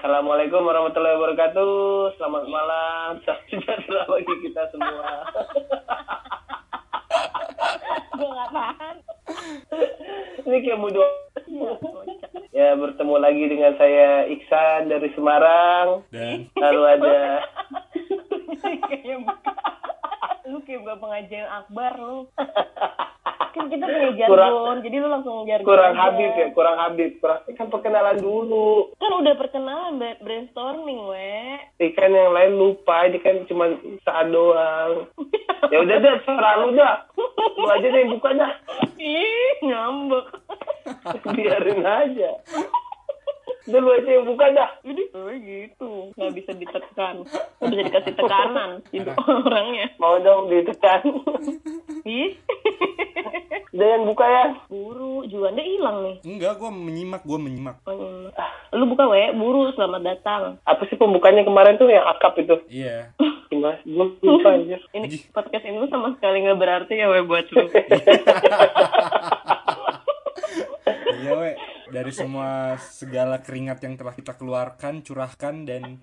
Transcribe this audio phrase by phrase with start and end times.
[0.00, 2.16] Assalamualaikum warahmatullahi wabarakatuh.
[2.16, 3.20] Selamat malam.
[3.20, 5.28] Salam sejahtera bagi kita semua.
[8.16, 8.96] gue gak tahan
[10.40, 11.04] Ini kayak mudah.
[12.48, 16.08] Ya bertemu lagi dengan saya Iksan dari Semarang.
[16.08, 17.44] Dan Lalu ada
[18.88, 19.56] kayaknya bukan
[20.48, 22.24] lu kayak bapak pengajian akbar lu
[23.40, 26.02] kan kita punya jargon Kurang- jadi lu langsung jargon kurang aja.
[26.02, 27.10] habib ya, kurang habib.
[27.18, 28.92] Kurang kan perkenalan dulu.
[28.94, 35.08] kan udah perkenalan bra- brainstorming we Ikan yang lain lupa, ini kan cuma saat doang.
[35.68, 37.08] Ya udah deh, serah lu dah.
[37.56, 38.52] Lu aja deh buka dah.
[38.96, 40.26] ih ngambek
[41.30, 42.30] Biarin aja.
[43.60, 44.70] Udah lu aja yang buka dah.
[44.80, 47.14] jadi oh gitu nggak bisa ditekan
[47.60, 49.10] nggak bisa dikasih tekanan itu
[49.44, 51.00] orangnya Mau dong ditekan.
[52.08, 52.32] ih
[53.70, 54.44] Udah yang buka ya.
[54.66, 57.76] buru juanda hilang nih enggak, gue menyimak, gue menyimak.
[57.86, 58.46] Oh, iya.
[58.74, 62.58] lu buka we buru selamat datang Apa sih pembukanya kemarin tuh yang akap itu?
[62.66, 63.14] Iya.
[63.46, 63.78] Gimana?
[63.86, 64.80] Gue lupa anjir.
[64.90, 67.62] ini podcast ini sama sekali nggak berarti ya we buat lu
[71.20, 71.50] Iya, we.
[71.90, 76.00] Dari semua segala keringat yang telah kita keluarkan, curahkan dan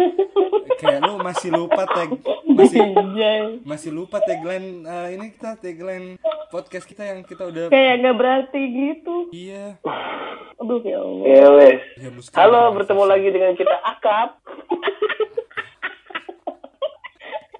[0.77, 2.09] kayak lu masih lupa tag
[2.45, 3.65] masih Anjay.
[3.65, 8.61] masih lupa tagline eh, ini kita tagline podcast kita yang kita udah kayak nggak berarti
[8.61, 9.81] gitu iya
[10.57, 11.81] aduh ya Allah Ya wes.
[11.97, 14.37] Ya, Halo, bertemu lagi dengan kita akap.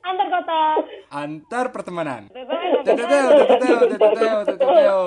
[0.07, 0.61] Antar kota
[1.11, 2.83] antar pertemanan Yeay.
[2.83, 5.01] Teteo, teteo, teteo, teteo.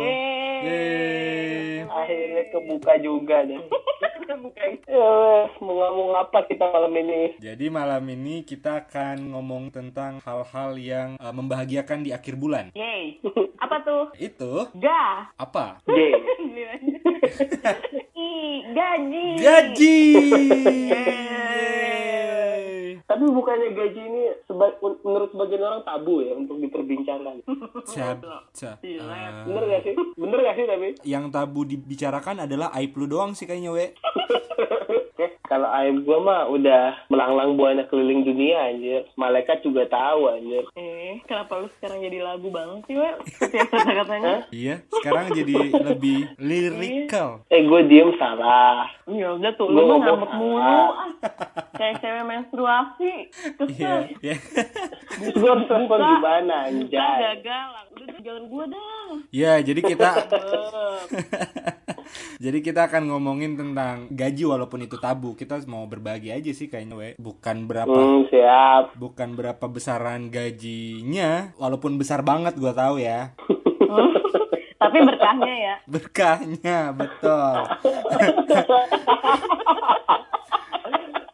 [0.00, 1.84] Yeay.
[1.84, 3.60] Akhirnya kebuka juga deh.
[4.34, 4.70] Bukan.
[4.88, 7.38] Ya mau ngomong apa kita malam ini?
[7.38, 12.72] Jadi malam ini kita akan ngomong tentang hal-hal yang eh, membahagiakan di akhir bulan.
[12.76, 13.20] Yeay.
[13.60, 14.04] Apa tuh?
[14.16, 15.32] Itu Ga.
[15.38, 15.80] apa?
[18.14, 18.28] I
[18.74, 19.26] gaji.
[19.40, 20.00] Gaji.
[23.04, 27.44] Tapi bukannya gaji ini seba- menurut sebagian orang tabu ya untuk diperbincangkan.
[27.86, 28.18] Cap,
[28.50, 28.76] cap.
[28.80, 29.00] Iya.
[29.02, 29.94] Eh, Bener gak sih?
[30.14, 30.88] Bener gak sih tapi?
[31.04, 33.86] yang tabu dibicarakan adalah aib lu doang sih kayaknya, we.
[35.14, 39.04] Oke, kalau aib gua mah udah melanglang buana keliling dunia anjir.
[39.14, 40.64] Malaikat juga tahu anjir.
[40.74, 42.96] Eh, kenapa lu sekarang jadi lagu banget sih?
[43.36, 44.34] Setiap kata-katanya.
[44.54, 45.54] Iya, sekarang jadi
[45.84, 47.44] lebih lirikal.
[47.46, 48.88] Eh, gue diem salah.
[49.04, 50.82] Ya udah tuh, lu ngambek mulu.
[51.74, 53.12] Kayak cewek menstruasi.
[53.26, 53.98] Iya, Kesel.
[54.20, 54.36] iya.
[55.12, 57.16] Terus gue harus respon gimana anjay?
[57.34, 57.68] gagal.
[57.92, 59.06] Udah jangan gua dah.
[59.28, 60.10] Iya, jadi kita.
[62.36, 65.32] Jadi kita akan ngomongin tentang gaji walaupun itu tabu.
[65.32, 67.08] Kita mau berbagi aja sih kayaknya, we.
[67.16, 68.92] Bukan berapa Hmm, siap.
[68.94, 73.32] bukan berapa besaran gajinya, walaupun besar banget gua tahu ya.
[74.76, 75.74] Tapi berkahnya ya.
[75.86, 77.54] Berkahnya, betul.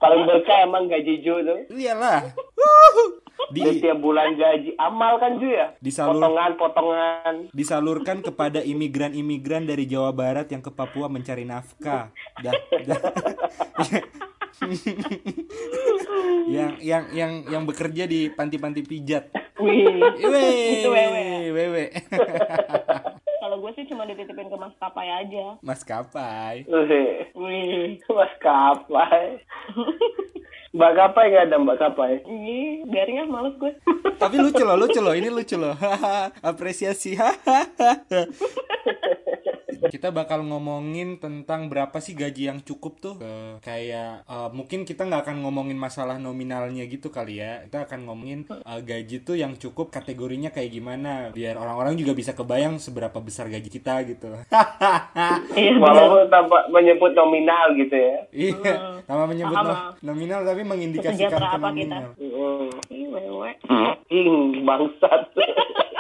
[0.01, 1.61] Paling berkah emang gaji Ju tuh.
[1.69, 2.25] Iyalah.
[3.51, 5.77] Di Di tiap bulan gaji amal kan Ju ya?
[5.79, 7.53] Disalur- Potongan-potongan.
[7.53, 12.09] disalurkan kepada imigran-imigran dari Jawa Barat yang ke Papua mencari nafkah.
[12.39, 12.55] Dah,
[12.87, 13.01] dah.
[16.49, 19.29] yang yang yang yang bekerja di panti-panti pijat.
[19.57, 20.01] Wih.
[20.17, 20.45] Wewe,
[20.81, 21.85] Itu wewe.
[23.51, 25.59] Kalau gue sih cuma dititipin ke maskapai aja.
[25.59, 26.71] Maskapai.
[26.71, 27.99] Wih, Wih.
[28.07, 29.43] Mas Kapai.
[30.71, 32.23] Mbak Kapai nggak ada Mbak Kapai.
[32.31, 33.75] Ih, biarin ah males gue.
[34.23, 35.19] Tapi lucu loh, lucu loh.
[35.19, 35.75] Ini lucu loh.
[36.47, 37.19] Apresiasi.
[39.91, 43.15] kita bakal ngomongin tentang berapa sih gaji yang cukup tuh.
[43.21, 47.63] Eh, kayak eh, mungkin kita nggak akan ngomongin masalah nominalnya gitu kali ya.
[47.69, 51.31] Kita akan ngomongin eh, gaji tuh yang cukup kategorinya kayak gimana.
[51.31, 54.33] Biar orang-orang juga bisa kebayang seberapa besar gaji kita gitu.
[55.55, 55.77] Iya.
[55.77, 58.17] Walaupun tanpa menyebut nominal gitu ya.
[58.31, 61.99] Iya, sama menyebut Paham, no- nominal tapi mengindikasikan ke apa kita?
[61.99, 62.05] nominal.
[64.09, 64.65] Hmm.
[64.65, 65.23] Bangsat.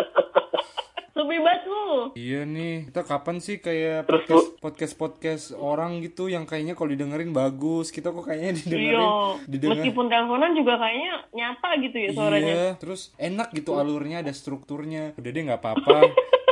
[1.20, 1.88] Lebih banget lu.
[2.16, 6.88] Iya nih, kita kapan sih kayak Terus, podcast podcast podcast orang gitu yang kayaknya kalau
[6.88, 9.10] didengerin bagus, kita kok kayaknya didengerin Iya.
[9.44, 12.48] didengar Meskipun teleponan juga kayaknya nyata gitu ya suaranya.
[12.48, 15.12] Iya, terus enak gitu alurnya ada strukturnya.
[15.15, 15.97] Udah deh nggak apa-apa.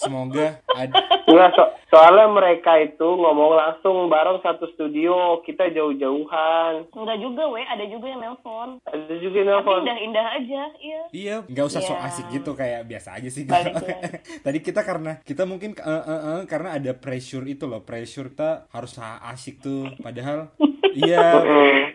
[0.00, 6.90] Semoga ada Enggak, so- soalnya mereka itu ngomong langsung bareng satu studio, kita jauh-jauhan.
[6.90, 7.62] Enggak juga, we.
[7.62, 8.68] Ada juga yang nelpon.
[8.82, 9.80] Ada juga yang Tapi nelfon.
[9.80, 11.00] indah-indah aja, iya.
[11.10, 12.08] Iya, nggak usah sok Iya.
[12.08, 13.44] asik gitu kayak biasa aja sih.
[13.44, 13.96] Balik ya.
[14.44, 18.66] Tadi kita karena kita mungkin eh, eh, eh, karena ada pressure itu loh, pressure kita
[18.68, 18.92] harus
[19.24, 19.86] asik tuh.
[19.96, 20.50] Padahal
[20.98, 21.38] iya,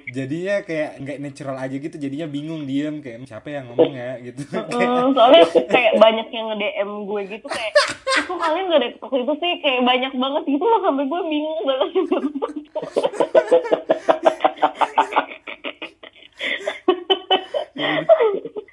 [0.07, 1.95] jadinya kayak nggak natural aja gitu.
[1.97, 4.47] Jadinya bingung diem kayak siapa yang ngomong ya gitu.
[4.47, 7.73] Hmm, soalnya kayak banyak yang nge-DM gue gitu kayak
[8.23, 11.61] aku kalian gak ada TikTok itu sih kayak banyak banget gitu loh sampai gue bingung
[11.67, 11.89] banget.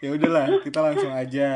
[0.03, 1.49] Ya udahlah kita langsung aja.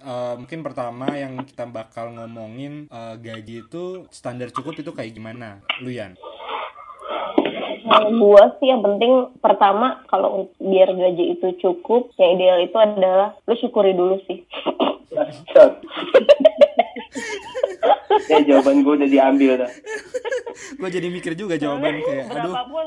[0.00, 5.60] Uh, mungkin pertama yang kita bakal ngomongin uh, gaji itu standar cukup itu kayak gimana?
[5.84, 6.16] Luyan
[7.90, 13.34] kalau gue sih yang penting pertama kalau biar gaji itu cukup yang ideal itu adalah
[13.50, 14.46] lu syukuri dulu sih.
[18.30, 19.70] Ya jawaban gue udah diambil dah.
[20.76, 22.86] gue jadi mikir juga jawaban kayak aduh berapapun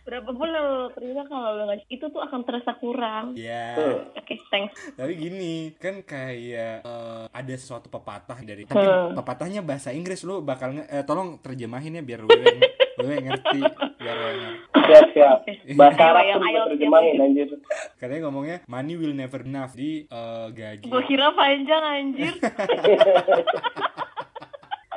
[0.00, 3.32] berapapun yang lu terima kalau lu nggak itu tuh akan terasa kurang.
[3.34, 3.76] ya
[4.12, 4.74] Oke, thanks.
[4.92, 9.12] tapi gini kan kayak eh, ada sesuatu pepatah dari tapi Hmm.
[9.14, 12.56] pepatahnya bahasa Inggris lu bakal nge- eh, tolong terjemahin ya biar wewe
[12.96, 13.60] wewe ngerti
[13.94, 14.66] biar wewe ngerti.
[14.80, 15.38] Siap siap.
[15.74, 17.48] Bahasa Arab yang tuh ayo, gue terjemahin anjir.
[17.94, 22.32] katanya ngomongnya money will never enough di eh, gaji Gua kira panjang anjir.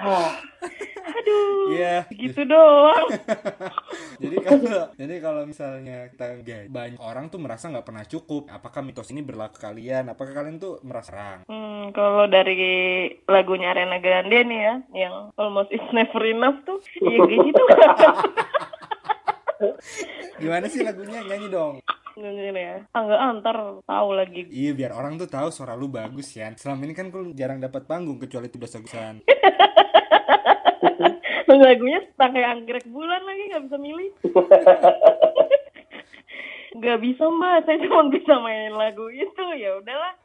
[0.02, 1.74] Aduh.
[1.74, 3.08] Iya, Gitu doang.
[4.22, 8.86] jadi kalau jadi kalau misalnya kita gaji banyak orang tuh merasa nggak pernah cukup apakah
[8.86, 14.46] mitos ini berlaku kalian apakah kalian tuh merasa serang Hmm, kalau dari lagunya Ariana Grande
[14.46, 17.66] nih ya, yang Almost Is Never Enough tuh, ya gaji tuh
[20.38, 21.82] gimana sih lagunya nyanyi dong
[22.22, 22.86] ya.
[22.92, 23.58] Ah, nggak antar
[23.88, 24.42] tahu lagi.
[24.52, 26.52] Iya biar orang tuh tahu suara lu bagus ya.
[26.60, 29.24] Selama ini kan lu jarang dapat panggung kecuali tugas tegusan.
[31.66, 34.10] Lagunya pakai anggrek bulan lagi nggak bisa milih.
[36.72, 40.16] Nggak bisa mbak, saya cuma bisa main lagu itu ya udahlah.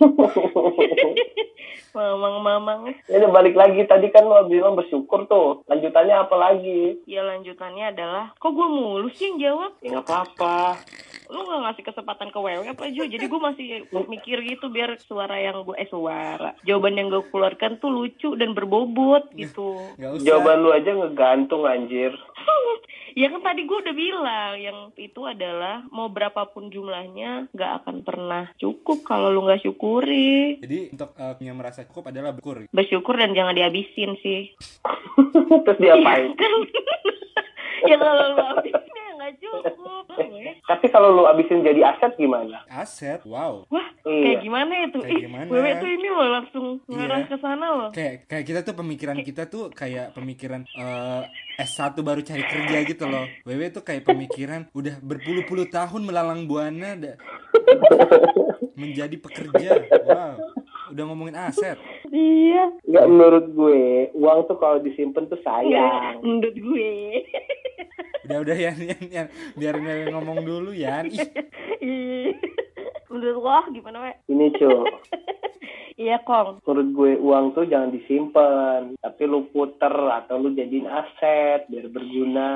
[1.94, 2.96] Mamang-mamang.
[3.04, 5.60] Ini udah balik lagi tadi kan lo bilang bersyukur tuh.
[5.68, 7.04] Lanjutannya apa lagi?
[7.04, 9.72] Ya lanjutannya adalah, kok gue mulu sih yang jawab?
[9.84, 10.80] Ya nggak apa-apa.
[11.34, 13.66] Lu gak ngasih kesempatan ke Wewe apa Jo jadi gue masih
[14.06, 18.52] mikir gitu biar suara yang gue eh suara jawaban yang gue keluarkan tuh lucu dan
[18.52, 20.24] berbobot gitu Gak usah.
[20.24, 22.14] Jawaban lu aja ngegantung anjir.
[23.14, 28.50] ya kan tadi gue udah bilang yang itu adalah mau berapapun jumlahnya gak akan pernah
[28.56, 32.66] cukup kalau lu nggak syukuri Jadi untuk uh, yang merasa cukup adalah bersyukur.
[32.70, 34.50] bersyukur dan jangan dihabisin sih
[35.64, 36.34] Terus diapain?
[36.34, 36.52] kan
[37.90, 40.53] ya kalau lu habisin ya nggak cukup Weh.
[40.64, 42.64] Tapi kalau lu abisin jadi aset gimana?
[42.72, 43.68] Aset, wow.
[43.68, 44.20] Wah, Iya.
[44.20, 44.98] kayak gimana itu?
[45.00, 45.48] Kayak Ih, gimana?
[45.48, 47.26] Wewe tuh ini loh langsung ngarah Iya.
[47.26, 47.88] ke sana loh.
[47.90, 51.22] Kayak kayak kita tuh pemikiran kita tuh kayak pemikiran eh,
[51.56, 53.24] S1 baru cari kerja gitu loh.
[53.42, 57.16] Wewe tuh kayak pemikiran udah berpuluh-puluh tahun melalang buana da-
[58.74, 59.70] menjadi pekerja.
[60.04, 60.36] Wow.
[60.92, 61.80] Udah ngomongin aset.
[62.06, 62.76] Iya.
[62.84, 66.20] Nggak menurut gue, uang tuh kalau disimpan tuh sayang.
[66.20, 66.92] Menurut gue.
[68.24, 69.26] Udah udah ya Yan, Yan.
[69.52, 69.74] biar
[70.08, 71.00] ngomong dulu ya.
[71.80, 72.36] Ih.
[73.14, 74.12] Menurut lo gimana, We?
[74.26, 74.74] Ini cuy,
[75.94, 76.58] Iya, Kong.
[76.60, 82.50] menurut gue uang tuh jangan disimpan, tapi lu puter atau lu jadiin aset biar berguna.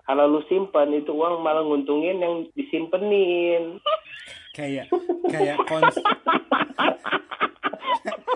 [0.00, 3.82] Kalau lu simpan itu uang malah nguntungin yang disimpenin.
[4.52, 4.86] kayak
[5.26, 5.98] kayak kons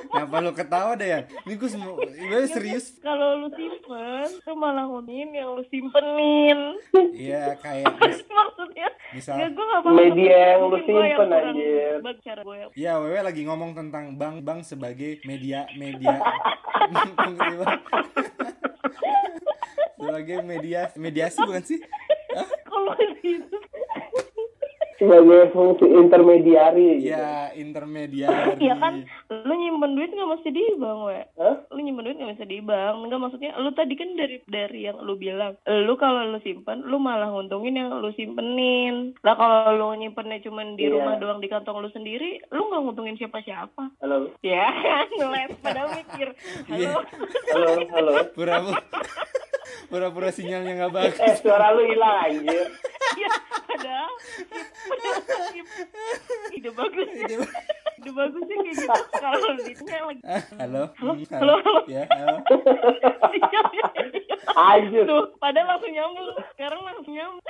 [0.09, 1.21] Kenapa lu ketawa deh ya?
[1.47, 2.99] Ini gue semua, gue serius.
[2.99, 6.75] Kalau lu simpen, tuh malah ngunin yang lu simpenin.
[7.15, 9.81] Iya kayak mis- Maksudnya, misal, Nggak, gue gak.
[9.89, 11.29] Media yang lu simpen,
[12.41, 12.59] gue.
[12.75, 16.17] ya Wewe lagi ngomong tentang bank bank sebagai media media
[20.01, 21.77] sebagai media mediasi bukan sih?
[22.65, 22.97] Kalau.
[24.99, 26.99] Sebagai fungsi intermediari.
[26.99, 27.15] gitu.
[27.15, 28.59] Ya intermediari.
[28.59, 31.19] Iya kan, lu nyimpen duit nggak mesti di bank, we.
[31.39, 31.55] Hah?
[31.71, 32.95] Lu nyimpen duit nggak mesti di bank.
[32.99, 36.99] Enggak maksudnya, lu tadi kan dari dari yang lu bilang, lu kalau lu simpen, lu
[36.99, 39.15] malah nguntungin yang lu simpenin.
[39.23, 40.93] Lah kalau lu nyimpennya cuma di Iya.
[40.93, 43.95] rumah doang di kantong lu sendiri, lu nggak nguntungin siapa-siapa.
[44.01, 46.29] Halo, Ya kan, ngeles padahal mikir.
[46.67, 46.91] Iya.
[46.91, 47.01] Halo.
[47.55, 48.13] halo, halo.
[48.35, 48.83] Pura-pura
[49.89, 51.21] pura-pura sinyalnya nggak bagus.
[51.21, 52.67] Eh, suara lu hilang anjir.
[53.19, 53.31] Iya,
[53.67, 54.13] padahal
[54.87, 55.21] padahal
[56.55, 57.09] ide bagus.
[57.99, 58.95] Ide bagus sih kayak gitu.
[59.19, 60.83] Kalau duitnya lagi Ah, halo.
[60.95, 61.81] Halo, halo, halo.
[61.91, 62.37] Ya, halo.
[64.49, 65.05] Anjir.
[65.05, 66.29] Tuh, padahal langsung nyambung.
[66.51, 67.43] Sekarang langsung nyambung.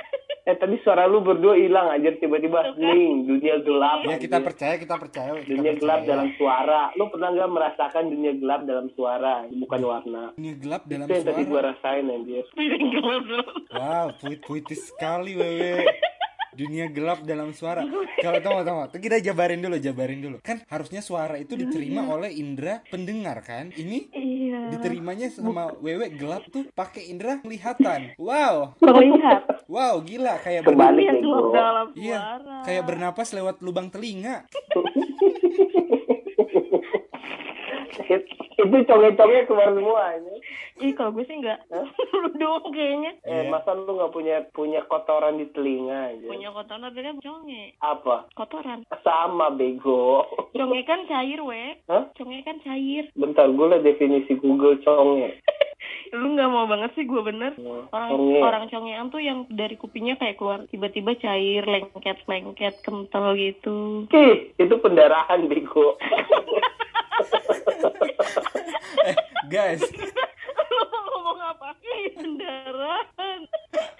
[0.43, 2.73] Eh, tadi suara lu berdua hilang anjir tiba-tiba.
[2.73, 4.01] Ning, dunia gelap.
[4.03, 5.37] Ya kita percaya, kita percaya.
[5.37, 6.09] kita Dunia gelap percaya.
[6.09, 6.81] dalam suara.
[6.95, 10.23] Lu pernah nggak merasakan dunia gelap dalam suara, bukan warna?
[10.33, 11.69] Dunia gelap dalam Itu yang tadi gua suara.
[11.71, 12.45] rasain anjir.
[12.49, 13.45] Gelap dulu.
[13.69, 15.85] Wow, puit puitis sekali wewe.
[16.51, 17.85] Dunia gelap dalam suara.
[18.17, 20.37] Kalau tunggu tunggu, kita jabarin dulu, jabarin dulu.
[20.39, 23.69] Kan harusnya suara itu diterima oleh indera pendengar kan?
[23.71, 24.59] Ini Iya.
[24.71, 28.17] diterimanya sama wewe gelap tuh pakai indera penglihatan.
[28.17, 29.45] Wow, Melihat.
[29.65, 31.53] wow gila kayak ber- Kembali Yang ke gelap gua.
[31.55, 32.55] dalam Iya, suara.
[32.63, 34.35] kayak bernapas lewat lubang telinga.
[38.59, 40.35] itu conge-conge keluar semua ini.
[40.79, 41.59] Ih kalau gue sih enggak.
[42.15, 43.11] lu doang kayaknya.
[43.21, 43.49] Eh, Iya.
[43.49, 46.25] masa lu nggak punya punya kotoran di telinga aja?
[46.25, 47.63] Punya kotoran artinya conge.
[47.79, 48.29] Apa?
[48.31, 48.79] Kotoran.
[48.99, 50.23] Sama bego.
[50.59, 51.77] Conge kan cair, we.
[51.85, 52.09] Hah?
[52.13, 53.07] Conge kan cair.
[53.13, 55.39] Bentar, gue liat definisi Google conge.
[56.09, 57.53] Lu nggak mau banget sih gue bener.
[57.87, 58.39] Orang Conge.
[58.39, 64.09] orang congean tuh yang dari kupingnya kayak keluar tiba-tiba cair, lengket-lengket, kental gitu.
[64.09, 65.95] Ih, itu pendarahan bego.
[69.09, 69.15] Eh
[69.47, 69.81] guys
[71.09, 71.67] ngomong apa?
[71.83, 73.39] Ih, Pendarahan.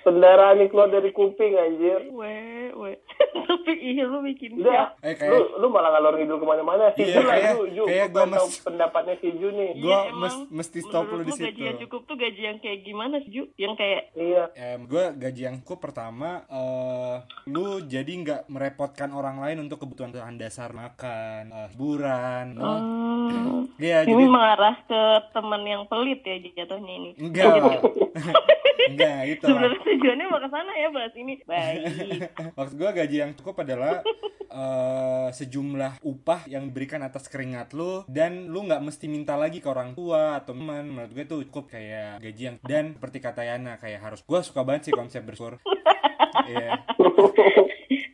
[0.01, 2.07] pendarahan yang keluar dari kuping anjir.
[2.09, 2.91] We, we.
[3.49, 6.89] Tapi iya lu bikin Udah, Eh, kayak- lu, lu malah ngalor ngidul ke mana-mana.
[6.91, 7.83] Si Iya, kayak- Ju.
[7.83, 9.69] kayak tahu mes- pendapatnya si Ju nih.
[9.75, 11.63] Gua Iya, mes- mesti stop lu Menurut di lu gaji situ.
[11.63, 13.43] yang cukup tuh gaji yang kayak gimana sih, Ju?
[13.55, 14.43] Yang kayak Iya.
[14.53, 20.11] Em, gue gaji yang cukup pertama eh lu jadi nggak merepotkan orang lain untuk kebutuhan
[20.35, 26.35] dasar makan eh, hiburan eh, hmm, Iya, ini jadi mengarah ke teman yang pelit ya
[26.57, 27.11] jatuhnya ini.
[27.17, 27.47] enggak
[28.89, 29.45] enggak itu.
[29.45, 31.33] Sebenarnya tujuannya mau ke sana ya bahas ini.
[31.43, 31.77] Baik.
[32.57, 34.01] Maksud gue gaji yang cukup adalah
[34.59, 39.67] eh, sejumlah upah yang diberikan atas keringat lu dan lu nggak mesti minta lagi ke
[39.69, 40.87] orang tua atau teman.
[40.89, 44.63] Menurut gue tuh cukup kayak gaji yang dan seperti kata Yana kayak harus gue suka
[44.65, 45.59] banget sih konsep bersyukur.
[46.49, 46.81] Iya.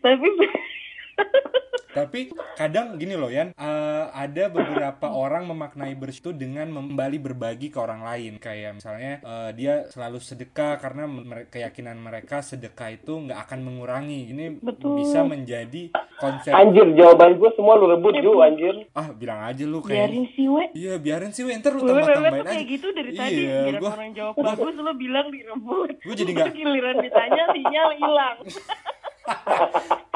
[0.03, 0.27] Tapi
[1.95, 7.79] Tapi kadang gini loh Yan, eh, ada beberapa orang memaknai bersyukur dengan kembali berbagi ke
[7.79, 8.35] orang lain.
[8.37, 11.07] Kayak misalnya eh, dia selalu sedekah karena
[11.47, 14.27] keyakinan mereka sedekah itu nggak akan mengurangi.
[14.27, 14.99] Ini Betul.
[14.99, 16.51] bisa menjadi konsep.
[16.51, 18.75] Anjir, jawaban gue semua lu rebut, Ju, anjir.
[18.91, 19.95] Ah bilang aja lu kayak.
[20.05, 20.63] biarin sih, we.
[20.73, 21.55] Iya biarin sih, we.
[21.55, 22.51] ntar lu Gue tambah wewe tambahin tuh aja.
[22.51, 23.39] kayak gitu dari tadi.
[23.41, 25.89] Iya, Biar gua- orang jawab bagus, lo bilang direbut.
[25.97, 28.37] Gua jadi nggak- Giliran ditanya, sinyal hilang.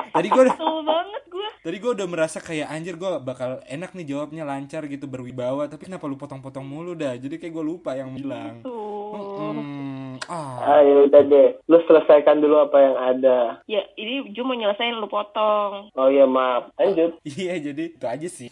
[0.10, 1.48] Tadi gue udah, banget gue.
[1.63, 5.70] tadi gue udah merasa kayak anjir gue bakal enak nih jawabnya lancar gitu berwibawa.
[5.70, 7.16] Tapi kenapa lu potong-potong mulu dah?
[7.16, 8.66] Jadi kayak gue lupa yang bilang.
[8.66, 8.89] Tuh.
[9.10, 10.82] Hmm, ah.
[10.82, 13.38] Ayo udah deh, lu selesaikan dulu apa yang ada.
[13.66, 15.89] Ya, ini Ju mau nyelesain lu potong.
[15.98, 17.18] Oh iya maaf, lanjut.
[17.25, 18.50] Iya jadi itu aja sih.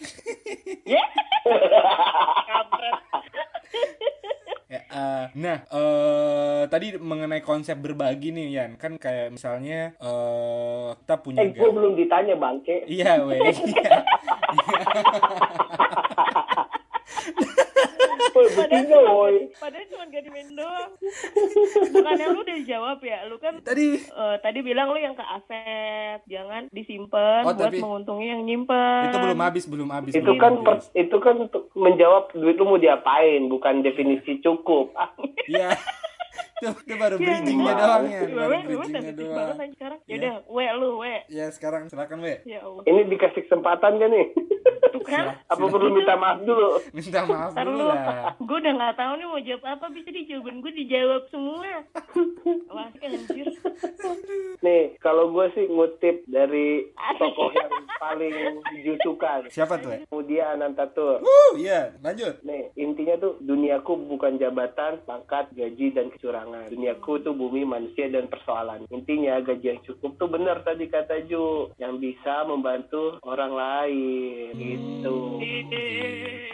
[0.82, 1.04] Ya.
[2.50, 2.97] Kampret.
[4.98, 11.46] Eh, nah eh tadi mengenai konsep berbagi nih Yan kan kayak misalnya eh kita punya
[11.46, 12.82] Eh, gue belum ditanya bangke.
[12.90, 13.38] Iya weh.
[13.38, 13.94] Iya.
[18.50, 19.50] Betina, woi.
[19.54, 20.90] Padahal cuma gak main doang.
[21.90, 26.20] Bukannya lu udah jawab ya, lu kan tadi eh, tadi bilang lu yang ke aset,
[26.26, 29.02] jangan disimpan Oh, buat tapi- menguntungi yang nyimpen.
[29.06, 30.12] itu belum habis belum habis.
[30.12, 30.64] Itu belum kan habis.
[30.86, 34.94] per- itu kan untuk menjawab duit lu mau diapain, bukan definisi cukup.
[35.44, 35.72] Iya.
[36.58, 37.74] Itu, itu baru Iya, bridgingnya iya.
[37.76, 39.36] doang ya, Wewe, baru wewe bridgingnya sensitif doang.
[39.38, 39.98] banget sekarang.
[40.00, 40.10] Iya.
[40.10, 41.14] Yaudah, we lu, we.
[41.28, 42.34] Ya sekarang silakan we.
[42.42, 42.82] Ya Allah.
[42.82, 44.26] Ini dikasih kesempatan kan nih?
[44.88, 45.24] Tuh kan?
[45.44, 46.80] Apa perlu minta maaf dulu?
[46.90, 48.32] Minta maaf Ntar dulu lu, lah.
[48.34, 51.70] gue udah gak tahu nih mau jawab apa, bisa di jawaban gue dijawab semua.
[52.74, 53.46] Wah, anjir.
[54.58, 58.34] Nih, kalau gue sih ngutip dari tokoh yang paling
[58.80, 59.44] Ju suka.
[59.48, 59.92] Siapa tuh?
[59.92, 59.98] We?
[60.08, 61.20] Mudia Anantatur.
[61.20, 62.40] Uh, iya, lanjut.
[62.42, 66.47] Nih, intinya tuh duniaku bukan jabatan, pangkat, gaji, dan kecurangan.
[66.68, 68.84] Duniaku tuh bumi, manusia, dan persoalan.
[68.88, 71.72] Intinya gaji yang cukup tuh benar tadi kata Ju.
[71.76, 74.52] Yang bisa membantu orang lain.
[74.54, 75.16] Gitu.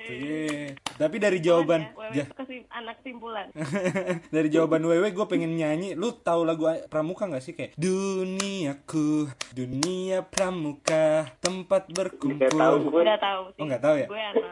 [0.04, 0.76] Iya.
[0.94, 3.50] Tapi dari jawaban ja- kasih anak simpulan.
[4.34, 10.22] dari jawaban Wewe gue pengen nyanyi lu tahu lagu pramuka nggak sih kayak duniaku dunia
[10.22, 13.02] pramuka tempat Saya tahu berkumpul gue.
[13.10, 13.58] Tahu sih.
[13.58, 14.06] Oh, nggak tahu ya?
[14.06, 14.46] Gue anak.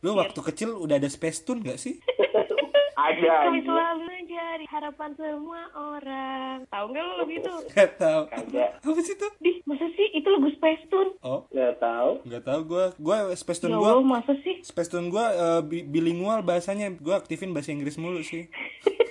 [0.00, 1.96] lu waktu kecil udah ada space tune nggak sih
[2.96, 3.66] Ada Kami aja.
[3.66, 6.56] selalu menjadi harapan semua orang.
[6.64, 7.54] Tahu nggak lo lagu itu?
[7.72, 8.70] nggak tahu Kagak.
[8.78, 11.10] apa sih itu Dih, masa sih itu lagu Space Tune?
[11.20, 12.10] oh Nggak tahu.
[12.24, 14.56] nggak tahu gue gue space Ya tune Allah, gue masa sih?
[14.60, 18.46] space tune gue eh, bi- bilingual bahasanya gue aktifin bahasa Inggris mulu sih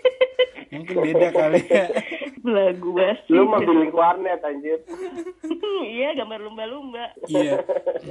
[0.74, 1.86] mungkin beda kali ya
[2.44, 3.32] Lagu basi.
[3.32, 4.80] Lu mah bilik warnet anjir.
[5.96, 7.12] iya, gambar lumba-lumba.
[7.26, 7.60] iya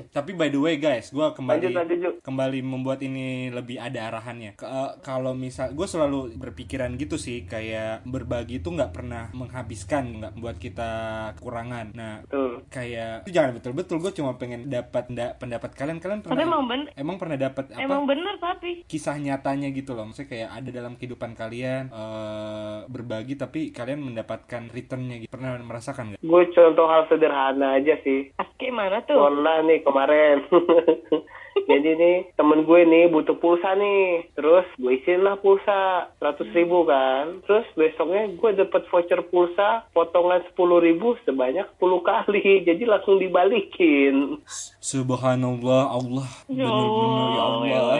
[0.09, 2.11] tapi by the way guys gue kembali Lanjut lanjut Ju.
[2.23, 4.57] kembali membuat ini lebih ada arahannya.
[4.57, 10.19] Ke- eh, kalau misal gue selalu berpikiran gitu sih kayak berbagi itu nggak pernah menghabiskan,
[10.19, 10.91] nggak membuat kita
[11.37, 11.93] kekurangan.
[11.93, 12.65] Nah Betul.
[12.69, 16.65] kayak itu jangan betul-betul gue cuma pengen dapat nda- pendapat kalian kalian Tapi pernah emang
[16.65, 18.85] bener, emang pernah dapat apa emang bener tapi.
[18.87, 24.71] kisah nyatanya gitu loh maksudnya kayak ada dalam kehidupan kalian eh, berbagi tapi kalian mendapatkan
[24.71, 26.21] returnnya gitu pernah merasakan nggak?
[26.23, 28.31] Gue contoh hal sederhana aja sih.
[28.39, 29.19] Aske mana tuh?
[29.19, 30.47] Pernah nih kemarin.
[31.71, 34.29] jadi nih temen gue nih butuh pulsa nih.
[34.37, 37.41] Terus gue isiin lah pulsa 100 ribu kan.
[37.45, 42.45] Terus besoknya gue dapet voucher pulsa potongan 10 ribu sebanyak 10 kali.
[42.69, 44.41] Jadi langsung dibalikin.
[44.83, 46.29] Subhanallah Allah.
[46.49, 47.99] Ya bener-bener ya Allah.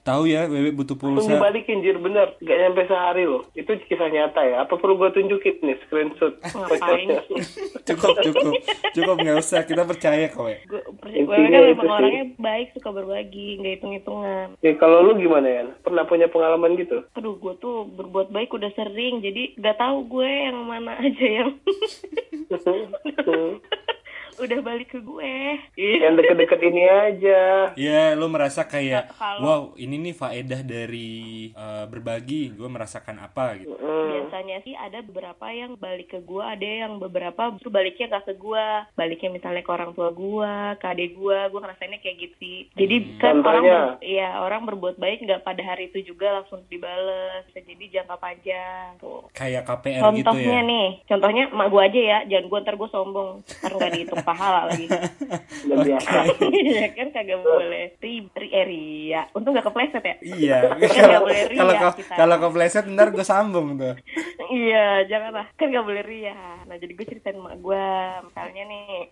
[0.00, 1.36] Tahu ya Wewe butuh langsung pulsa.
[1.36, 2.34] dibalikin jir bener.
[2.40, 3.44] Gak nyampe sehari loh.
[3.52, 4.64] Itu kisah nyata ya.
[4.64, 6.34] Apa perlu gue tunjukin nih screenshot?
[6.40, 7.08] Ngapain?
[7.88, 8.52] cukup cukup.
[8.96, 9.62] Cukup nggak usah.
[9.68, 10.56] Kita percaya kok we.
[11.20, 11.96] gue kan itu emang sih.
[12.00, 15.64] orangnya baik suka berbagi nggak hitung hitungan Ya, kalau lu gimana ya?
[15.80, 17.04] Pernah punya pengalaman gitu?
[17.12, 21.50] aduh gue tuh berbuat baik udah sering jadi nggak tahu gue yang mana aja yang
[24.40, 25.34] udah balik ke gue
[25.74, 27.40] Yang deket-deket ini aja.
[27.74, 31.12] Ya, lu merasa kayak, Kalau- wow, ini nih faedah dari
[31.50, 32.52] eh, berbagi.
[32.52, 33.72] Gue merasakan apa gitu.
[34.10, 38.34] biasanya sih ada beberapa yang balik ke gue ada yang beberapa justru baliknya gak ke
[38.34, 42.58] gue baliknya misalnya ke orang tua gue ke adik gue gue ngerasainnya kayak gitu sih
[42.72, 43.78] jadi kan orang Contohnya?
[43.88, 48.88] ber- iya orang berbuat baik nggak pada hari itu juga langsung dibales jadi jangka panjang
[48.98, 50.68] tuh Kayak KPR gitu Contohnya ya.
[50.68, 54.60] nih, contohnya emak gue aja ya, jangan gue ntar gue sombong, ntar nggak dihitung pahala
[54.70, 54.86] lagi.
[55.66, 56.18] Udah biasa.
[56.54, 59.22] ya kan kagak boleh ri, ri, eh, ria.
[59.34, 60.16] Untung gak kepleset ya.
[60.22, 61.74] Iya, Kan kalau nggak boleh ria kalau
[62.14, 63.94] kalau kepleset ntar gue sambung tuh.
[64.62, 65.50] iya, janganlah.
[65.58, 66.62] Kan gak boleh ria.
[66.66, 67.86] Nah, jadi gue ceritain emak gue.
[68.30, 69.10] Misalnya nih,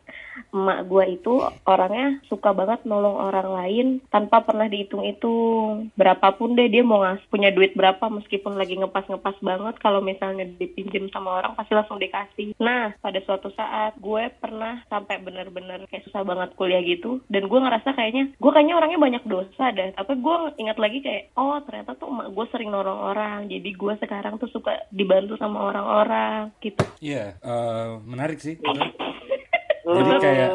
[0.55, 1.33] emak gue itu
[1.67, 5.91] orangnya suka banget nolong orang lain tanpa pernah dihitung-hitung.
[5.99, 11.11] Berapapun deh dia mau ngas punya duit berapa meskipun lagi ngepas-ngepas banget kalau misalnya dipinjem
[11.11, 12.55] sama orang pasti langsung dikasih.
[12.63, 17.57] Nah, pada suatu saat gue pernah sampai bener-bener kayak susah banget kuliah gitu dan gue
[17.65, 19.97] ngerasa kayaknya gue kayaknya orangnya banyak dosa deh.
[19.97, 23.49] Tapi gue ingat lagi kayak oh ternyata tuh emak gue sering nolong orang.
[23.49, 26.85] Jadi gue sekarang tuh suka dibantu sama orang-orang gitu.
[27.01, 28.61] Iya, eh, menarik sih.
[29.89, 30.51] Jadi kayak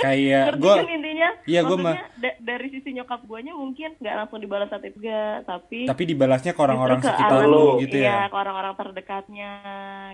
[0.00, 1.28] kayak gue kan intinya?
[1.46, 5.40] Iya, gua Maksudnya da- dari sisi nyokap guanya mungkin nggak langsung dibalas saat itu juga,
[5.48, 8.32] tapi tapi dibalasnya ke orang-orang sekitar lu gitu iya, ya.
[8.32, 9.52] ke orang-orang terdekatnya,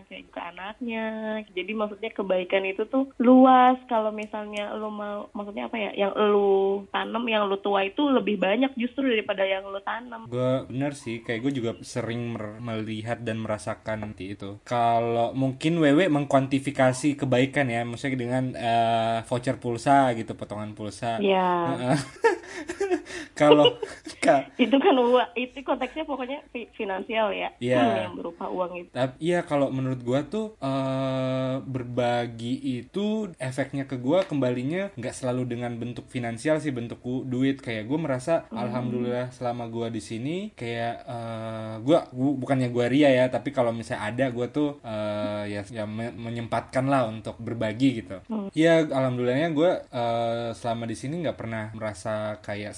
[0.07, 1.07] kayak ke anaknya.
[1.51, 3.77] Jadi maksudnya kebaikan itu tuh luas.
[3.91, 5.91] Kalau misalnya lu mau, maksudnya apa ya?
[5.95, 6.53] Yang lu
[6.95, 10.31] tanam, yang lu tua itu lebih banyak justru daripada yang lu tanam.
[10.31, 14.59] Gue bener sih, kayak gue juga sering melihat dan merasakan nanti itu.
[14.67, 19.76] Kalau mungkin Wewe mengkuantifikasi kebaikan ya, maksudnya dengan eh, voucher pulsa
[20.17, 21.21] gitu, potongan pulsa.
[21.21, 21.97] Iya.
[23.37, 23.77] Kalau
[24.25, 28.09] ka- Itu kan uang, itu konteksnya pokoknya fi- finansial ya, Iya.
[28.09, 28.89] yang berupa uang itu.
[28.91, 35.47] Tapi iya kalau menurut gua tuh eh, berbagi itu efeknya ke gua kembalinya nggak selalu
[35.47, 40.37] dengan bentuk finansial sih bentuk ku- duit kayak gua merasa alhamdulillah selama gua di sini
[40.53, 45.45] kayak eh, gua gu- bukannya gua ria ya tapi kalau misalnya ada gua tuh eh,
[45.51, 48.17] ya ya me- menyempatkan lah untuk berbagi gitu.
[48.53, 52.73] Iya alhamdulillahnya gua eh, selama di sini nggak pernah merasa kayak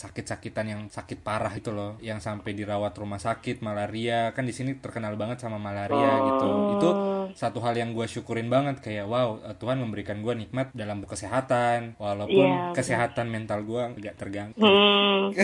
[0.51, 4.73] sakit-sakitan yang sakit parah itu loh yang sampai dirawat rumah sakit malaria kan di sini
[4.75, 5.93] terkenal banget sama malaria
[6.25, 6.91] gitu itu
[7.35, 11.97] satu hal yang gue syukurin banget kayak wow eh, Tuhan memberikan gue nikmat dalam kesehatan
[11.97, 12.73] walaupun Iya, benar.
[12.73, 15.35] kesehatan mental gue nggak terganggu Hmm.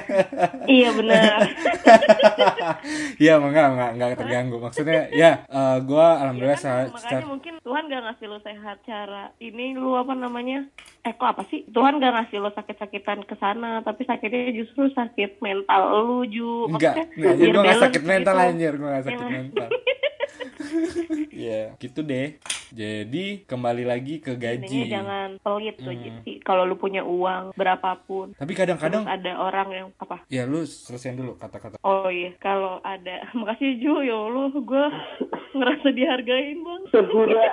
[0.70, 1.40] iya benar.
[3.16, 5.32] Iya enggak enggak enggak terganggu maksudnya ya
[5.80, 9.94] gue alhamdulillah kan, sehat makanya secara- mungkin Tuhan gak ngasih lo sehat cara ini lu
[9.94, 10.66] apa namanya
[11.00, 11.64] eh kok apa sih?
[11.66, 16.68] Tuhan gak ngasih lo sakit-sakitan ke sana tapi sakitnya justru sakit mental lu ju.
[16.68, 18.46] Enggak, enggak, gue gak sakit mental gitu.
[18.46, 19.32] anjir, gue gak sakit Iya.
[19.32, 19.68] mental.
[21.32, 22.36] Iya, gitu deh.
[22.70, 24.86] Jadi kembali lagi ke gaji.
[24.86, 26.22] jangan pelit tuh Hmm.
[26.22, 26.38] Ji.
[26.40, 28.30] kalau lu punya uang berapapun.
[28.32, 30.22] Tapi kadang-kadang ada orang yang apa?
[30.28, 31.82] Ya lu selesaiin dulu kata-kata.
[31.82, 32.30] Oh iya.
[32.38, 33.94] Kalau ada makasih Ju.
[34.00, 34.84] Ya Allah gue
[35.58, 36.82] ngerasa dihargain bang.
[36.92, 37.46] Segura.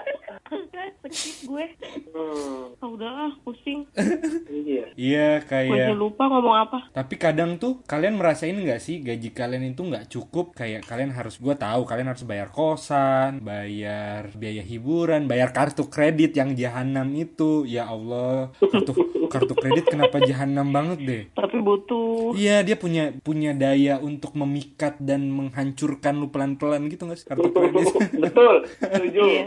[1.01, 1.65] Sakit gue.
[2.07, 3.85] Hmm, ah udah ah pusing
[4.65, 4.85] iya.
[4.93, 9.29] Iya gue kayak aja lupa ngomong apa Tapi kadang tuh kalian merasain nggak sih gaji
[9.31, 14.61] kalian itu nggak cukup kayak kalian harus gue tahu kalian harus bayar kosan, bayar biaya
[14.61, 17.63] hiburan, bayar kartu kredit yang jahanam itu.
[17.63, 18.91] Ya Allah, kartu
[19.33, 21.23] kartu kredit kenapa jahanam banget deh?
[21.33, 27.17] tapi butuh Iya dia punya punya daya untuk memikat dan menghancurkan lu pelan-pelan gitu nggak
[27.17, 27.85] sih kartu kredit?
[28.23, 28.55] Betul.
[28.79, 29.21] Setuju.
[29.21, 29.43] Iya.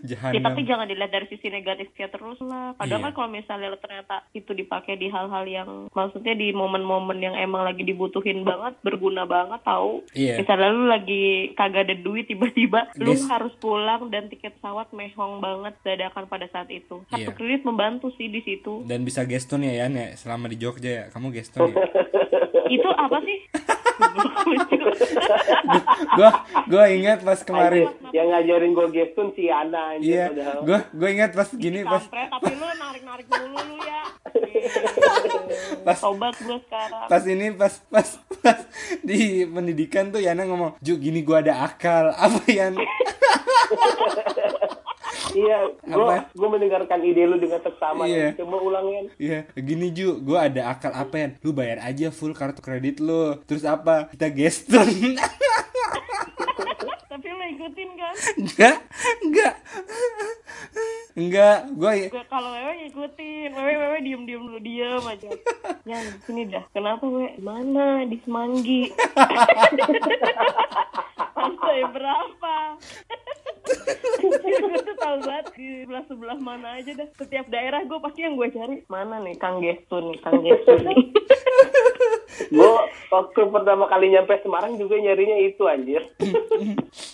[0.00, 0.42] Ya, jahanam.
[0.42, 2.72] tapi jangan dilihat dari sisi negatifnya terus lah.
[2.74, 3.06] Padahal Iya.
[3.06, 7.68] kan kalau misalnya lo ternyata itu dipakai di hal-hal yang maksudnya di momen-momen yang emang
[7.68, 10.00] lagi dibutuhin banget, berguna banget tahu.
[10.16, 10.40] Iya.
[10.40, 15.76] Misalnya lu lagi kagak ada duit tiba-tiba lu harus pulang dan tiket pesawat mehong banget
[15.84, 17.04] dadakan pada saat itu.
[17.12, 17.36] Kartu Iya.
[17.36, 18.88] kredit membantu sih di situ.
[18.88, 21.76] Dan bisa geston ya Yan ya selama di Jogja ya kamu geston ya.
[22.72, 23.38] itu apa sih?
[26.12, 26.30] gua
[26.66, 30.60] gua ingat pas kemarin yang ngajarin gue gestun si Ana anjir, Iya, padahal.
[30.62, 34.02] gua gua ingat pas gini pas tapi lu narik-narik dulu lu ya.
[35.86, 38.08] pas tobat gue sekarang pas ini pas pas
[38.38, 38.58] pas
[39.00, 42.74] di pendidikan tuh Yana ngomong Ju gini gua ada akal apa Yan
[45.32, 48.34] iya gue gue mendengarkan ide lu dengan seksama Iya.
[48.36, 51.28] coba ulangin Iya, gini Ju, gua ada akal apa ya?
[51.40, 53.36] Lu bayar aja full kartu kredit lu.
[53.44, 54.08] Terus apa?
[54.08, 54.88] Kita geston.
[57.06, 58.76] tapi lo ikutin kan enggak,
[59.20, 59.54] enggak.
[61.12, 63.50] Enggak, gua gue kalau wewe ngikutin.
[63.50, 65.28] Wewe wewe diem diem dulu diem aja.
[65.90, 66.62] Yan sini dah.
[66.70, 67.34] Kenapa wewe?
[67.38, 68.06] Mana?
[68.06, 68.90] Di semanggi.
[71.34, 72.54] Lantai berapa?
[74.20, 77.08] Gue tuh tahu banget di sebelah sebelah mana aja dah.
[77.16, 78.76] Setiap daerah gue pasti yang gue cari.
[78.86, 80.98] Mana nih kang gestun nih kang gestun nih?
[82.50, 82.72] Gue
[83.12, 86.00] waktu pertama kali nyampe Semarang juga nyarinya itu anjir.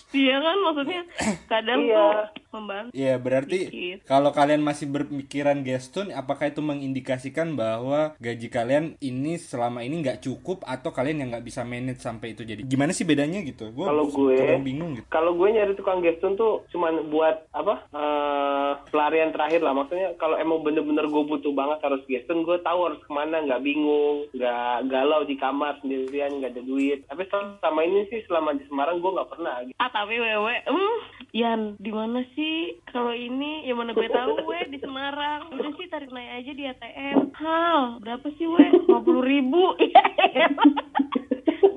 [0.09, 1.01] Iya kan maksudnya
[1.45, 1.93] kadang Iya.
[1.93, 2.15] tuh
[2.49, 3.59] membantu Iya, berarti
[4.03, 10.21] kalau kalian masih berpikiran gestun, apakah itu mengindikasikan bahwa gaji kalian ini selama ini nggak
[10.21, 13.69] cukup atau kalian yang nggak bisa manage sampai itu jadi gimana sih bedanya gitu?
[13.69, 15.07] Gua Kalau gue- bingung gitu.
[15.07, 20.35] kalau gue nyari tukang gestun tuh cuman buat apa eh, pelarian terakhir lah maksudnya kalau
[20.35, 24.53] emang bener-bener gue butuh banget harus gestun gue tahu harus ke mana nggak bingung nggak
[24.87, 29.11] galau di kamar sendirian nggak ada duit tapi selama ini sih selama di Semarang gue
[29.11, 29.77] nggak pernah gitu.
[29.77, 30.97] ah tapi wewe hmm
[31.33, 32.46] Yan di mana sih
[32.91, 35.53] kalau ini ya mana gue tahu we di Semarang.
[35.53, 39.63] Udah sih tarik naik aja di ATM hal berapa sih we lima puluh ribu.
[40.27, 40.49] Iya,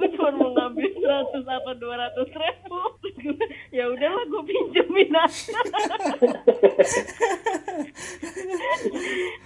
[0.00, 2.80] gue cuma mau ngambil seratus apa dua ratus ribu.
[3.70, 5.54] Ya udahlah gue pinjemin aja.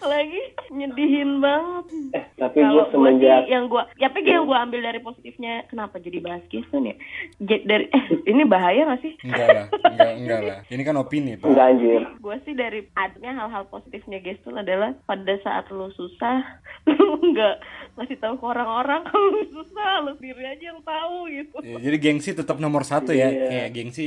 [0.00, 0.40] Lagi
[0.70, 1.84] nyedihin banget.
[2.12, 5.98] Eh tapi gue semenjak sih yang gue ya tapi yang gue ambil dari positifnya kenapa
[5.98, 6.96] jadi bahas Gestun ya?
[7.38, 9.12] J- dari eh ini bahaya gak sih?
[9.22, 10.58] Enggak lah, enggak enggak lah.
[10.68, 11.46] Ini kan opini, Pak.
[11.46, 12.02] nggak anjir.
[12.18, 16.40] Gue sih dari adanya hal-hal positifnya Gestun adalah pada saat lu susah
[16.88, 17.56] lu nggak
[17.96, 21.57] ngasih tahu ke orang-orang kalau lu susah lu sendiri aja yang tahu gitu.
[21.61, 23.26] Ya, jadi gengsi tetap nomor satu ya.
[23.26, 23.46] Iya.
[23.46, 24.04] kayak gengsi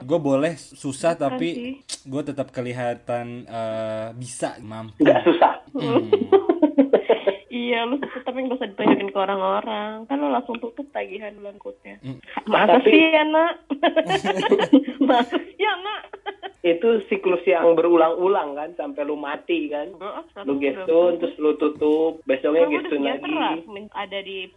[0.00, 1.48] gue boleh susah Bukan tapi
[2.02, 5.54] gue tetap kelihatan eh, bisa mampu nggak susah.
[5.72, 6.04] Hmm.
[7.48, 10.04] iya lu tapi nggak usah ditunjukin ke orang-orang.
[10.04, 12.18] Kan lu langsung tutup tagihan bulan kutnya Hmm.
[12.44, 13.02] masa Tapi- sih?
[13.08, 13.54] ya nak.
[15.02, 15.34] Masa?
[15.36, 16.00] Sih ya nak
[16.62, 19.90] itu siklus yang berulang-ulang kan sampai lu mati kan.
[20.46, 22.22] Lu gestun terus lu tutup.
[22.22, 23.34] Besoknya gestun lagi.
[23.90, 24.46] ada di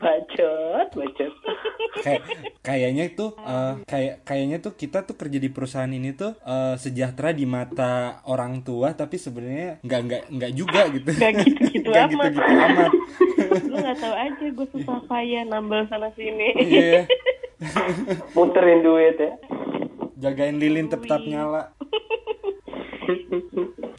[0.00, 1.32] bacot bacot.
[2.00, 2.22] Kayak
[2.60, 7.32] kayaknya tuh eh, kayak kayaknya tuh kita tuh kerja di perusahaan ini tuh eh, sejahtera
[7.32, 11.08] di mata orang tua tapi sebenarnya nggak nggak nggak juga gitu.
[11.08, 12.32] Nggak gitu-gitu Nggak amat.
[12.32, 12.92] gitu-gitu amat.
[13.64, 16.48] Lu nggak tahu aja gue susah payah nambal sana sini.
[16.68, 17.08] Iya
[18.36, 19.32] muterin duit ya.
[20.20, 21.72] Jagain lilin tetap nyala.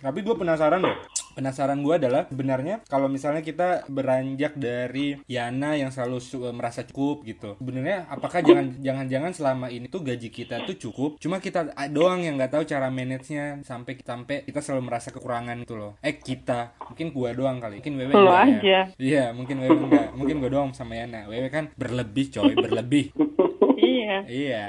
[0.02, 0.98] Tapi gue penasaran deh
[1.34, 7.24] penasaran gue adalah sebenarnya kalau misalnya kita beranjak dari Yana yang selalu su- merasa cukup
[7.24, 7.56] gitu.
[7.58, 11.18] Sebenarnya apakah jangan jangan jangan selama ini tuh gaji kita tuh cukup?
[11.18, 15.56] Cuma kita doang yang nggak tahu cara manage nya sampai sampai kita selalu merasa kekurangan
[15.64, 15.96] gitu loh.
[16.04, 16.76] Eh kita.
[16.92, 17.80] Mungkin gua doang kali.
[17.80, 18.52] Mungkin Wewe Lo enggak ya.
[18.52, 18.80] aja.
[19.00, 20.08] iya mungkin Wewe enggak.
[20.16, 21.26] Mungkin gua doang sama Yana.
[21.32, 23.16] Wewe kan berlebih coy berlebih
[24.02, 24.66] iya Iya.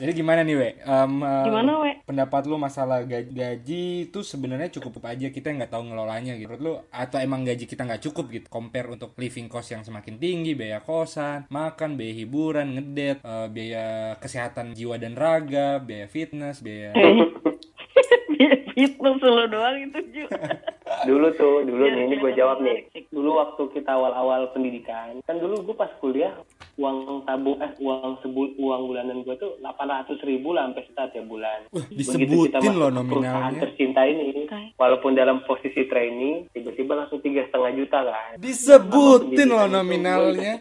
[0.00, 0.70] Jadi gimana nih, We?
[0.80, 1.92] Em, eh, Gimana, We?
[2.08, 6.48] Pendapat lu masalah gaji, gaji itu sebenarnya cukup aja kita nggak tahu ngelolanya gitu.
[6.56, 8.46] Menurut lu atau emang gaji kita nggak cukup gitu?
[8.48, 14.16] Compare untuk living cost yang semakin tinggi, biaya kosan, makan, biaya hiburan, ngedet, eh, biaya
[14.16, 16.96] kesehatan jiwa dan raga, biaya fitness, biaya
[18.74, 20.24] fitness lu doang itu Ju
[21.08, 25.62] dulu tuh dulu nih ini gue jawab nih dulu waktu kita awal-awal pendidikan kan dulu
[25.62, 26.34] gue pas kuliah
[26.80, 31.06] uang tabung eh uang sebul uang bulanan gue tuh delapan ratus ribu lah sampai sekitar
[31.10, 33.04] tiap bulan Begitu disebutin kita masuk loh perusahaan
[33.44, 33.60] nominalnya.
[33.60, 34.26] tercinta ini
[34.74, 40.52] walaupun dalam posisi trainee tiba-tiba langsung tiga setengah juta kan Disebutin loh nominalnya.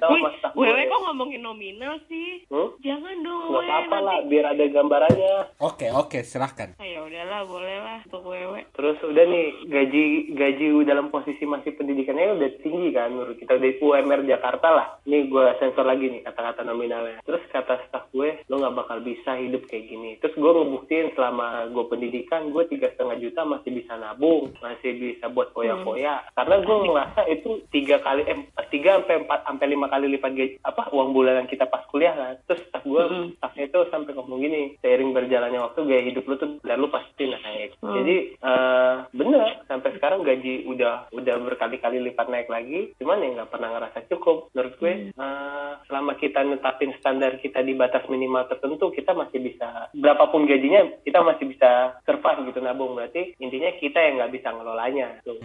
[0.51, 2.75] wewe kok ngomongin nominal sih "Hmm?
[2.79, 6.75] jangan dong we apa-apa lah biar ada gambarannya Oke, oke, silahkan.
[6.75, 10.03] Ah, ya udahlah boleh lah untuk wewe Terus udah nih gaji
[10.34, 14.88] gaji dalam posisi masih pendidikannya udah tinggi kan menurut kita udah UMR Jakarta lah.
[15.05, 17.22] Nih gue sensor lagi nih kata-kata nominalnya.
[17.24, 20.17] Terus kata staff gue lo nggak bakal bisa hidup kayak gini.
[20.19, 25.30] Terus gue ngebuktiin selama gue pendidikan gue tiga setengah juta masih bisa nabung, masih bisa
[25.30, 26.26] buat foya-foya.
[26.34, 28.38] Karena gue ngerasa itu tiga kali eh
[28.74, 32.36] tiga sampai empat sampai lima kali lipat gaji apa uang bulanan kita pas kuliah kan.
[32.50, 33.04] Terus gue
[33.38, 37.30] staffnya itu sampai ngomong gini seiring berjalannya waktu gaya hidup lu tuh dan lu pasti
[37.30, 37.78] naik.
[37.80, 37.95] Hmm.
[38.02, 43.52] Jadi eh bener sampai sekarang gaji udah udah berkali-kali lipat naik lagi, cuman ya nggak
[43.52, 44.49] pernah ngerasa cukup.
[44.54, 49.91] Menurut gue eh, selama kita netapin standar kita di batas minimal tertentu, kita masih bisa
[49.93, 52.97] berapapun gajinya kita masih bisa survive gitu nabung.
[52.97, 55.08] Berarti intinya kita yang nggak bisa ngelolanya.
[55.21, 55.38] Tuh.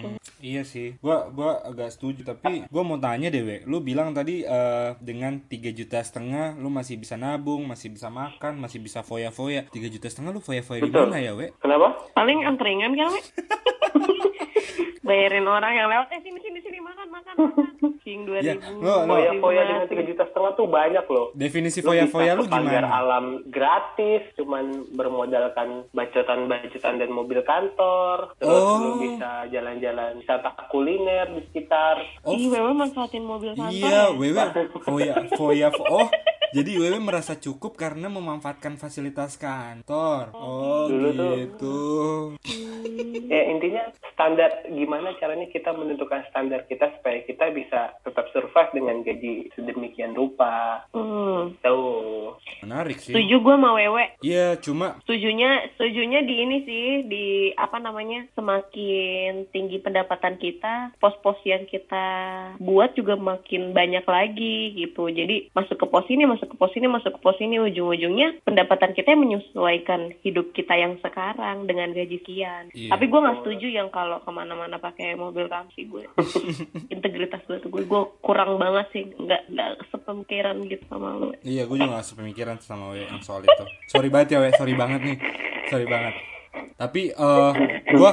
[0.45, 3.57] Iya sih, gua gua agak setuju tapi gua mau tanya deh, we.
[3.65, 8.59] lu bilang tadi eh, dengan 3 juta setengah lu masih bisa nabung, masih bisa makan,
[8.59, 9.67] masih bisa foya-foya.
[9.67, 11.51] 3 juta setengah lu foya-foya di mana ya, we?
[11.57, 11.99] Kenapa?
[12.13, 13.21] Paling angkringan kan, we?
[15.05, 17.67] Bayarin orang yang lewat, eh sini sini sini makan makan makan.
[18.01, 18.81] Sing dua Ya, ribu.
[18.81, 21.27] lo- lo- Foya-foya dengan 3 juta setengah tuh banyak loh.
[21.35, 22.89] Definisi Lu foya-foya lu pagar gimana?
[22.91, 28.33] alam gratis, cuman bermodalkan bacotan-bacotan dan mobil kantor.
[28.35, 28.81] Terus Oh.
[28.81, 32.01] lu bisa jalan-jalan wisata kuliner di sekitar.
[32.23, 34.05] Oh, Ih, wewe manfaatin mobil kantor Iya, ya?
[34.11, 34.41] Wewe
[34.83, 36.09] foya foya fo- oh
[36.55, 40.31] jadi Wewe merasa cukup karena memanfaatkan fasilitas kantor.
[40.39, 41.33] Oh, Dulu tuh.
[41.35, 41.79] gitu.
[43.27, 43.83] Ya intinya
[44.15, 50.15] standar gimana caranya kita menentukan standar kita supaya kita bisa tetap survive dengan gaji sedemikian
[50.15, 50.87] rupa.
[50.95, 51.59] Hmm.
[51.59, 52.39] Tuh.
[52.63, 53.11] Menarik sih.
[53.11, 54.05] Setuju gue sama wewe.
[54.23, 57.27] Iya, cuma Setujunya, setujunya di ini sih, di
[57.59, 62.07] apa namanya, semakin tinggi pendapatan kita, pos-pos yang kita
[62.61, 65.11] buat juga makin banyak lagi gitu.
[65.11, 68.93] Jadi masuk ke pos ini, masuk ke pos ini, masuk ke pos ini, ujung-ujungnya pendapatan
[68.93, 72.73] kita yang menyesuaikan hidup kita yang sekarang dengan gaji sekian.
[72.73, 72.91] Iya.
[72.91, 76.05] Tapi gue nggak setuju yang kalau ke mana-mana pakai mobil kamsi gue.
[76.95, 81.29] Integritas gue tuh gue, gue kurang banget sih, nggak nggak sepemikiran gitu sama lu.
[81.45, 83.65] Iya, gue juga gak sepemikiran sama Wewe yang soal itu.
[83.93, 84.51] Sorry banget ya, We.
[84.57, 85.19] Sorry banget nih.
[85.69, 86.15] Sorry banget.
[86.75, 87.53] Tapi eh
[87.95, 88.11] gue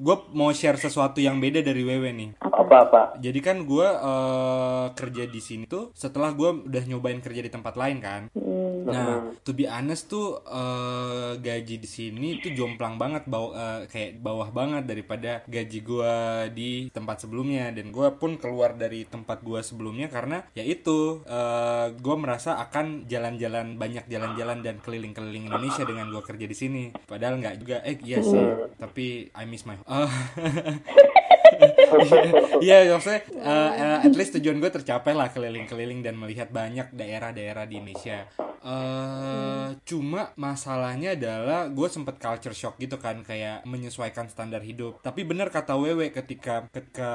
[0.00, 2.30] gue mau share sesuatu yang beda dari Wewe nih.
[2.40, 3.20] Apa-apa?
[3.20, 7.76] Jadi kan gue eh kerja di sini tuh setelah gue udah nyobain kerja di tempat
[7.76, 8.22] lain kan.
[8.32, 8.70] Hmm.
[8.86, 14.20] Nah, to be honest tuh eh, gaji di sini tuh jomplang banget, bau eh, kayak
[14.20, 19.60] bawah banget daripada gaji gua di tempat sebelumnya dan gua pun keluar dari tempat gua
[19.60, 26.08] sebelumnya karena ya itu eh, gua merasa akan jalan-jalan banyak jalan-jalan dan keliling-keliling Indonesia dengan
[26.08, 26.84] gua kerja di sini.
[26.94, 28.44] Padahal nggak juga, eh iya sih,
[28.80, 29.76] tapi I miss my.
[32.64, 37.66] Iya, maksudnya eh, eh, at least tujuan gue tercapai lah keliling-keliling dan melihat banyak daerah-daerah
[37.66, 38.30] di Indonesia.
[38.60, 45.00] Eh cuma masalahnya adalah gue sempet culture shock gitu kan kayak menyesuaikan standar hidup.
[45.00, 47.12] Tapi bener kata Wewe ketika ketika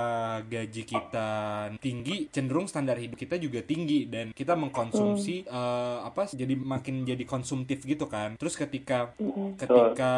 [0.47, 1.29] gaji kita
[1.77, 7.23] tinggi, cenderung standar hidup kita juga tinggi dan kita mengkonsumsi eh, apa jadi makin jadi
[7.27, 8.39] konsumtif gitu kan.
[8.41, 9.13] Terus ketika
[9.59, 10.13] ketika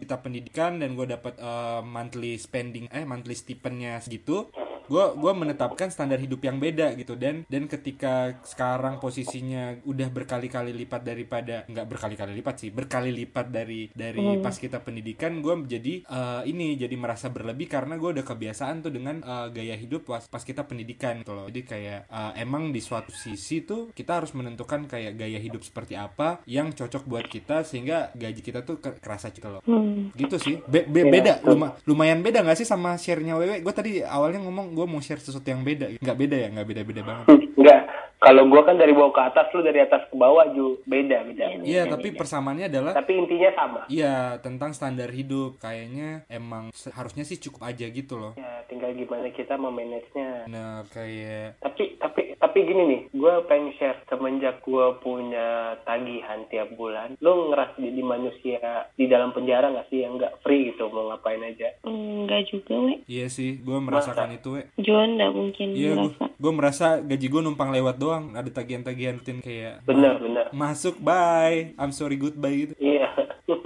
[0.00, 4.48] kita pendidikan dan gue dapat eh, monthly spending eh monthly stipendnya segitu
[4.86, 7.14] gue gua menetapkan standar hidup yang beda gitu.
[7.14, 13.46] Dan dan ketika sekarang posisinya udah berkali-kali lipat daripada nggak berkali-kali lipat sih berkali lipat
[13.48, 18.24] dari dari pas kita pendidikan gue jadi eh, ini jadi merasa berlebih karena gue udah
[18.24, 21.46] kebiasaan tuh dengan eh, gaya hidup pas pas kita pendidikan gitu loh.
[21.46, 25.94] Jadi kayak eh, emang di suatu sisi tuh kita harus menentukan kayak gaya hidup seperti
[25.94, 29.62] apa yang cocok buat kita sehingga gaji kita tuh ke- kerasa gitu loh.
[29.62, 30.10] Hmm.
[30.14, 30.58] gitu sih.
[30.64, 31.44] Be- be- beda.
[31.44, 35.20] Luma- lumayan beda nggak sih sama share-nya Wewe gue tadi awalnya ngomong gue mau share
[35.20, 37.81] sesuatu yang beda nggak beda ya nggak beda beda banget Enggak.
[38.22, 40.78] Kalau gua kan dari bawah ke atas, lu dari atas ke bawah Ju.
[40.84, 41.58] Beda, beda.
[41.60, 43.80] iya tapi persamaannya adalah Tapi intinya sama.
[43.88, 49.26] iya tentang standar hidup kayaknya emang harusnya sih cukup aja gitu loh Ya, tinggal gimana
[49.28, 50.46] kita memanagenya.
[50.46, 55.48] nah kayak Tapi tapi tapi gini nih, gue pengen share semenjak gue punya
[55.82, 58.58] tagihan tiap bulan, lo ngerasa jadi manusia
[58.92, 61.70] di dalam penjara nggak sih yang nggak free gitu mau ngapain aja?
[61.82, 62.94] Enggak juga, we.
[63.06, 66.24] iya sih gue merasakan itu we Juan nggak mungkin iya gue merasa.
[66.34, 70.46] gue merasa gaji gue numpang lewat doang ada tagihan-tagihan rutin kayak Bener bener.
[70.50, 73.08] masuk bye I'm sorry goodbye gitu Iya.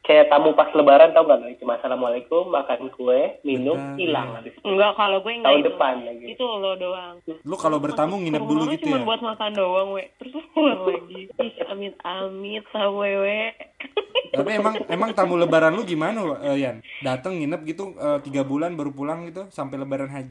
[0.00, 1.50] Kayak tamu pas lebaran tau gak lo?
[1.58, 4.54] Cuma assalamualaikum, makan kue, minum, hilang habis.
[4.62, 5.66] Enggak, kalau gue enggak Tahun itu.
[5.66, 6.26] depan lagi.
[6.30, 7.14] Itu lo doang.
[7.26, 10.06] lu kalau bertamu nginep dulu gitu cuma ya buat makan doang, we.
[10.16, 11.26] Terus lo keluar lagi.
[11.26, 13.50] Ih, amit-amit sama wewe.
[14.38, 16.86] Tapi emang emang tamu lebaran lu gimana, eh, Yan?
[17.02, 20.30] Dateng nginep gitu eh, tiga bulan baru pulang gitu sampai lebaran haji.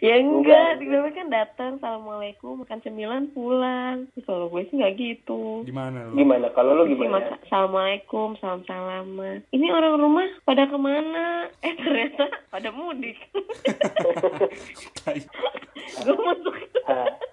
[0.00, 4.08] Ya enggak, tiba-tiba kan datang, assalamualaikum, makan cemilan, pulang.
[4.10, 5.60] Terus kalau gue sih enggak gitu.
[5.62, 6.16] Gimana lu?
[6.16, 6.48] Gimana?
[6.50, 7.20] Kalau lo gimana?
[7.20, 9.44] masa- Assalamualaikum, salam salaman.
[9.50, 11.52] Ini orang rumah pada ke mana?
[11.60, 13.20] Eh ternyata pada mudik.
[16.00, 16.54] Gue masuk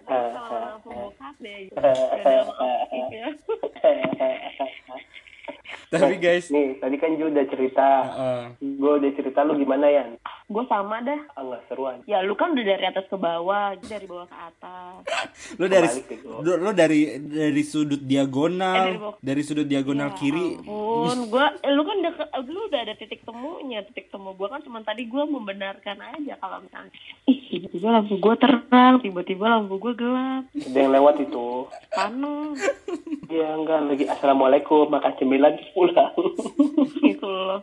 [0.04, 1.58] sama deh.
[1.64, 1.78] Gitu.
[3.10, 3.30] Ya.
[5.88, 7.88] Tapi guys, Nih, tadi kan Ju udah cerita.
[8.10, 8.44] eh,
[8.76, 10.04] Gue udah cerita lu gimana ya?
[10.46, 11.16] Gue sama dah.
[11.68, 12.00] Seruan.
[12.04, 14.96] Ya lu kan udah dari atas ke bawah, jadi dari bawah ke atas.
[15.54, 15.88] lu dari
[16.40, 19.16] lu, lu dari dari sudut Eh, dari diagonal bawah.
[19.20, 22.94] dari sudut diagonal Ya kiri ampun, gua eh, lu kan udah ke- lu udah ada
[22.94, 23.80] titik temunya.
[23.84, 26.92] Titik temu gua kan cuma tadi gua membenarkan aja kalau misalnya
[27.26, 30.44] ih tiba-tiba lampu gua terang, tiba-tiba lampu gua gelap.
[30.50, 31.48] Ada yang lewat itu.
[31.90, 32.58] Panas
[33.28, 36.16] Ya enggak lagi assalamualaikum makan cemilan pulang.
[37.04, 37.60] gitu loh.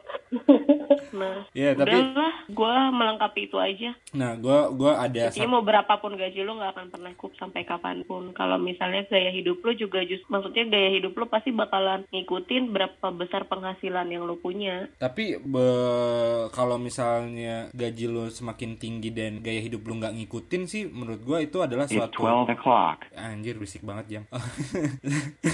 [1.15, 3.97] Nah, ya tapi udahlah, gua melengkapi itu aja.
[4.13, 8.05] nah gua gua ada Intinya mau berapapun gaji lu nggak akan pernah cukup sampai kapan
[8.05, 8.37] pun.
[8.37, 13.07] Kalau misalnya gaya hidup lu juga just maksudnya gaya hidup lu pasti bakalan ngikutin berapa
[13.17, 14.93] besar penghasilan yang lu punya.
[15.01, 20.91] Tapi be- kalau misalnya gaji lu semakin tinggi dan gaya hidup lu nggak ngikutin sih,
[20.91, 23.09] menurut gua itu adalah It's suatu 12 o'clock.
[23.17, 24.23] anjir berisik banget jam.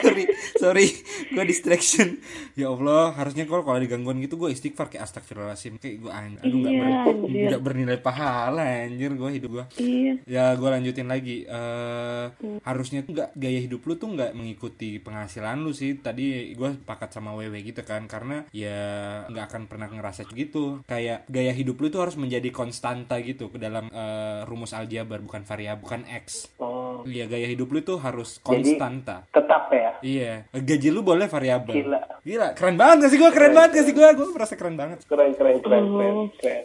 [0.00, 0.86] sorry, sorry,
[1.28, 2.18] gue distraction.
[2.54, 6.72] Ya Allah, harusnya kalau kalau digangguan gitu gue istighfar kayak astagfirullahaladzim kayak gue aduh nggak
[6.72, 7.46] Iya, ber- anjir.
[7.46, 9.64] nggak bernilai pahala anjir gue hidup gue.
[9.76, 10.12] Iya.
[10.24, 12.26] Ya gue lanjutin lagi eh
[12.62, 17.10] Harusnya tuh nggak Gaya hidup lu tuh nggak mengikuti penghasilan lu sih Tadi gue sepakat
[17.10, 18.78] sama Wewe gitu kan Karena ya
[19.26, 23.58] nggak akan pernah ngerasa gitu Kayak gaya hidup lu tuh harus menjadi konstanta gitu Ke
[23.58, 28.38] dalam eh, rumus aljabar Bukan variabel, bukan X Oh, Iya gaya hidup lu tuh harus
[28.38, 28.44] Jadi-
[28.76, 29.92] konstanta tetap ya.
[30.02, 30.48] Iya.
[30.52, 31.74] Gaji lu boleh variabel.
[31.74, 32.00] Gila.
[32.24, 34.98] Gila keren banget gak sih gue Keren banget gak sih gue Gue merasa keren banget.
[35.08, 36.62] Keren keren keren keren keren.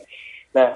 [0.55, 0.71] Nah,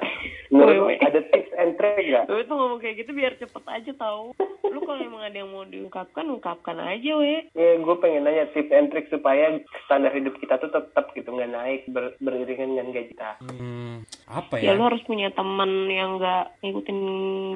[0.51, 0.95] menurut woi.
[0.99, 2.27] ada tips and trick nggak?
[2.27, 4.35] Lu tuh ngomong kayak gitu biar cepet aja tahu.
[4.69, 7.47] Lu kalau emang ada yang mau diungkapkan, ungkapkan aja we.
[7.55, 9.55] Ya, gue pengen nanya tips and trick supaya
[9.87, 13.31] standar hidup kita tuh tetap gitu nggak naik ber, beriringan dengan gaji kita.
[13.39, 16.99] Hmm, Apa Ya ya lu harus punya teman yang nggak ngikutin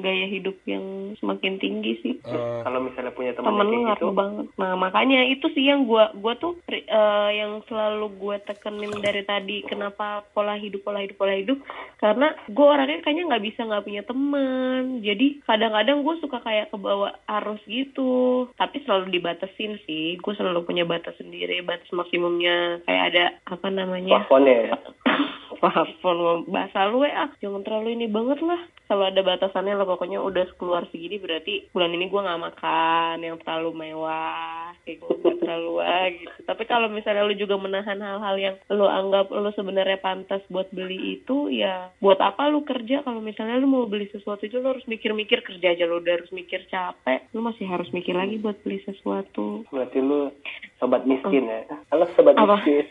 [0.00, 2.14] gaya hidup yang semakin tinggi sih.
[2.24, 4.46] Eh, Kalau misalnya punya teman temen lu kayak gitu, ngaruh banget.
[4.56, 9.60] Nah makanya itu sih yang gua gua tuh eh, yang selalu gua tekenin dari tadi
[9.68, 11.60] kenapa pola hidup pola hidup pola hidup
[12.00, 12.13] karena
[12.52, 15.04] gua orangnya kayaknya nggak bisa nggak punya teman.
[15.04, 18.46] Jadi kadang-kadang gue suka kayak kebawa arus gitu.
[18.56, 20.16] Tapi selalu dibatasin sih.
[20.20, 24.24] Gue selalu punya batas sendiri, batas maksimumnya kayak ada apa namanya?
[24.24, 24.78] plafonnya
[25.64, 28.60] Plafon bahasa lu ya, ah, jangan terlalu ini banget lah.
[28.84, 33.40] Kalau ada batasannya lah pokoknya udah keluar segini berarti bulan ini gua nggak makan yang
[33.40, 36.36] terlalu mewah, kayak gitu nggak terlalu wah gitu.
[36.44, 41.16] Tapi kalau misalnya lu juga menahan hal-hal yang lu anggap lu sebenarnya pantas buat beli
[41.16, 44.84] itu, ya buat apa lu kerja kalau misalnya lu mau beli sesuatu itu lu harus
[44.84, 48.84] mikir-mikir kerja aja lu udah harus mikir capek, lu masih harus mikir lagi buat beli
[48.84, 49.64] sesuatu.
[49.72, 50.28] Berarti lu
[50.76, 51.64] sobat miskin ya.
[51.88, 52.60] Halo sobat Apa?
[52.60, 52.84] miskin.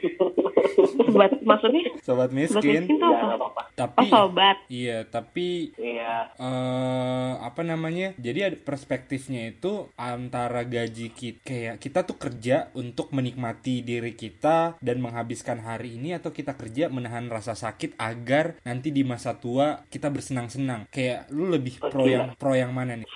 [0.73, 3.25] Sobat, maksudnya Sobat sobat miskin miskin tuh ya apa?
[3.27, 3.61] nggak apa-apa.
[3.63, 4.57] Oh Tapi sobat.
[4.69, 6.29] Iya, tapi Iya.
[6.37, 8.13] eh apa namanya?
[8.21, 14.77] Jadi ada perspektifnya itu antara gaji kita kayak kita tuh kerja untuk menikmati diri kita
[14.77, 19.83] dan menghabiskan hari ini atau kita kerja menahan rasa sakit agar nanti di masa tua
[19.89, 20.85] kita bersenang-senang.
[20.93, 23.09] Kayak lu lebih pro yang pro yang mana nih?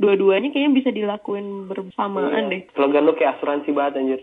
[0.00, 2.64] Dua-duanya kayaknya bisa dilakuin bersamaan deh.
[2.72, 4.20] Slogan lu kayak asuransi banget anjir.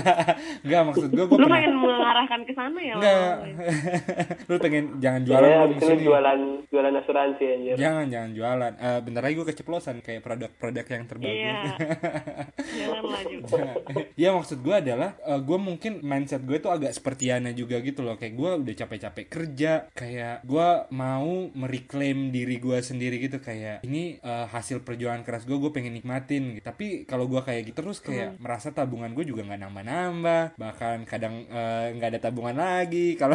[0.64, 0.82] Enggak.
[0.88, 2.94] Maksud gue gue Lu pernah pengen mengarahkan ke sana ya?
[2.96, 3.34] Enggak.
[4.48, 6.02] lu pengen jangan jualan abis di sini.
[6.08, 6.40] jualan
[6.72, 7.74] jualan asuransi anjir.
[7.76, 8.72] Jangan jangan jualan.
[8.80, 11.36] Eh bentar lagi gue keceplosan kayak produk-produk yang terbagus.
[11.36, 11.60] Iya.
[12.82, 13.42] Jangan lanjut.
[14.16, 18.16] ya maksud gue adalah gue mungkin mindset gue tuh agak seperti Yana juga gitu loh
[18.16, 24.16] kayak gue udah capek-capek kerja kayak gue mau mereklaim diri gue sendiri gitu kayak ini
[24.22, 26.64] eh, hasil perjuangan keras gue gue pengen nikmatin gitu.
[26.64, 31.42] tapi kalau gue kayak gitu terus kayak merasa tabungan gue juga nggak nambah-nambah bahkan kadang
[31.50, 33.34] eh, nggak ada tabungan lagi kalau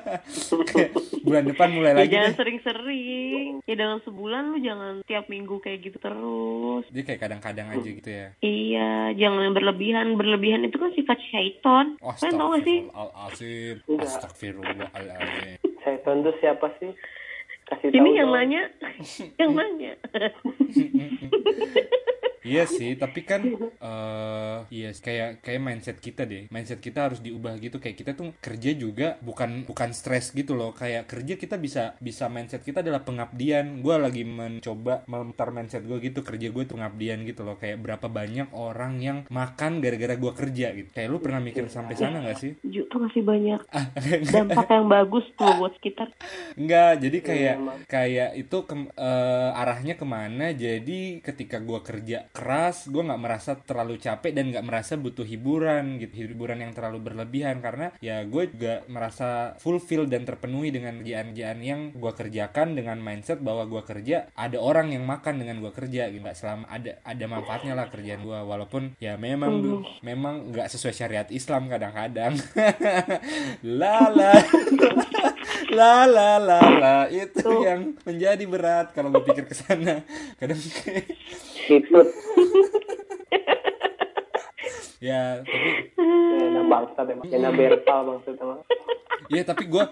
[0.70, 0.90] kayak
[1.24, 3.60] bulan depan mulai Ya lagi jangan sering-sering.
[3.68, 6.84] Ya dalam sebulan lu jangan tiap minggu kayak gitu terus.
[6.90, 10.16] jadi kayak kadang-kadang aja gitu ya Iya, jangan berlebihan.
[10.16, 11.86] Berlebihan itu kan sifat syaiton.
[12.00, 12.78] Kalian tau gak sih?
[14.00, 16.92] Astagfirullahaladzim Saya tuh siapa sih?
[17.70, 18.36] Kasih tahu Ini yang dong.
[18.36, 18.62] nanya,
[19.40, 19.92] yang nanya.
[22.40, 23.44] Iya sih, tapi kan
[23.80, 26.48] eh iya kayak kayak mindset kita deh.
[26.48, 27.76] Mindset kita harus diubah gitu.
[27.76, 30.72] Kayak kita tuh kerja juga bukan bukan stres gitu loh.
[30.72, 33.84] Kayak kerja kita bisa bisa mindset kita adalah pengabdian.
[33.84, 36.24] Gua lagi mencoba memutar mindset gue gitu.
[36.24, 37.60] Kerja gue tuh pengabdian gitu loh.
[37.60, 40.88] Kayak berapa banyak orang yang makan gara-gara gua kerja gitu.
[40.96, 42.56] Kayak lu pernah mikir sampai sana gak sih?
[42.64, 43.60] Ju, masih banyak
[44.34, 46.08] dampak yang bagus tuh buat sekitar.
[46.56, 47.78] Enggak, jadi kayak emang.
[47.84, 50.52] kayak itu ke, eh, arahnya ke mana?
[50.56, 55.98] Jadi ketika gua kerja keras gue nggak merasa terlalu capek dan nggak merasa butuh hiburan
[55.98, 57.58] gitu hiburan yang terlalu berlebihan.
[57.58, 63.42] Karena ya gue juga merasa fulfill dan terpenuhi dengan kerjaan-kerjaan yang gue kerjakan dengan mindset
[63.42, 66.22] bahwa gue kerja ada orang yang makan dengan gue kerja gitu.
[66.22, 71.28] Nggak selama ada ada manfaatnya lah kerjaan gue walaupun ya memang memang nggak sesuai syariat
[71.28, 72.38] Islam kadang-kadang.
[73.80, 74.32] Lala
[75.70, 80.02] la la la la itu yang menjadi berat kalau gue pikir ke sana.
[80.36, 80.58] Kadang
[81.68, 82.00] Itu
[85.00, 87.24] ya tapi Yana bangsa emang.
[87.28, 88.44] Yana berpal maksudnya.
[88.44, 88.60] mah.
[89.28, 89.84] Iya tapi gue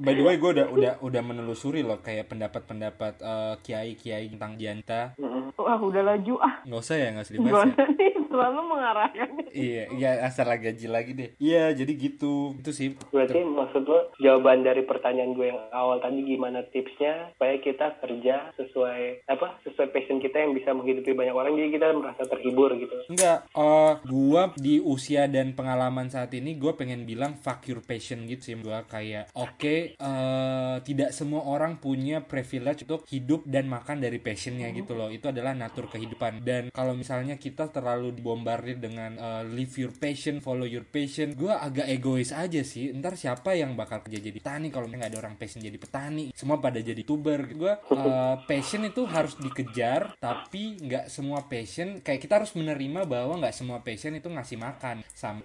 [0.00, 5.12] by the way gue udah udah udah menelusuri loh kayak pendapat-pendapat eh, kiai-kiai tentang janta.
[5.58, 6.54] Wah udah laju ah.
[6.64, 7.86] nggak usah ya nggak usah dibahas ya.
[8.32, 9.28] Selalu mengarahkan.
[9.52, 14.64] iya iya asal gaji lagi deh iya jadi gitu itu sih Berarti maksud lo jawaban
[14.64, 20.18] dari pertanyaan gue yang awal tadi gimana tipsnya supaya kita kerja sesuai apa sesuai passion
[20.24, 22.96] kita yang bisa menghidupi banyak orang jadi kita merasa terhibur gitu.
[23.12, 28.24] Enggak, eh gua di usia dan pengalaman saat ini gue pengen bilang fuck your passion
[28.24, 33.98] gitu sih gua kayak oke eh tidak semua orang punya privilege untuk hidup dan makan
[33.98, 35.10] dari passionnya gitu loh.
[35.10, 36.40] Itu adalah natur kehidupan.
[36.46, 41.58] Dan kalau misalnya kita terlalu dibombardir dengan eh, live your passion follow your passion gua
[41.60, 42.94] agak egois aja sih.
[42.94, 46.30] Ntar siapa yang bakal kerja jadi petani kalau nggak ada orang passion jadi petani?
[46.36, 47.50] Semua pada jadi tuber.
[47.58, 53.40] Gua eh, passion itu harus dikejar tapi nggak semua passion kayak kita harus menerima bahwa
[53.42, 55.02] nggak semua passion itu ngasih makan.
[55.12, 55.44] Some-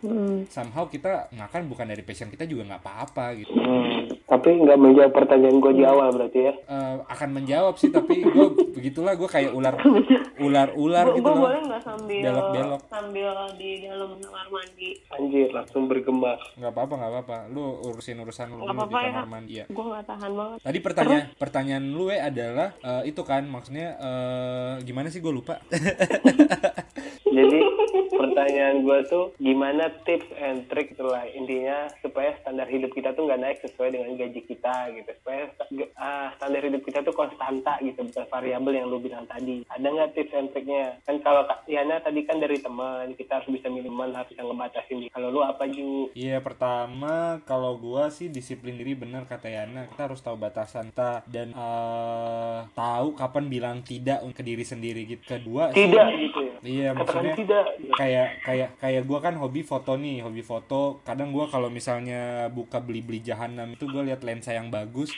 [0.50, 5.12] somehow kita makan bukan dari passion kita juga nggak apa-apa gitu Hmm, tapi nggak menjawab
[5.12, 6.54] pertanyaan gue di awal berarti ya.
[6.58, 9.76] Eh, akan menjawab sih tapi gue begitulah gue kayak ular
[10.38, 12.82] ular ular Gue gitu loh boleh nggak sambil Belok-belok.
[12.86, 14.90] sambil di dalam kamar mandi?
[15.10, 16.34] Anjir langsung bergema.
[16.54, 19.12] nggak apa-apa nggak apa-apa lu urusin urusan lu dulu di ya.
[19.14, 20.60] kamar mandi ya Gue nggak tahan banget.
[20.62, 25.60] tadi pertanyaan pertanyaan lu eh adalah eh, itu kan maksudnya eh, gimana sih gue lupa
[27.28, 27.60] Jadi
[28.10, 33.42] pertanyaan gue tuh gimana tips and trick itulah intinya supaya standar hidup kita tuh nggak
[33.42, 35.12] naik sesuai dengan gaji kita gitu.
[35.22, 35.42] Supaya
[35.98, 38.04] ah, standar hidup kita tuh konstanta gitu.
[38.04, 39.64] Bukan variabel yang lu bilang tadi.
[39.68, 41.00] Ada nggak tips and triknya?
[41.04, 45.10] Kan kalau Kak Yana tadi kan dari teman kita harus bisa minimal harus bisa ngebatasin
[45.12, 46.12] kalau lu apa Ju?
[46.14, 49.88] Iya pertama kalau gua sih disiplin diri bener kata Yana.
[49.90, 55.24] Kita harus tahu batasan kita dan eh, tahu kapan bilang tidak ke diri sendiri gitu.
[55.26, 56.56] Kedua sih- tidak gitu ya?
[56.68, 57.66] Iya maksudnya tidak
[57.96, 61.00] kayak kayak kayak gue kan hobi foto nih hobi foto.
[61.06, 63.74] Kadang gue kalau misalnya buka beli beli jahanam.
[63.74, 65.14] Itu gue lihat lensa yang bagus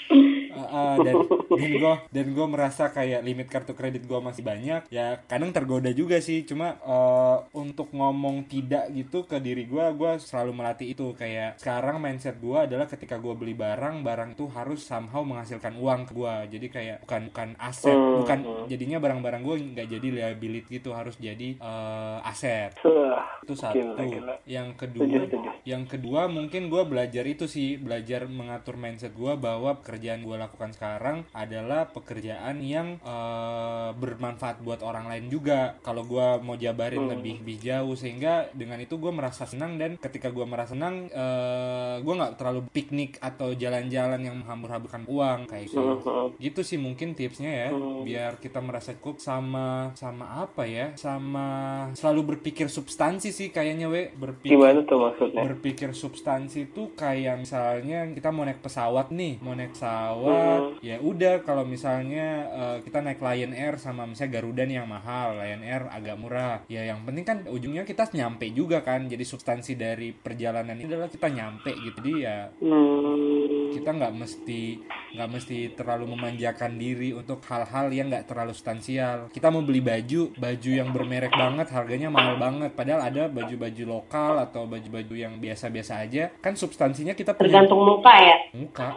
[0.60, 1.16] Uh, uh, dan
[1.48, 5.88] dan gue dan gue merasa kayak limit kartu kredit gue masih banyak ya kadang tergoda
[5.96, 11.16] juga sih cuma uh, untuk ngomong tidak gitu ke diri gue gue selalu melatih itu
[11.16, 16.10] kayak sekarang mindset gue adalah ketika gue beli barang barang itu harus somehow menghasilkan uang
[16.10, 18.66] ke gue jadi kayak bukan bukan aset Hmm, bukan hmm.
[18.72, 24.04] jadinya barang-barang gue nggak jadi liability gitu harus jadi uh, aset Wah, itu satu gila,
[24.06, 24.36] gila.
[24.50, 25.50] yang kedua Setuju, setuju.
[25.68, 30.49] yang kedua mungkin gue belajar itu sih belajar mengatur mindset gue bahwa pekerjaan gue lakukan
[30.58, 37.12] sekarang adalah pekerjaan yang eh, bermanfaat buat orang lain juga kalau gue mau jabarin Hmm.
[37.12, 41.96] lebih lebih jauh sehingga dengan itu gue merasa senang dan ketika gue merasa senang eh,
[42.00, 46.28] gue nggak terlalu piknik atau jalan-jalan yang menghambur-hamburkan uang kayak gitu Hmm, hmm.
[46.38, 48.04] gitu sih mungkin tipsnya ya Hmm.
[48.04, 51.48] biar kita merasa cukup sama sama apa ya sama
[51.94, 58.06] selalu berpikir substansi sih kayaknya we berpikir gimana tuh maksudnya berpikir substansi tuh kayak misalnya
[58.10, 60.39] kita mau naik pesawat nih mau naik pesawat
[60.80, 65.38] ya udah kalau misalnya eh, kita naik Lion Air sama misalnya Garuda nih yang mahal
[65.38, 66.58] Lion Air agak murah.
[66.72, 69.06] Ya yang penting kan ujungnya kita nyampe juga kan.
[69.08, 71.98] Jadi substansi dari perjalanan ini adalah kita nyampe gitu.
[72.00, 74.62] Jadi ya hmm, kita nggak mesti
[75.10, 79.28] nggak mesti terlalu memanjakan diri untuk hal-hal yang nggak terlalu substansial.
[79.34, 82.72] Kita mau beli baju baju yang bermerek banget harganya mahal banget.
[82.74, 86.32] Padahal ada baju-baju lokal atau baju-baju yang biasa-biasa aja.
[86.40, 88.38] Kan substansinya kita punya Tergantung muka ya.
[88.54, 88.90] muka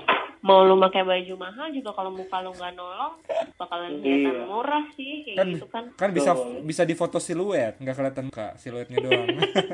[0.43, 3.15] Mau lu pakai baju mahal juga kalau muka lu nggak nolong
[3.55, 4.45] bakalan kelihatan Iya.
[4.45, 5.85] murah sih kayak kan gitu kan.
[5.95, 6.67] kan bisa Betul.
[6.67, 9.27] bisa difoto siluet nggak kelihatan muka siluetnya doang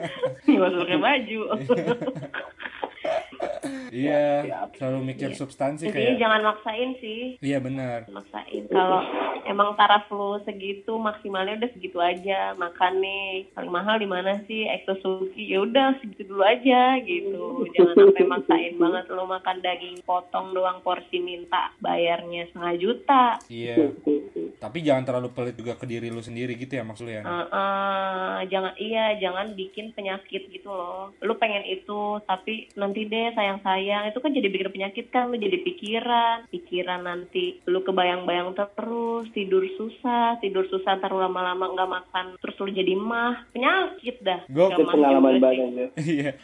[0.44, 1.40] Iya pakai baju.
[3.90, 4.68] iya Siap.
[4.76, 5.38] selalu mikir Iya.
[5.38, 7.20] substansi Intinya kayak jangan maksain sih.
[7.40, 8.04] iya benar.
[8.06, 8.62] Maksain.
[8.68, 9.00] Kalau
[9.44, 12.52] emang taraf lu segitu maksimalnya udah segitu aja.
[12.54, 14.66] Makan nih paling mahal di mana sih?
[14.66, 17.64] Exo Suki ya udah segitu dulu aja gitu.
[17.72, 23.24] Jangan sampai maksain banget lu makan daging potong doang porsi minta bayarnya setengah juta.
[23.46, 23.92] Iya.
[24.58, 27.22] Tapi jangan terlalu pelit juga ke diri lu sendiri gitu ya maksud lu ya?
[27.22, 31.14] Eh, eh, jangan iya jangan bikin penyakit gitu loh.
[31.20, 35.32] Lu pengen itu tapi nanti deh sayang sayang sayang itu kan jadi bikin penyakit kan
[35.32, 36.36] lu jadi pikiran.
[36.52, 42.56] Pikiran nanti lu kebayang-bayang terus tidur susah tidur susah ntar lu lama-lama nggak makan terus
[42.60, 43.48] lu jadi mah.
[43.52, 44.40] Penyakit dah.
[44.48, 45.88] Mah pengalaman banget ya.
[45.98, 46.32] Iya.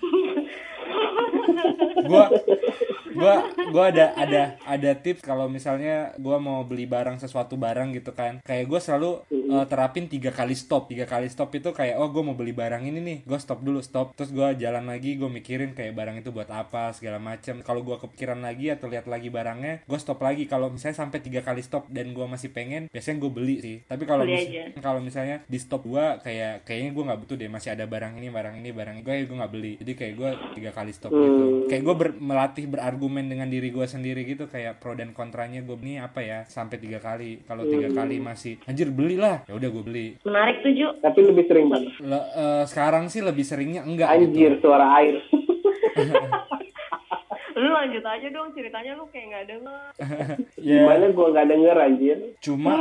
[2.09, 2.29] gua
[3.15, 8.13] gua gua ada ada ada tips kalau misalnya gua mau beli barang sesuatu barang gitu
[8.13, 8.43] kan.
[8.43, 9.11] Kayak gua selalu
[9.51, 10.91] uh, terapin tiga kali stop.
[10.91, 13.19] Tiga kali stop itu kayak oh gua mau beli barang ini nih.
[13.25, 14.13] Gua stop dulu stop.
[14.19, 17.97] Terus gua jalan lagi gua mikirin kayak barang itu buat apa segala macam kalau gua
[18.03, 20.45] kepikiran lagi atau lihat lagi barangnya gua stop lagi.
[20.51, 23.77] Kalau misalnya sampai tiga kali stop dan gua masih pengen biasanya gua beli sih.
[23.87, 24.51] Tapi kalau mis-
[24.81, 27.51] kalau misalnya di stop gua kayak kayaknya gua nggak butuh deh.
[27.51, 29.03] Masih ada barang ini barang ini barang ini.
[29.05, 29.73] Gue gue nggak beli.
[29.79, 31.69] Jadi kayak gua tiga kali stop gitu.
[31.69, 36.01] Kayak gue melatih berargumen dengan diri gua sendiri gitu kayak pro dan kontranya gue ini
[36.01, 37.45] apa ya sampai tiga kali.
[37.45, 39.45] Kalau tiga kali masih anjir belilah.
[39.45, 40.07] Ya udah gue beli.
[40.25, 40.89] Menarik tuh Ju.
[41.05, 41.93] Tapi lebih sering banget.
[42.01, 45.21] Le- eh, sekarang sih lebih seringnya enggak Anjir, gitu suara air.
[47.65, 49.89] lu lanjut aja dong ceritanya lu kayak nggak denger
[50.69, 52.19] ya Gimana gua nggak denger anjir.
[52.45, 52.73] cuma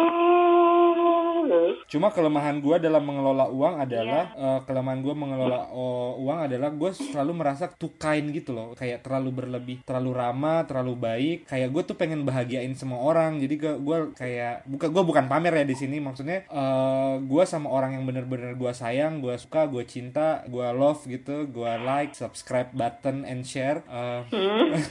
[1.88, 6.92] Cuma kelemahan gue dalam mengelola uang adalah eh, kelemahan gue mengelola oh, uang adalah gue
[6.96, 11.38] selalu merasa too kind gitu loh, kayak terlalu berlebih, terlalu ramah, terlalu baik.
[11.46, 13.38] Kayak gue tuh pengen bahagiain semua orang.
[13.38, 16.00] Jadi gue gue kayak bukan gue bukan pamer ya di sini.
[16.02, 21.06] Maksudnya eh gue sama orang yang bener-bener gue sayang, gue suka, gue cinta, gue love
[21.06, 23.84] gitu, gue like, subscribe button and share.
[23.86, 24.22] Eh,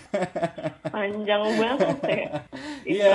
[0.89, 2.27] panjang banget ya
[2.83, 3.13] Iya,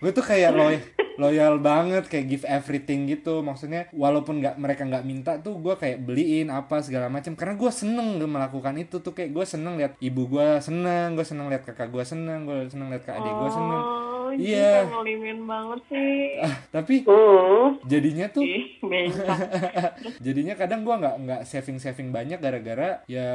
[0.00, 0.80] gue tuh kayak loyal,
[1.20, 3.44] loyal banget, kayak give everything gitu.
[3.44, 7.36] Maksudnya walaupun nggak mereka nggak minta tuh gue kayak beliin apa segala macam.
[7.36, 11.52] Karena gue seneng melakukan itu tuh kayak gue seneng lihat ibu gue seneng, gue seneng
[11.52, 13.82] lihat kakak gue seneng, gue seneng lihat kak adik gue seneng.
[13.82, 14.86] Oh, Iya.
[14.86, 14.86] iya.
[14.86, 16.38] ngelimin banget sih.
[16.38, 17.82] Ah, tapi Hmm.
[17.82, 18.46] jadinya tuh
[20.24, 23.26] jadinya kadang gue nggak nggak saving saving banyak gara-gara ya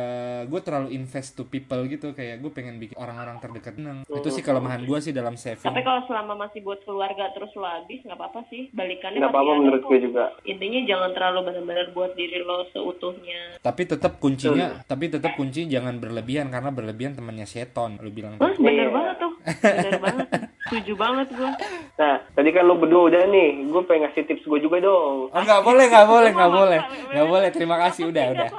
[0.47, 4.07] gue terlalu invest to people gitu kayak gue pengen bikin orang-orang terdekat seneng.
[4.07, 5.67] Itu sih kelemahan gue sih dalam saving.
[5.67, 8.71] Tapi kalau selama masih buat keluarga terus lo habis nggak apa-apa sih.
[8.71, 10.31] Balikannya Nggak apa-apa menurut gue juga.
[10.43, 13.59] Intinya jangan terlalu benar-benar buat diri lo seutuhnya.
[13.59, 18.53] tapi tetap kuncinya tapi tetap kunci jangan berlebihan karena berlebihan temannya seton lu bilang Wah,
[18.55, 18.93] bener Iya.
[18.93, 19.31] banget tuh.
[19.59, 20.27] Bener banget.
[20.65, 21.51] Setuju banget gue.
[21.95, 23.49] Nah, tadi kan lo berdua udah nih.
[23.67, 25.27] Gue pengen ngasih tips gue juga dong.
[25.27, 28.49] oh nggak boleh nggak boleh nggak boleh nggak boleh terima kasih udah udah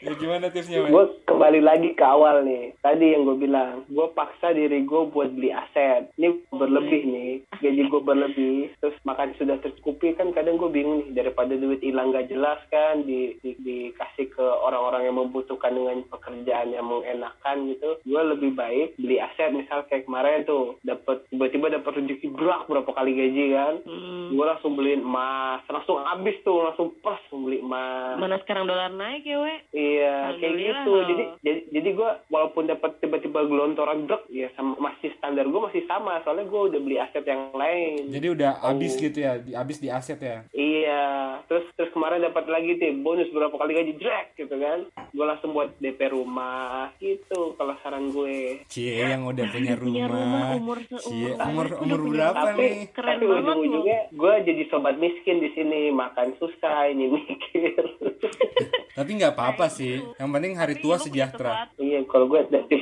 [0.00, 1.10] ya, gimana tipsnya Mas?
[1.40, 2.76] Kembali lagi ke awal nih.
[2.84, 6.12] Tadi yang gue bilang, gue paksa diri gue buat beli aset.
[6.20, 8.56] Ini berlebih nih, gaji gue berlebih.
[8.80, 13.04] Terus makan sudah tercukupi kan kadang gue bingung nih daripada duit hilang gak jelas kan
[13.04, 18.00] di, di- dikasih ke orang-orang yang membutuhkan dengan pekerjaan yang mengenakan gitu.
[18.02, 22.90] Gue lebih baik beli aset misal kayak kemarin tuh dapat tiba-tiba dapat rezeki berak berapa
[22.90, 23.74] kali gaji kan.
[23.84, 24.34] Hmm.
[24.34, 28.16] Gue langsung beliin emas, langsung habis tuh langsung pas beli emas.
[28.16, 29.54] Mana sekarang dolar naik ya, we?
[29.76, 30.90] Iya, kayak gitu.
[30.90, 31.04] loh.
[31.06, 35.82] Jadi jadi jadi gue walaupun dapat tiba-tiba gelontoran brek ya sama masih standar gue masih
[35.84, 38.08] sama soalnya gue udah beli aset yang lain.
[38.08, 40.38] jadi udah habis gitu ya di, habis di aset ya?
[40.50, 41.04] Iya,
[41.44, 44.78] terus terus kemarin dapat lagi deh bonus berapa kali gaji drag gitu kan.
[45.10, 48.62] Gue langsung buat DP rumah gitu kalau saran gue.
[48.66, 50.10] cie yang udah punya Punya rumah.
[50.10, 52.74] rumah umur cie umur umur punya berapa Tapi nih?
[52.90, 57.82] Keren tapi banget ujung-ujungnya gue jadi sobat miskin di sini makan susah ini mikir.
[58.98, 60.02] tapi nggak apa-apa sih.
[60.16, 61.50] Yang penting hari tua punya sejahtera.
[61.78, 62.40] iya, kalau gue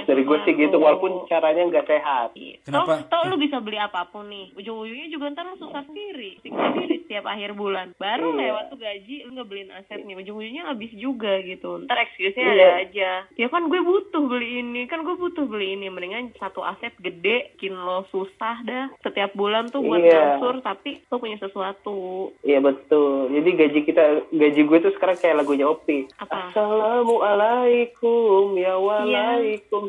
[0.09, 2.33] dari gue sih gitu walaupun caranya nggak sehat.
[2.65, 3.05] Kenapa?
[3.05, 4.57] Tau, tau lu bisa beli apa pun nih.
[4.57, 6.41] Ujung-ujungnya juga ntar lu susah sendiri.
[6.41, 7.93] Siksa diri setiap akhir bulan.
[7.95, 8.49] Baru Iya.
[8.49, 10.17] lewat tuh gaji, lu nggak beliin aset nih.
[10.17, 11.85] Ujung-ujungnya habis juga gitu.
[11.85, 12.57] Ntar excuse-nya Iya.
[12.57, 13.11] ada aja.
[13.37, 14.87] Ya kan gue butuh beli ini.
[14.87, 15.89] Kan gue butuh beli ini.
[15.89, 18.87] Mendingan satu aset gede, bikin lo susah dah.
[19.05, 20.41] Setiap bulan tuh buat Iya.
[20.41, 22.33] ngatur, tapi lo punya sesuatu.
[22.41, 23.29] Iya betul.
[23.29, 26.07] Jadi gaji kita, gaji gue tuh sekarang kayak lagunya Opi.
[26.17, 26.49] Apa?
[26.49, 28.79] Assalamualaikum ya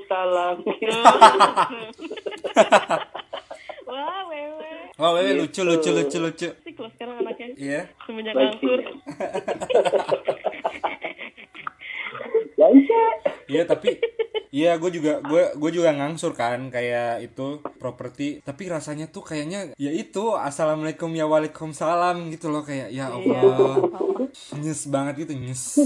[0.10, 0.58] waalaikumsalam.
[3.90, 4.70] Wah, wewe.
[5.00, 8.80] oh wewe lucu lucu lucu lucu Sih kalau sekarang anaknya iya semenjak nganggur.
[12.60, 13.14] Lancar.
[13.50, 13.98] Iya tapi
[14.50, 18.42] Iya gue juga gue gue juga ngangsur kan kayak itu properti.
[18.42, 23.78] Tapi rasanya tuh kayaknya ya itu assalamualaikum ya waalaikumsalam gitu loh kayak ya Allah.
[24.58, 25.78] Nyes banget gitu nyes.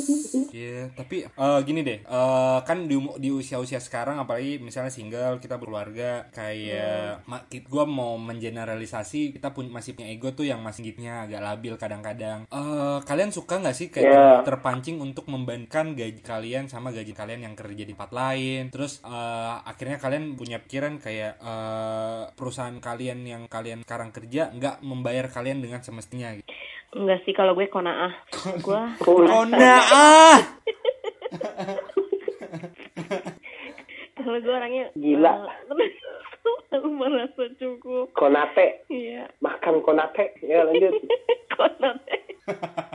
[0.53, 5.37] Iya tapi eh, gini deh eh, kan di di usia usia sekarang apalagi misalnya single
[5.37, 10.87] kita berkeluarga kayak ki- gue mau mengeneralisasi kita pun masih punya ego tuh yang masih
[10.87, 12.45] gitnya agak labil kadang-kadang.
[12.47, 14.45] Eh, kalian suka nggak sih kayak Yeah.
[14.45, 19.55] terpancing untuk membandingkan gaji kalian sama gaji kalian yang kerja di tempat lain terus eh,
[19.63, 25.61] akhirnya kalian punya pikiran kayak eh, perusahaan kalian yang kalian sekarang kerja nggak membayar kalian
[25.61, 26.47] dengan semestinya gitu.
[26.93, 28.13] Enggak sih kalau gue konaah.
[28.61, 30.39] gue Kona ah
[34.13, 35.33] kalau gue orangnya Gila.
[35.45, 35.91] eh,
[36.69, 40.37] selalu merasa cukup Konate, iya makan konate.
[40.45, 40.93] Ya lanjut.
[41.57, 42.22] konate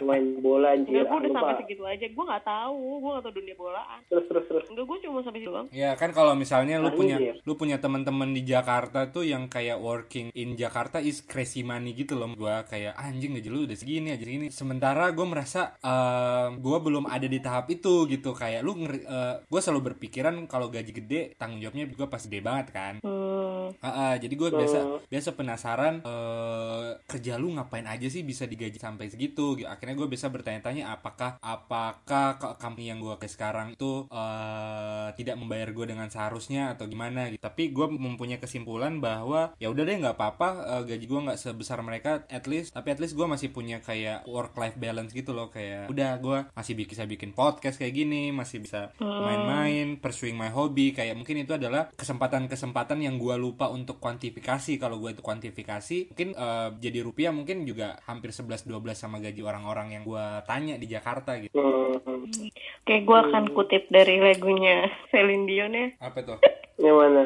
[0.04, 1.02] Main bola anjir.
[1.02, 2.06] Enggak, gue Ah, udah sampai segitu aja.
[2.06, 2.78] Gue nggak tahu.
[3.00, 3.98] Gue nggak tahu dunia bolaan.
[4.08, 4.64] Terus terus terus.
[4.68, 5.68] Enggak, gue cuma sampai situ doang.
[5.72, 6.98] Ya kan kalau misalnya lu Anjir.
[6.98, 11.96] punya lu punya teman-teman di Jakarta tuh yang kayak working in Jakarta is crazy money
[11.96, 12.28] gitu loh.
[12.34, 14.46] Gua kayak anjing gaji lu udah segini aja segini.
[14.52, 19.94] Sementara gue merasa eh gue belum ada di tahap itu gitu kayak lu gue selalu
[19.94, 22.94] berpikiran kalau gaji gede tanggung jawabnya gue pas gede banget kan.
[23.00, 23.37] Hmm.
[23.80, 28.76] Ah, ah, jadi gue biasa biasa penasaran eh kerja lu ngapain aja sih bisa digaji
[28.76, 29.56] sampai segitu?
[29.58, 29.68] Gitu.
[29.68, 35.70] akhirnya gue bisa bertanya-tanya apakah apakah company yang gue ke sekarang itu eh tidak membayar
[35.72, 37.42] gue dengan seharusnya atau gimana gitu.
[37.42, 40.48] Tapi gue mempunyai kesimpulan bahwa ya udah deh nggak apa-apa
[40.78, 44.22] eh, gaji gue nggak sebesar mereka at least tapi at least gue masih punya kayak
[44.30, 48.62] work life balance gitu loh kayak udah gue masih bisa bikin podcast kayak gini masih
[48.62, 54.78] bisa main-main pursuing my hobby kayak mungkin itu adalah kesempatan-kesempatan yang gue lupa untuk kuantifikasi
[54.78, 59.98] kalau gue itu kuantifikasi mungkin eh, jadi rupiah mungkin juga hampir 11-12 sama gaji orang-orang
[59.98, 61.58] yang gue tanya di Jakarta gitu
[61.98, 62.52] Hmm.
[62.84, 65.86] Kayak gue akan kutip dari lagunya Celine Dion ya.
[66.02, 66.38] apa tuh
[66.82, 67.22] Yang mana?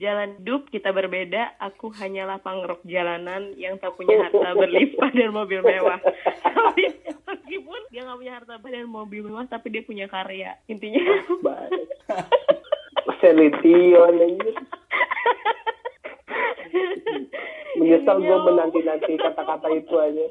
[0.00, 5.60] Jalan hidup kita berbeda, aku hanyalah pangrok jalanan yang tak punya harta berlimpah dan mobil
[5.60, 6.00] mewah.
[6.46, 6.82] Tapi
[7.28, 10.56] meskipun dia nggak punya harta dan mobil mewah, tapi dia punya karya.
[10.70, 10.98] Intinya,
[13.10, 13.54] Baik.
[13.62, 14.54] Selition anjir.
[17.78, 20.26] Menyesal gue menanti-nanti kata-kata itu aja.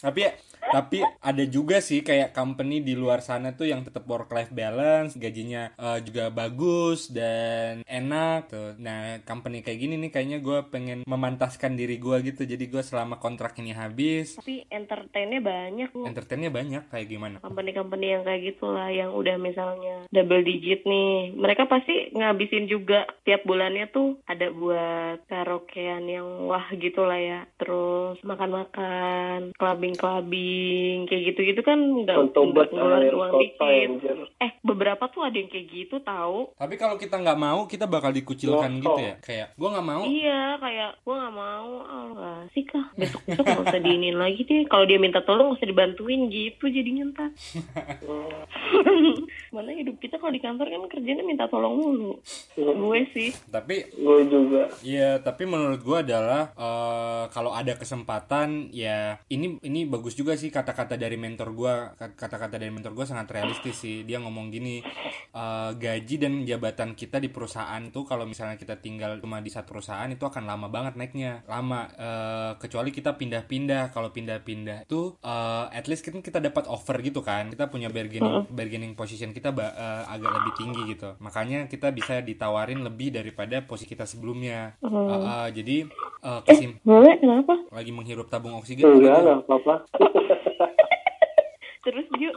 [0.00, 0.32] tapi ya
[0.72, 5.14] tapi ada juga sih kayak company di luar sana tuh yang tetap work life balance
[5.14, 11.04] gajinya eh, juga bagus dan enak tuh nah company kayak gini nih kayaknya gue pengen
[11.04, 15.88] memantaskan diri gue gitu jadi gue selama kontrak ini habis tapi entertainnya banyak.
[15.92, 16.08] Bu.
[16.08, 21.68] entertainnya banyak kayak gimana company-company yang kayak gitulah yang udah misalnya double digit nih mereka
[21.68, 29.54] pasti ngabisin juga tiap bulannya tuh ada buat karaokean yang wah gitulah ya terus makan-makan
[29.54, 33.90] clubbing-clubbing kayak gitu-gitu kan nggak ngeluarin uang dikit
[34.42, 38.10] eh beberapa tuh ada yang kayak gitu tahu tapi kalau kita nggak mau kita bakal
[38.10, 42.12] dikucilkan Loh, gitu ya kayak gue nggak mau Iya, kayak gue nggak mau, ah lu
[42.14, 42.86] nggak asik lah.
[42.94, 44.62] Besok besok nggak usah diinin lagi deh.
[44.68, 47.30] Kalau dia minta tolong nggak usah dibantuin gitu jadinya ntar.
[49.54, 52.12] Mana hidup kita kalau di kantor kan kerjanya minta tolong mulu.
[52.54, 53.32] gue sih.
[53.48, 54.70] tapi Gue juga.
[54.84, 60.48] Iya, tapi menurut gua adalah eh, kalau ada kesempatan ya ini ini bagus juga sih
[60.48, 64.02] kata-kata dari mentor gua kata-kata dari mentor gua sangat realistis sih.
[64.04, 64.80] Dia ngomong gini,
[65.34, 69.74] eh, gaji dan jabatan kita di perusahaan tuh kalau misalnya kita tinggal cuma di satu
[69.76, 71.44] perusahaan itu akan lama banget naiknya.
[71.48, 73.90] Lama eh, kecuali kita pindah-pindah.
[73.94, 77.50] Kalau pindah-pindah tuh eh, at least kita kita dapat offer gitu kan.
[77.50, 81.16] Kita punya bargaining bargaining position kita eh, agak lebih tinggi gitu.
[81.18, 84.76] Makanya kita bisa ditawarin lebih daripada posisi kita sebelumnya.
[84.80, 85.76] Eh, eh, jadi
[86.22, 87.54] eh, kesim Boleh, kenapa?
[87.74, 88.86] lagi menghirup tabung oksigen.
[88.86, 89.74] Enggak lah, apa-apa.
[91.84, 92.30] Terus Ju,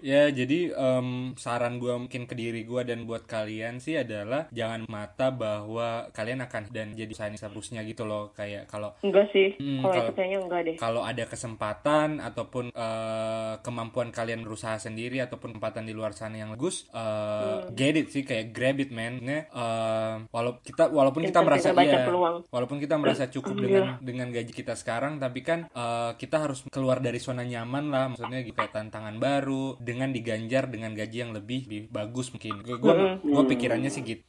[0.00, 4.86] Ya, jadi em, saran gua mungkin ke diri gua dan buat kalian sih adalah jangan
[4.86, 8.30] mata bahwa kalian akan dan jadi usaha seharusnya gitu loh.
[8.34, 9.58] Kayak kalau enggak sih.
[9.58, 10.76] Hmm, kalau itu kayaknya enggak deh.
[10.78, 16.54] kalau ada kesempatan ataupun eh, kemampuan kalian berusaha sendiri ataupun kesempatan di luar sana yang
[16.54, 19.18] bagus, eh, get it sih kayak grab it man.
[19.18, 22.46] Nih, eh, walau kita walaupun kita merasa iya, peluang.
[22.50, 27.02] walaupun kita merasa cukup dengan dengan gaji kita sekarang, tapi kan eh, kita harus keluar
[27.02, 28.04] dari zona nyaman lah.
[28.12, 32.60] Maksudnya gitu kayak tantangan baru dengan diganjar dengan gaji yang lebih, lebih bagus mungkin.
[32.60, 32.76] Gue
[33.24, 34.20] gue pikirannya sih gitu.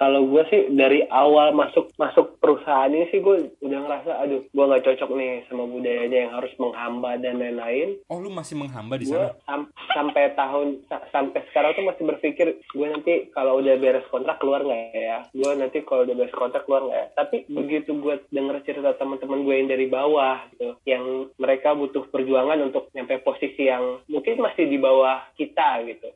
[0.00, 4.64] Kalau gue sih dari awal masuk masuk perusahaan ini sih gue udah ngerasa aduh gue
[4.64, 8.00] nggak cocok nih sama budayanya yang harus menghamba dan lain-lain.
[8.08, 9.36] Oh, lu masih menghamba di Gue sana?
[9.44, 14.40] sam- sampai tahun sa- sampai sekarang tuh masih berpikir gue nanti kalau udah beres kontrak
[14.40, 15.18] keluar nggak ya?
[15.30, 17.06] Gue nanti kalau udah beres kontrak keluar nggak ya?
[17.14, 21.04] Tapi begitu gue denger cerita teman-teman gue yang dari bawah gitu, yang
[21.36, 26.08] mereka butuh perjuangan untuk nyampe posisi yang mungkin masih di bawah kita gitu.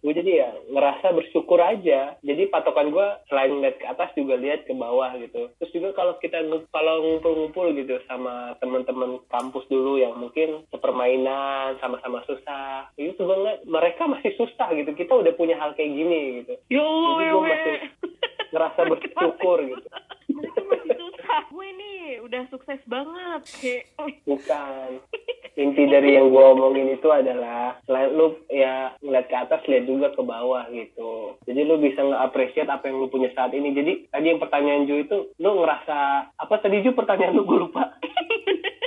[0.00, 2.18] Gue jadi ya ngerasa bersyukur aja.
[2.18, 5.50] Jadi patokan gue selain ngeliat ke atas juga lihat ke bawah gitu.
[5.58, 6.40] Terus juga kalau kita
[6.70, 13.60] kalau ngumpul-ngumpul gitu sama teman-teman kampus dulu yang mungkin sepermainan sama-sama susah, itu gue ngeliat
[13.66, 14.94] mereka masih susah gitu.
[14.94, 16.54] Kita udah punya hal kayak gini gitu.
[16.70, 17.48] Yo, Jadi gue wewe.
[17.50, 17.76] masih
[18.50, 19.88] ngerasa bersyukur gitu.
[21.50, 23.42] Gue nih udah sukses banget.
[23.60, 23.84] Kayak,
[24.26, 24.90] Bukan.
[25.60, 30.08] Inti dari yang gue omongin itu adalah selain lu ya ngeliat ke atas lihat juga
[30.14, 31.36] ke bawah gitu.
[31.44, 33.76] Jadi lu bisa nge-appreciate apa yang lu punya saat ini.
[33.76, 37.99] Jadi tadi yang pertanyaan Ju itu lu ngerasa apa tadi Ju pertanyaan lu gue lupa.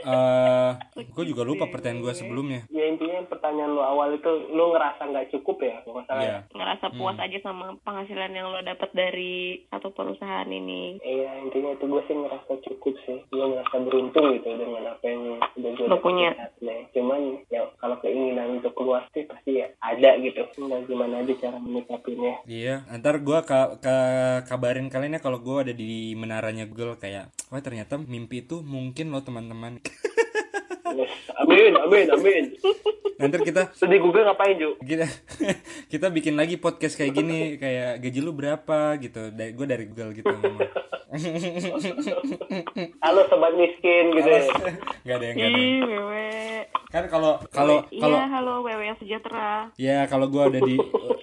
[0.04, 0.72] Eh,
[1.06, 2.62] gue juga lupa pertanyaan gue sebelumnya.
[2.70, 6.30] Ya intinya pertanyaan lu awal itu lu ngerasa nggak cukup ya kalau nggak salah Iya.
[6.30, 6.40] ya?
[6.54, 7.26] ngerasa puas Hmm.
[7.26, 9.34] aja sama penghasilan yang lo dapat dari
[9.68, 14.50] satu perusahaan ini Iya intinya itu gue sih ngerasa cukup sih gue ngerasa beruntung gitu
[14.52, 15.22] dengan apa yang
[15.54, 16.30] udah gue Lo punya.
[16.94, 21.58] cuman ya kalau keinginan untuk keluar sih pasti ya ada gitu tinggal gimana aja cara
[21.58, 24.02] menyikapinya Iya, ntar gua ka ka-
[24.44, 29.10] kabarin kalian ya kalau gua ada di menaranya Google kayak, wah ternyata mimpi itu mungkin
[29.10, 29.80] loh teman-teman.
[31.36, 32.44] Amin amin amin
[33.14, 34.78] Nanti kita di Google ngapain Ju?
[34.80, 35.06] kita
[35.94, 39.30] kita bikin lagi podcast kayak gini kayak gaji lu berapa gitu.
[39.30, 40.60] Dari gue dari Google gitu ngomong.
[43.06, 44.42] halo sobat miskin gitu ya
[45.06, 45.60] Gak ada yang gak ada.
[45.62, 46.26] ih wewe
[46.90, 50.74] Kan kalau kalau kalau iya halo wewe yang sejahtera Ya kalau gua ada di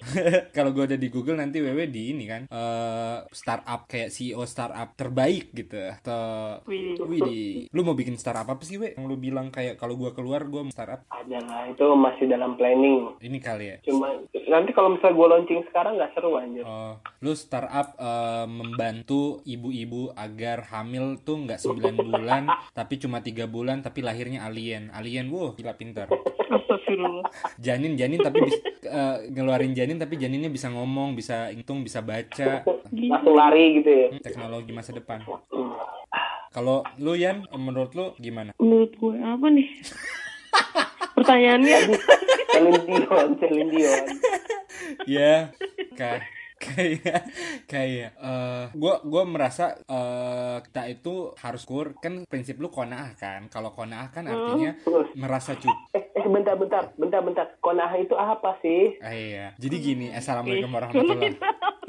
[0.57, 4.95] kalau gua ada di Google nanti WW di ini kan eh startup kayak CEO startup
[4.95, 6.95] terbaik gitu atau Wih.
[6.97, 7.67] Widih.
[7.71, 8.95] Lu mau bikin startup apa sih, We?
[8.95, 11.05] Yang lu bilang kayak kalau gua keluar gua mau startup.
[11.07, 13.77] ada lah itu masih dalam planning Ini kali ya.
[13.83, 14.11] cuma
[14.47, 20.11] nanti kalau misalnya gue launching sekarang nggak seru anjir Oh, lu startup eh, membantu ibu-ibu
[20.13, 22.43] agar hamil tuh nggak 9 bulan
[22.79, 24.91] tapi cuma tiga bulan tapi lahirnya alien.
[24.91, 26.11] Alien, wow, gila pintar.
[26.51, 32.01] Astagfirullah Janin, janin tapi bis- eh, ngeluarin janin tapi janinnya bisa ngomong, bisa hitung, bisa
[32.01, 32.67] baca.
[32.91, 35.23] langsung lari gitu ya Teknologi masa depan.
[36.51, 38.51] Kalau lu Yan, menurut lu gimana?
[38.59, 39.69] menurut gue apa nih?
[41.17, 41.77] Pertanyaannya
[42.51, 44.05] Celine Dion Celine Dion.
[45.07, 45.55] Ya
[45.95, 46.27] kayak
[46.61, 47.23] kayak
[47.65, 53.49] kayak eh gua gua merasa eh kita itu harus kur kan prinsip lu konaah kan?
[53.49, 54.77] Kalau konaah kan artinya
[55.17, 55.97] merasa cukup.
[55.97, 57.47] Eh, eh bentar bentar bentar bentar.
[57.65, 59.01] Konah itu apa sih?
[59.01, 59.47] Ah, iya.
[59.57, 61.35] Jadi gini assalamualaikum warahmatullahi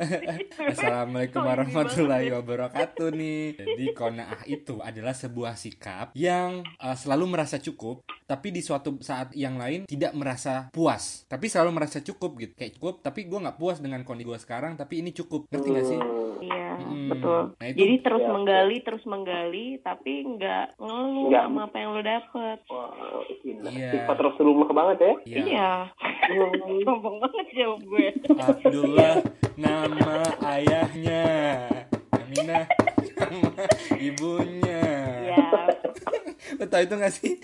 [0.72, 3.54] Assalamualaikum warahmatullahi wabarakatuh nih.
[3.54, 9.36] Jadi kona'ah itu adalah sebuah sikap yang uh, selalu merasa cukup, tapi di suatu saat
[9.38, 11.28] yang lain tidak merasa puas.
[11.30, 12.54] Tapi selalu merasa cukup gitu.
[12.58, 15.50] Kayak cukup, tapi gue nggak puas dengan kondisi gue sekarang, tapi ini cukup.
[15.50, 16.00] Ngerti gak sih?
[16.42, 17.42] Iya, Hmm, betul.
[17.54, 18.30] nah itu- Jadi terus Ya.
[18.32, 21.44] menggali, terus menggali, tapi nggak ngeluh Nggak.
[21.44, 22.58] sama apa yang lo dapet.
[22.68, 22.90] Wah,
[23.40, 23.70] gila.
[23.70, 23.92] Iya.
[23.92, 25.14] Sifat Rasulullah banget ya.
[25.24, 25.38] Iya.
[25.44, 25.72] Iya.
[26.86, 28.08] Sombong banget jawab gue.
[28.32, 29.16] Abdullah
[29.56, 31.26] nama ayahnya.
[32.12, 32.66] Aminah
[33.20, 33.66] nama
[34.00, 34.82] ibunya.
[35.28, 35.46] Iya.
[36.54, 37.38] Lo tau itu gak sih?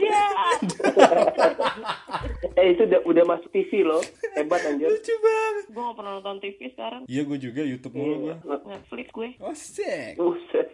[0.00, 0.26] Ya.
[2.60, 4.04] Eh itu udah udah masuk TV loh.
[4.36, 4.92] Hebat anjir.
[4.92, 5.64] Lucu banget.
[5.72, 7.02] Gue gak pernah nonton TV sekarang.
[7.08, 8.36] Iya gue juga YouTube mulu gue.
[8.68, 9.28] Netflix gue.
[9.40, 10.14] Oh sick.
[10.52, 10.68] Set,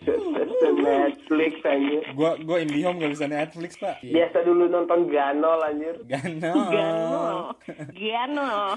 [0.74, 2.02] Netflix anjir.
[2.16, 4.02] Gua gua IndiHome gak bisa Netflix pak.
[4.02, 5.94] Biasa dulu nonton Ganol anjir.
[6.10, 6.52] Gano.
[6.70, 7.26] Giano.
[7.94, 8.50] Giano.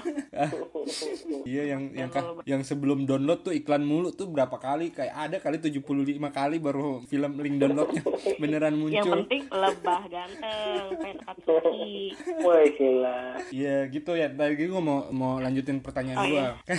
[1.50, 2.10] Iya yang yang
[2.44, 5.82] yang sebelum download tuh iklan mulu tuh berapa kali kayak ada kali 75
[6.30, 8.02] kali baru film link downloadnya
[8.42, 9.12] beneran Yang muncul.
[9.24, 10.84] penting lebah ganteng.
[11.00, 11.16] Pengen.
[12.44, 12.60] Wah
[13.00, 13.18] gila.
[13.50, 14.28] Iya gitu ya.
[14.28, 16.46] Tadi gua mau mau lanjutin pertanyaan Oh, gua.
[16.68, 16.76] Kan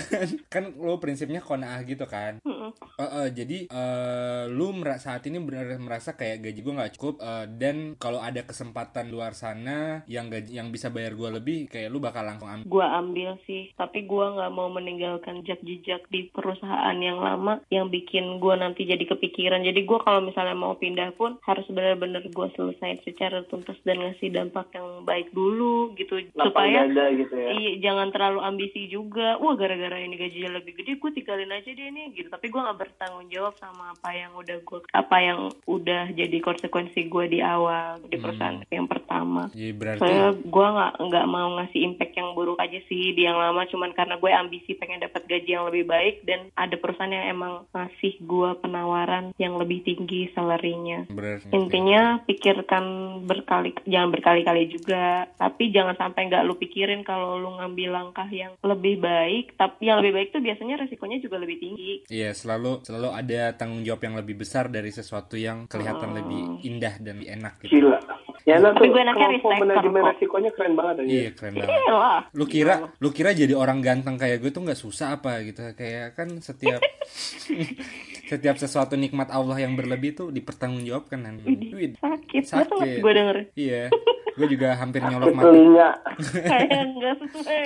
[0.48, 2.38] kan lo prinsipnya konaah gitu kan.
[2.46, 7.16] Eh, eh, jadi eh, lu merasa saat ini benar merasa kayak gaji gua nggak cukup
[7.20, 11.90] eh, dan kalau ada kesempatan luar sana yang gaji yang bisa bayar gua lebih kayak
[11.90, 12.68] lu bakal langsung ambil.
[12.68, 18.40] Gue ambil sih, tapi gue nggak mau meninggalkan jejak-jejak di perusahaan yang lama yang bikin
[18.44, 19.64] gue nanti jadi kepikiran.
[19.64, 24.32] Jadi gue kalau misalnya mau pindah pun harus benar-benar gue selesai secara tuntas dan ngasih
[24.32, 27.49] dampak yang baik dulu gitu Lapang supaya dada gitu ya.
[27.55, 29.39] Iya, jangan terlalu ambisi juga.
[29.39, 32.28] Wah, gara-gara ini gajinya lebih gede, gue tinggalin aja deh nih gitu.
[32.28, 37.07] Tapi gue nggak bertanggung jawab sama apa yang udah gue, apa yang udah jadi konsekuensi
[37.07, 39.47] gue di awal di perusahaan yang pertama.
[39.55, 43.39] Jadi berarti Saya gue nggak nggak mau ngasih impact yang buruk aja sih di yang
[43.39, 47.28] lama, cuman karena gue ambisi pengen dapat gaji yang lebih baik dan ada perusahaan yang
[47.32, 51.07] emang ngasih gue penawaran yang lebih tinggi salarinya.
[51.12, 52.86] berarti Intinya pikirkan
[53.28, 58.54] berkali, jangan berkali-kali juga, tapi jangan sampai nggak lu pikirin kalau lu ngambil langkah yang
[58.62, 61.92] lebih baik, tapi yang lebih baik tuh biasanya resikonya juga lebih tinggi.
[62.12, 66.96] Iya selalu selalu ada tanggung jawab yang lebih besar dari sesuatu yang kelihatan lebih indah
[67.00, 67.82] dan lebih enak gitu.
[67.82, 68.00] Gila.
[68.42, 71.14] Ya nah Tapi tuh gue anaknya respecter manajemen resikonya keren banget anjir.
[71.14, 71.80] Iya keren banget.
[71.88, 75.62] Lah, Lu kira lu kira jadi orang ganteng kayak gue tuh nggak susah apa gitu
[75.74, 76.82] kayak kan setiap
[78.32, 81.36] setiap sesuatu nikmat Allah yang berlebih tuh dipertanggungjawabkan kan.
[81.44, 81.98] Wid.
[81.98, 82.68] sakit, Sakit.
[82.68, 83.38] banget gue denger.
[83.54, 83.84] Iya.
[84.32, 85.60] Gue juga hampir nyolok mati.
[86.42, 87.64] Kayak nggak sesuai.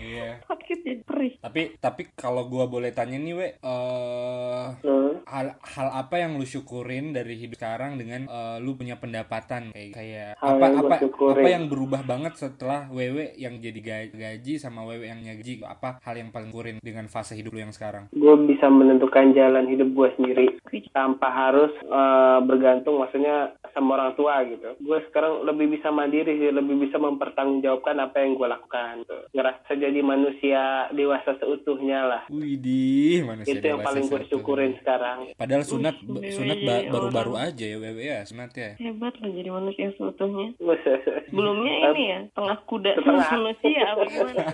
[0.00, 0.40] Iya.
[0.42, 1.32] Sakit jadi perih.
[1.38, 4.99] Tapi tapi kalau gua boleh tanya nih, we, eh Hmm.
[5.26, 9.72] Hal hal apa yang lu syukurin dari hidup sekarang dengan eh, lu punya pendapatan?
[9.72, 11.36] Kayak kayak Hal apa yang apa syukurin.
[11.42, 15.60] apa yang berubah banget setelah wewe yang jadi ga- gaji sama wewe yang gaji?
[15.62, 18.08] Apa hal yang paling kurin dengan fase hidup lu yang sekarang?
[18.14, 20.46] Gue bisa menentukan jalan hidup gue sendiri
[20.90, 24.70] tanpa harus eh, bergantung maksudnya sama orang tua gitu.
[24.82, 28.94] Gue sekarang lebih bisa mandiri sih lebih bisa mempertanggungjawabkan apa yang gue lakukan.
[29.06, 29.22] Tuh.
[29.30, 32.22] ngerasa jadi manusia dewasa seutuhnya lah.
[32.30, 37.48] Widih manusia itu yang paling gue syukurin sekarang Padahal sunat Wih, sunat baru-baru orang.
[37.48, 38.70] aja ya wewe ya sunat ya.
[38.76, 40.48] Hebat lo jadi manusia seutuhnya.
[41.28, 43.28] Sebelumnya ini ya, tengah kuda Setengah.
[43.30, 44.44] manusia apa gimana?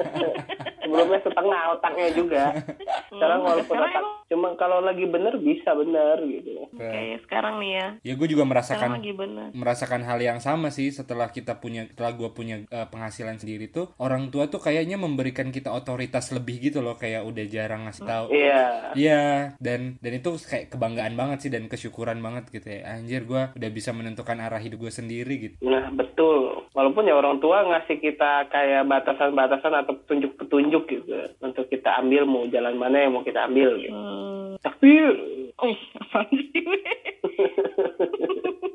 [0.79, 2.43] sebelumnya setengah otaknya juga
[3.11, 7.73] sekarang Hmm, walaupun sekarang otak cuma kalau lagi bener bisa bener gitu kayak sekarang nih
[7.73, 7.87] ya.
[8.03, 9.49] Ya gue juga merasakan lagi bener.
[9.53, 13.91] merasakan hal yang sama sih setelah kita punya setelah gue punya eh, penghasilan sendiri tuh
[13.97, 18.27] orang tua tuh kayaknya memberikan kita otoritas lebih gitu loh kayak udah jarang ngasih tahu
[18.31, 19.25] iya Iya
[19.59, 23.71] dan dan itu kayak kebanggaan banget sih dan kesyukuran banget gitu ya anjir gue udah
[23.75, 26.63] bisa menentukan arah hidup gue sendiri gitu Nah, betul.
[26.73, 31.11] Walaupun ya orang tua ngasih kita kayak batasan-batasan atau petunjuk-petunjuk gitu
[31.43, 33.93] untuk kita ambil mau jalan mana yang mau kita ambil gitu.
[33.97, 34.55] Hmm.
[34.63, 34.91] Tapi
[35.59, 35.77] sih?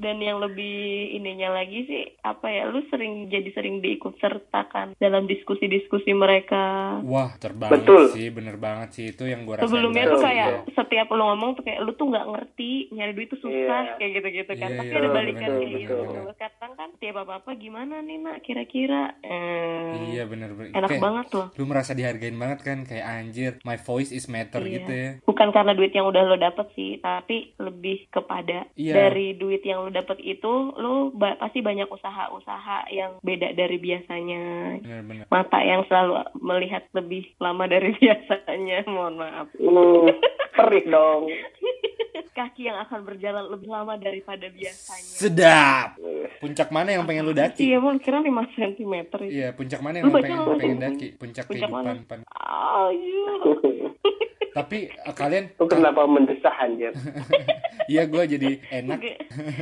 [0.00, 0.72] Dan yang lebih
[1.12, 2.64] ininya lagi sih apa ya?
[2.64, 6.96] Lu sering jadi sering diikut sertakan dalam diskusi-diskusi mereka.
[7.02, 8.08] wah terbang Betul.
[8.10, 10.72] sih bener banget sih itu yang gue rasain Sebelumnya tuh kayak betul.
[10.74, 13.96] setiap lu ngomong tuh kayak lu tuh nggak ngerti nyari duit tuh susah Iya.
[13.96, 14.68] kayak gitu-gitu kan.
[14.68, 15.94] Iya, Tapi iya, ada balikannya betul, gitu.
[16.32, 19.02] Sekarang kan tiap apa-apa gimana nih nak kira-kira?
[19.20, 21.46] Eh, iya bener bener Enak Kayak banget loh.
[21.52, 24.72] lu merasa dihargain banget kan kayak anjir my voice is matter Iya.
[24.72, 28.94] gitu ya Bukan karena duit yang udah lo dapet sih, tapi lebih kepada Iya.
[28.94, 34.78] dari duit yang lo dapet itu, lo ba- pasti banyak usaha-usaha yang beda dari biasanya.
[34.78, 39.50] bener-bener Mata yang selalu melihat lebih lama dari biasanya, mohon maaf.
[39.52, 40.14] hmm,
[40.52, 41.26] perih dong.
[42.30, 45.18] Kaki yang akan berjalan lebih lama daripada biasanya.
[45.18, 45.98] sedap
[46.38, 48.94] puncak mana yang pengen lu daki Iya, mau kira 5 cm.
[49.26, 51.06] Iya, puncak mana yang Lu lu pengen, pengen daki?
[51.12, 51.84] Puncak, Puncak kehidupan.
[51.98, 52.06] mana?
[52.06, 53.34] pan- Ayo.
[54.50, 56.92] Tapi eh, kalian, Lu kenapa mendesah anjir?
[57.92, 58.50] iya gue jadi
[58.82, 58.98] enak.
[58.98, 59.16] Enggak,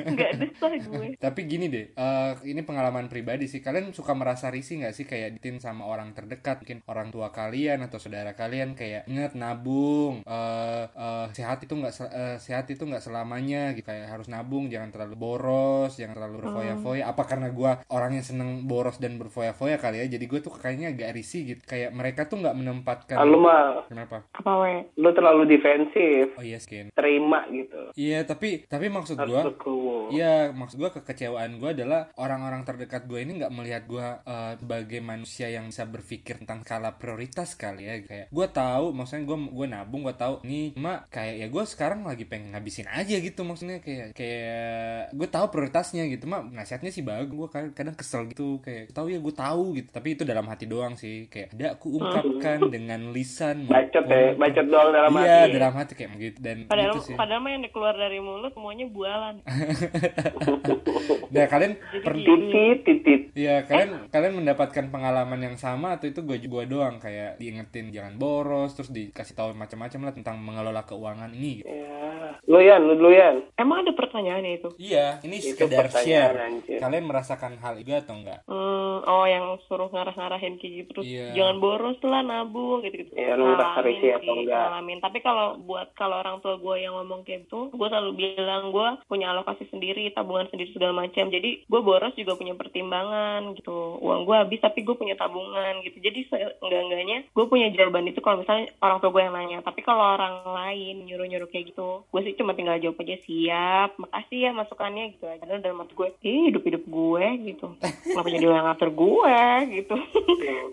[0.05, 1.07] enggak desah gue.
[1.25, 3.61] Tapi gini deh, eh, ini pengalaman pribadi sih.
[3.61, 7.85] Kalian suka merasa risih nggak sih kayak ditin sama orang terdekat, mungkin orang tua kalian
[7.85, 13.05] atau saudara kalian kayak ingat nabung, eh, eh, sehat itu nggak eh, sehat itu nggak
[13.05, 13.89] selamanya, gitu.
[13.89, 17.09] kayak harus nabung, jangan terlalu boros, jangan terlalu berfoya-foya.
[17.09, 20.07] Apa karena gue orang yang seneng boros dan berfoya-foya kali ya?
[20.09, 21.63] Jadi gue tuh kayaknya agak risih gitu.
[21.65, 23.17] Kayak mereka tuh nggak menempatkan.
[23.29, 24.25] Lu mah Kenapa?
[24.37, 24.78] Apa we?
[24.99, 26.37] Lu terlalu defensif.
[26.39, 26.95] Oh iya skin.
[26.95, 27.93] Terima gitu.
[27.99, 30.09] Iya tapi tapi maksud Harus legowo.
[30.15, 35.01] Iya, maksud gue kekecewaan gue adalah orang-orang terdekat gue ini nggak melihat gue eh, sebagai
[35.03, 37.95] manusia yang bisa berpikir tentang skala prioritas kali ya.
[38.05, 42.01] Kayak gue tahu, maksudnya gue gue nabung, gue tahu ini cuma kayak ya gue sekarang
[42.07, 47.03] lagi pengen ngabisin aja gitu maksudnya kayak kayak gue tahu prioritasnya gitu mah nasihatnya sih
[47.03, 50.47] bagus gue kadang, kadang kesel gitu kayak tahu ya gue tahu gitu tapi itu dalam
[50.47, 55.37] hati doang sih kayak tidak aku ungkapkan dengan lisan Bacot ya, bacot doang dalam iya
[55.43, 55.53] hati.
[55.53, 58.87] dalam hati kayak gitu dan Padahal, gitu sih padahal mah yang keluar dari mulut semuanya
[58.87, 59.35] bualan.
[61.35, 63.21] nah kalian per, Titit, titit.
[63.33, 68.17] Iya, kalian kalian mendapatkan pengalaman yang sama atau itu gue gua doang kayak diingetin jangan
[68.17, 71.63] boros terus dikasih tahu macam-macam lah tentang mengelola keuangan ini.
[71.63, 71.69] Gitu.
[71.69, 71.97] Ya.
[72.45, 73.45] Lu Yan, lu dulu Yan.
[73.55, 74.69] Emang ada pertanyaannya itu?
[74.79, 76.37] Iya, ini Itu sekedar share.
[76.39, 76.81] anjir.
[76.81, 78.41] Kalian merasakan hal itu atau enggak?
[78.49, 81.27] Hmm, oh yang suruh ngarah-ngarahin kayak gitu terus Iya.
[81.37, 83.13] jangan boros lah nabung gitu gitu.
[83.15, 84.58] Iya, lu merasa risih atau enggak?
[84.59, 84.99] Ngalamin.
[84.99, 88.89] Tapi kalau buat kalau orang tua gue yang ngomong kayak gitu, gue selalu bilang gue
[89.07, 91.31] punya alokasi sendiri, tabungan sendiri segala macam.
[91.31, 93.99] Jadi gue boros juga punya pertimbangan gitu.
[94.03, 95.99] Uang gue habis tapi gue punya tabungan gitu.
[96.03, 96.27] Jadi
[96.59, 99.59] enggak-enggaknya gue punya jawaban itu kalau misalnya orang tua gue yang nanya.
[99.63, 104.39] Tapi kalau orang lain nyuruh-nyuruh kayak gitu, gue sih cuma tinggal jawab aja siap, makasih
[104.49, 105.25] ya masukannya gitu.
[105.27, 107.67] Karena dalam hati gue, ih hidup-hidup gue gitu.
[107.81, 109.39] Kenapa jadi yang ngatur gue
[109.81, 109.97] gitu.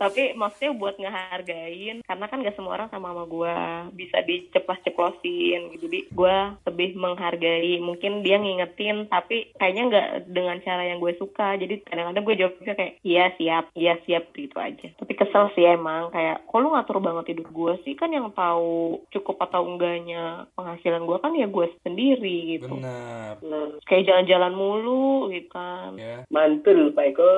[0.01, 3.57] tapi maksudnya buat ngehargain karena kan gak semua orang sama sama gue
[3.91, 10.83] bisa diceplos-ceplosin gitu jadi gue lebih menghargai mungkin dia ngingetin tapi kayaknya nggak dengan cara
[10.83, 15.13] yang gue suka jadi kadang-kadang gue jawabnya kayak iya siap iya siap gitu aja tapi
[15.13, 18.75] kesel sih emang kayak kok lu ngatur banget hidup gue sih kan yang tahu
[19.09, 20.23] cukup atau enggaknya
[20.53, 23.37] penghasilan gue kan ya gue sendiri gitu Benar.
[23.41, 26.27] Nah, kayak jalan-jalan mulu gitu kan Ya.
[26.27, 27.31] mantul Pak Eko.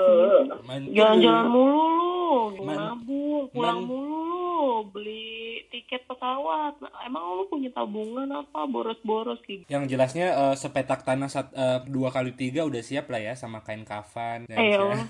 [0.89, 1.85] Jalan-jalan mulu
[2.27, 6.26] lu Man- nabung pulang man- mulu lu lu beli tiket pesawat.
[6.27, 9.63] Nah, emang lu punya tabungan apa boros-boros gitu?
[9.67, 13.63] Yang jelasnya eh, sepetak tanah sat, eh, dua kali tiga udah siap lah ya sama
[13.63, 14.43] kain kafan.
[14.45, 14.57] dan.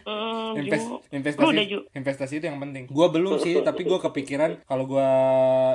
[0.00, 0.56] Hmm.
[0.56, 2.88] Invest, investasi udah, investasi itu yang penting.
[2.88, 5.10] Gua belum sih, tapi gua kepikiran kalau gua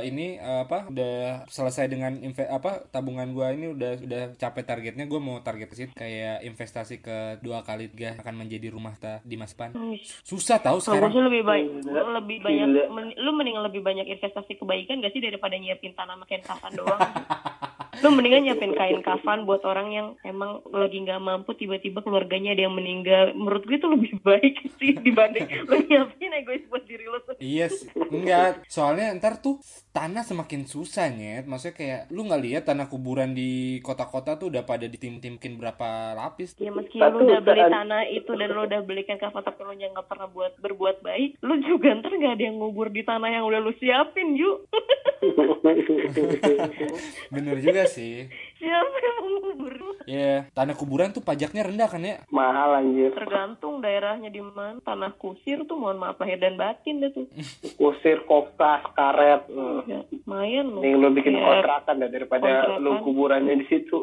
[0.02, 5.06] ini eh, apa udah selesai dengan inve- apa tabungan gua ini udah udah capai targetnya,
[5.06, 9.22] gua mau target ke situ kayak investasi ke dua kali tiga akan menjadi rumah ta
[9.22, 9.70] di masa depan.
[9.78, 9.96] Hmm.
[10.26, 11.12] Susah tahu gue sekarang.
[11.14, 14.25] sih lebih baik, lebih banyak, men- lu mending lebih banyak investasi
[14.58, 16.42] kebaikan gak sih daripada nyiapin tanah makin
[16.74, 17.02] doang?
[18.04, 22.68] lu mendingan nyiapin kain kafan buat orang yang emang lagi nggak mampu tiba-tiba keluarganya ada
[22.68, 23.32] yang meninggal.
[23.38, 27.44] Menurut gue itu lebih baik sih dibanding lu nyiapin egois buat diri lu sendiri.
[27.44, 28.68] Iya sih, enggak.
[28.68, 29.62] Soalnya ntar tuh
[29.96, 31.48] tanah semakin susah nyet.
[31.48, 36.58] Maksudnya kayak lu nggak lihat tanah kuburan di kota-kota tuh udah pada ditim-timkin berapa lapis.
[36.60, 39.76] Ya meski Satu lu udah beli tanah itu dan lu udah belikan kafan tapi lu
[39.78, 43.30] yang nggak pernah buat berbuat baik, lu juga ntar nggak ada yang ngubur di tanah
[43.30, 44.68] yang udah lu siapin, yuk.
[47.34, 48.30] Bener juga sih.
[48.56, 49.74] Siapa yang mau ngubur?
[50.06, 52.22] Ya, tanah kuburan tuh pajaknya rendah kan ya?
[52.30, 53.10] Mahal anjir.
[53.12, 54.78] Tergantung daerahnya di mana.
[54.80, 57.26] Tanah kusir tuh mohon maaf lahir dan batin deh tuh.
[57.80, 59.44] Kusir, kokas, karet.
[59.48, 59.82] Hmm.
[59.84, 60.80] Ya, lumayan loh.
[60.80, 62.80] Nih lu bikin Kayak- kontrakan dah daripada kontrakan.
[62.80, 63.98] lu kuburannya di situ.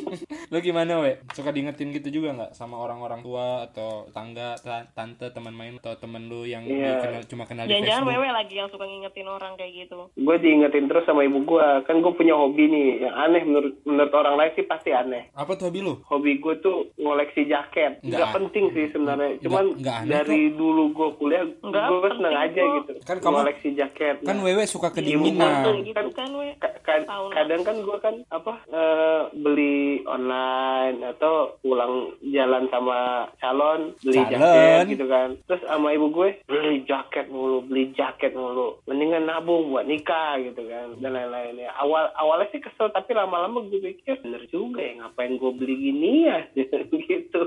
[0.50, 1.18] Lo gimana, we?
[1.30, 5.94] Suka diingetin gitu juga nggak sama orang-orang tua atau tangga, ta- tante, teman main atau
[5.94, 6.96] temen lu yang Iya.
[6.96, 8.18] dikenal, cuma kenal di Jangan-jangan Facebook?
[8.18, 9.98] wewe lagi yang suka ngingetin orang kayak gitu.
[10.10, 11.66] gue diingetin terus sama ibu gue.
[11.84, 12.88] Kan gue punya hobi nih.
[13.02, 15.28] Yang aneh menurut menurut orang lain sih pasti aneh.
[15.32, 15.98] Apa tuh hobi lu?
[16.04, 17.98] Hobi gue tuh ngoleksi jaket.
[18.00, 19.36] Nggak penting sih sebenarnya.
[19.40, 22.74] Cuman nggak aneh dari dulu gue kuliah, Nggak gue seneng aja kok.
[22.76, 22.92] gitu.
[23.02, 24.16] Kan kamu- ngoleksi jaket.
[24.20, 25.82] Kan Nah, wewe suka Ibu kedinginan.
[25.82, 26.48] gitu kan we.
[26.56, 27.34] ka- ka- Tahu lah.
[27.36, 32.98] kadang kan gue kan apa eh, beli online atau pulang jalan sama
[33.36, 34.30] calon beli Calon.
[34.30, 39.70] jaket gitu kan terus sama ibu gue beli jaket mulu beli jaket mulu mendingan nabung
[39.70, 44.14] buat nikah gitu kan dan lain-lain ya awal awalnya sih kesel tapi lama-lama gue pikir
[44.20, 47.42] bener juga ya ngapain gue beli gini ya gitu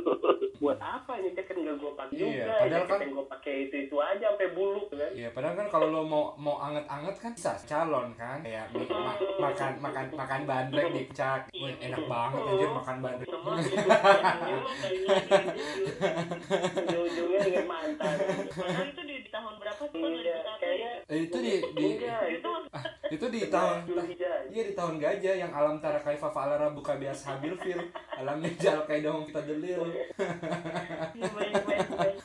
[0.58, 3.76] buat apa ini jaket nggak gue pakai Iya, juga padahal jaket kan- gue pakai itu
[3.84, 7.52] itu aja sampai bulu kan Iya, padahal kan kalau lo mau mau anget-anget kan bisa
[7.64, 11.42] calon kan kayak mi- ma- makan makan makan bandrek di cak.
[11.52, 13.30] Wih, enak banget anjir makan bandrek.
[16.84, 18.16] ujung-ujungnya inget mantan
[18.50, 20.00] Padahal itu di, tahun berapa sih?
[20.00, 20.94] Tahun Iya, 2001 kayaknya ya?
[21.06, 22.50] Eh, itu di di enggak itu
[23.14, 23.86] itu di tahun.
[24.50, 27.82] Iya di tahun gajah yang alam tara kaifa fa'ala rabbuka bias habil fil
[28.18, 28.42] alam
[28.90, 29.86] kayak dong kita delil.
[31.14, 32.18] Iya, baik, baik, baik.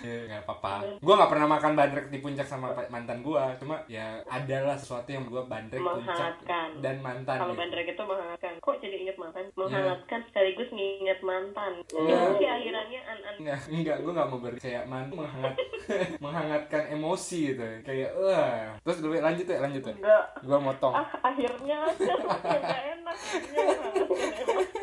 [0.00, 0.74] Ya nggak apa-apa.
[0.98, 3.52] Gua nggak pernah makan bandrek di puncak sama mantan gua.
[3.56, 6.40] Cuma ya adalah sesuatu yang gua bandrek puncak
[6.80, 7.36] dan mantan.
[7.36, 7.60] Kalau gitu.
[7.60, 8.52] bandrek itu menghangatkan.
[8.58, 9.44] Kok jadi inget mantan?
[9.44, 9.56] Iya.
[9.56, 11.72] Menghangatkan sekaligus nginget mantan.
[11.92, 12.16] Iya.
[12.16, 13.34] Itu sih akhirannya an-an.
[13.40, 15.54] Enggak, enggak, gue gak mau beri kayak mantu menghangat,
[16.24, 20.24] menghangatkan emosi gitu Kayak, wah Terus gue lanjut ya, lanjut ya Enggak.
[20.40, 23.16] Gue motong Ah, akhirnya aja nggak enak.
[23.16, 24.80] Akhirnya menghangatkan emosi.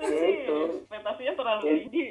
[0.00, 0.58] Ya itu.
[0.80, 1.72] Ekspektasinya terlalu Ya.
[1.76, 2.04] tinggi.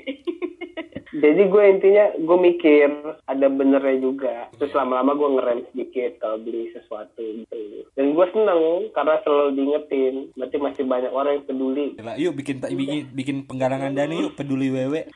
[1.09, 2.89] jadi gue intinya gue mikir
[3.29, 4.35] ada benernya juga.
[4.57, 7.85] Terus lama-lama gue ngerem sedikit kalau beli sesuatu gitu.
[7.93, 11.87] Dan gue seneng karena selalu diingetin berarti masih banyak orang yang peduli.
[11.97, 15.07] Gila, Yuk bikin, bikin, bikin penggalangan dana yuk Peduli wewe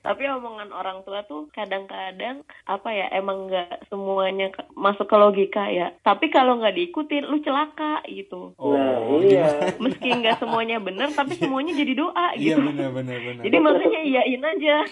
[0.00, 5.66] Tapi omongan orang tua tuh kadang-kadang apa ya emang nggak semuanya ke- masuk ke logika
[5.66, 5.92] ya.
[6.00, 8.54] Tapi kalau nggak diikutin lu celaka gitu.
[8.54, 12.60] nah Oh, iya Meski nggak semuanya benar tapi semuanya jadi doa Iya gitu.
[12.64, 14.76] bener, bener, bener Jadi makanya iyain aja.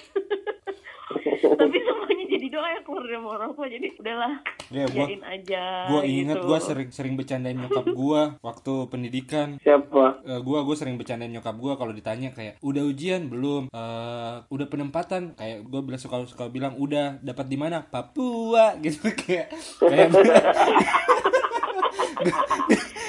[1.56, 3.66] tapi semuanya jadi doa yang keluar dari orang tua.
[3.66, 4.34] Jadi udahlah
[4.66, 5.64] Iya, gua, aja.
[5.86, 6.46] gua inget gitu.
[6.50, 9.48] gue sering, sering bercandain nyokap gue Waktu pendidikan.
[9.62, 10.26] Siapa?
[10.26, 13.70] Eh, gua gue sering bercandain nyokap gua kalau ditanya kayak udah ujian belum?
[13.70, 15.38] Eh, udah penempatan?
[15.38, 17.86] Kayak gue bilang suka suka bilang udah dapat di mana?
[17.86, 20.10] Papua gitu kayak kayak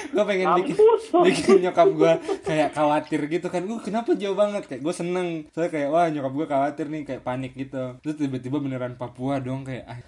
[0.08, 0.76] gue pengen bikin
[1.24, 2.12] bikin nyokap gue
[2.44, 6.32] kayak khawatir gitu kan gue kenapa jauh banget kayak gue seneng soalnya kayak wah nyokap
[6.32, 9.98] gue khawatir nih kayak panik gitu terus tiba-tiba beneran Papua dong kayak ah,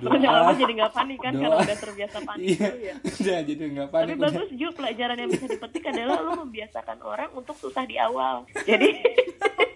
[0.00, 1.42] doa jadi nggak panik kan Doa.
[1.42, 2.94] kalau udah terbiasa panik iya ya.
[3.00, 4.24] udah jadi nggak Tapi panik udah.
[4.28, 8.44] bagus juga pelajaran yang bisa dipetik adalah lo membiasakan orang untuk susah di awal.
[8.66, 8.88] Jadi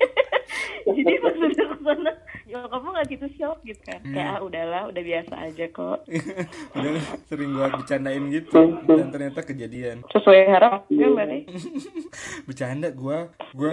[0.97, 2.13] jadi pas udah ke sana
[2.51, 4.11] ya kamu nggak gitu shock gitu kan Hmm.
[4.11, 5.99] kayak ah udahlah udah biasa aja kok
[6.77, 6.93] udah
[7.25, 11.39] sering gua bercandain gitu dan ternyata kejadian sesuai harapan berarti
[12.51, 13.71] bercanda gua gua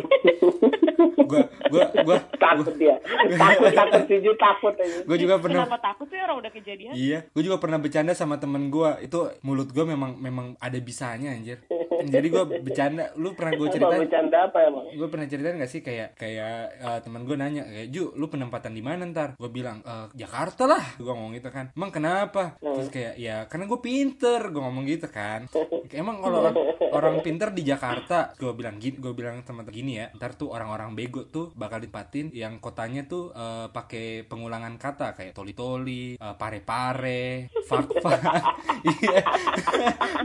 [1.28, 2.95] gue gue gue takut dia
[3.36, 6.93] takut takut setuju takut aja gue juga pernah Kenapa takut sih orang udah kejadian?
[6.93, 8.89] Iya, gue juga pernah bercanda sama temen gue.
[9.01, 11.65] Itu mulut gue memang memang ada bisanya anjir.
[11.97, 13.11] Jadi gue bercanda.
[13.17, 14.01] Lu pernah gue apa ceritain?
[14.05, 17.88] bercanda apa emang Gue pernah ceritain gak sih kayak kayak eh, temen gue nanya kayak
[17.89, 19.36] Ju, lu penempatan di mana ntar?
[19.38, 20.84] Gue bilang "Eh, Jakarta lah.
[20.97, 21.72] Gue ngomong gitu kan.
[21.76, 22.57] Emang kenapa?
[22.59, 24.39] Terus kayak ya karena gue pinter.
[24.49, 25.47] Gue ngomong gitu kan.
[25.93, 26.55] Emang kalau orang,
[26.91, 30.11] orang pinter di Jakarta, gue bilang gini, gue bilang teman gini ya.
[30.15, 35.32] Ntar tuh orang-orang bego tuh bakal ditempatin yang kotanya tuh eh, pakai pengulangan kata kayak
[35.32, 38.22] toli-toli, eh, pare-pare, fak-fak.
[38.88, 39.20] Iya.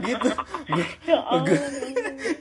[0.05, 0.29] gitu.
[0.69, 0.85] Gue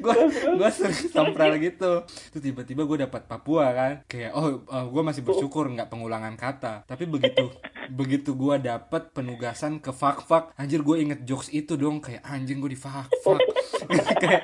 [0.02, 0.14] gue
[0.58, 5.70] gue sering sampral gitu terus tiba-tiba gue dapat Papua kan kayak oh gue masih bersyukur
[5.70, 6.88] nggak pengulangan kata.
[6.88, 7.52] Tapi begitu
[7.98, 12.56] begitu gue dapat penugasan ke fak fak anjir gue inget jokes itu dong kayak anjing
[12.56, 13.40] gue di fak fak
[14.22, 14.42] kayak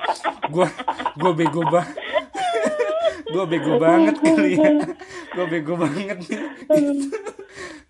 [0.53, 0.67] gue
[1.17, 1.97] gue bego banget
[3.29, 4.71] gue bego banget kali ya.
[5.29, 6.41] Gue bego banget nih.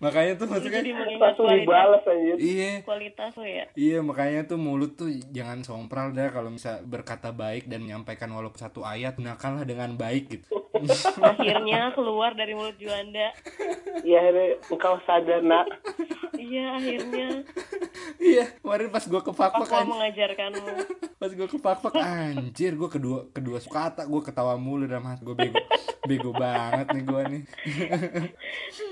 [0.00, 2.72] Makanya tuh maksudnya kualitas, dibalas aja iya.
[2.84, 3.64] Kualitas lo ya.
[3.72, 8.60] Iya makanya tuh mulut tuh jangan sompral dah kalau bisa berkata baik dan menyampaikan walaupun
[8.60, 10.48] satu ayat gunakanlah dengan baik gitu.
[11.30, 13.30] Akhirnya keluar dari mulut Juanda.
[14.00, 15.66] ya akhirnya engkau sadar nak
[16.32, 17.28] Iya akhirnya
[18.18, 20.66] iya kemarin pas gue ke fakfak kan, mengajarkanmu.
[21.20, 25.34] pas gue ke fakfak anjir gue kedua kedua kata gue ketawa mulu dalam hati gue
[25.34, 25.60] bego
[26.02, 27.42] bego banget nih gue nih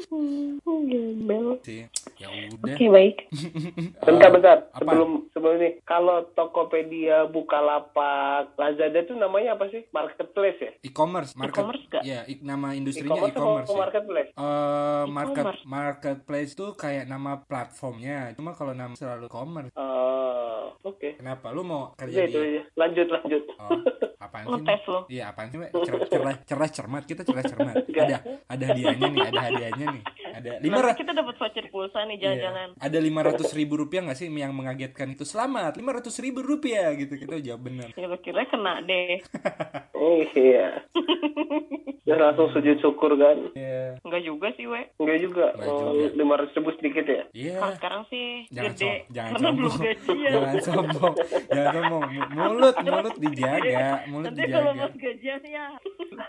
[0.08, 0.56] Hmm,
[0.88, 1.60] Gembel.
[1.60, 1.84] sih
[2.16, 3.16] ya udah Oke baik.
[4.06, 4.80] bentar bentar apa?
[4.80, 11.60] sebelum sebelum ini kalau Tokopedia Bukalapak Lazada tuh namanya apa sih marketplace ya e-commerce market
[11.78, 12.02] E-commerce nggak?
[12.02, 13.78] ya i- nama industrinya e-commerce e-commerce ya.
[13.78, 15.62] marketplace Eh, market E-commerce.
[15.64, 21.94] marketplace tuh kayak nama platformnya cuma kalau nama selalu commerce Oh, oke kenapa lu mau
[21.94, 23.74] kerja itu di aja lanjut lanjut Oh,
[24.18, 24.54] apaan sih?
[24.60, 25.00] Ngetes lo.
[25.08, 25.70] Iya, apaan sih, Mek?
[25.78, 27.02] Cer- cerah, cerah cermat.
[27.02, 27.76] Kita cerah cermat.
[28.02, 28.16] Ada
[28.46, 30.02] ada hadiahnya nih, ada hadiahnya nih.
[30.28, 32.68] Ada lima ratus kita dapat voucher pulsa nih jangan-jangan.
[32.78, 35.22] Ada lima ratus ribu rupiah nggak sih yang mengagetkan itu?
[35.22, 37.14] Selamat, lima ratus ribu rupiah gitu.
[37.14, 37.88] Kita jawab benar.
[37.94, 39.22] Ya lo kira kena deh.
[39.98, 40.82] oh, iya
[42.02, 44.80] ya langsung sujud syukur kan Iya, Enggak juga sih, we.
[44.94, 46.08] enggak juga Enggak oh, juga.
[46.14, 47.56] lima ratus ribu sedikit ya iya.
[47.58, 48.80] Kalau sekarang sih Jangan gede.
[48.80, 49.84] som- jangan Karena belum sombong.
[49.84, 50.30] gajian.
[50.32, 51.14] Jangan sombong.
[51.48, 52.02] Jangan sombong.
[52.30, 54.82] Mulut, mulut dijaga, mulut Nanti kalau dijaga.
[54.82, 55.66] pas gajian ya.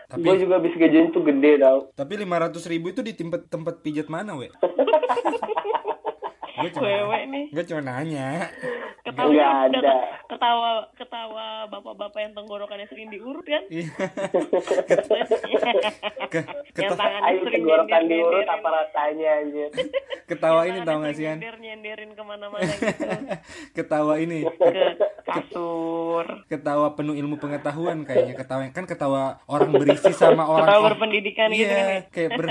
[0.06, 3.48] Tapi gue juga habis gajian tuh gede tau tapi lima ratus ribu itu di tempat
[3.48, 4.52] tempat pijat mana, we?
[6.60, 7.46] Gue cuma, Wewe nih.
[7.50, 8.52] gue cuma nanya.
[9.00, 9.96] Ketawa Nggak ada.
[10.28, 10.70] ketawa
[11.10, 13.66] ketawa bapak-bapak yang tenggorokannya sering diurut kan.
[13.66, 13.90] Iya.
[16.30, 16.46] Ke-
[16.78, 19.70] yang tangannya ayo sering tenggorokan diurut apa rasanya anjir
[20.30, 21.42] ketawa ini tau gak sih kan?
[21.42, 23.10] nyender nyenderin ke mana-mana gitu.
[23.82, 24.46] Ketawa ini.
[24.46, 26.26] Ke kasur.
[26.46, 31.68] ketawa penuh ilmu pengetahuan kayaknya ketawa kan ketawa orang berisi sama orang Ketawa berpendidikan gitu
[31.68, 32.00] kan iya ya.
[32.10, 32.46] kayak ber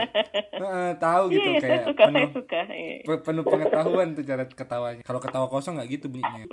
[0.51, 2.61] Heeh, tahu Iya, gitu iya, saya kayak suka, saya penuh suka.
[2.69, 2.97] Iya.
[3.03, 6.45] pe- penuh pengetahuan tuh cara ketawanya kalau ketawa kosong nggak gitu bunyinya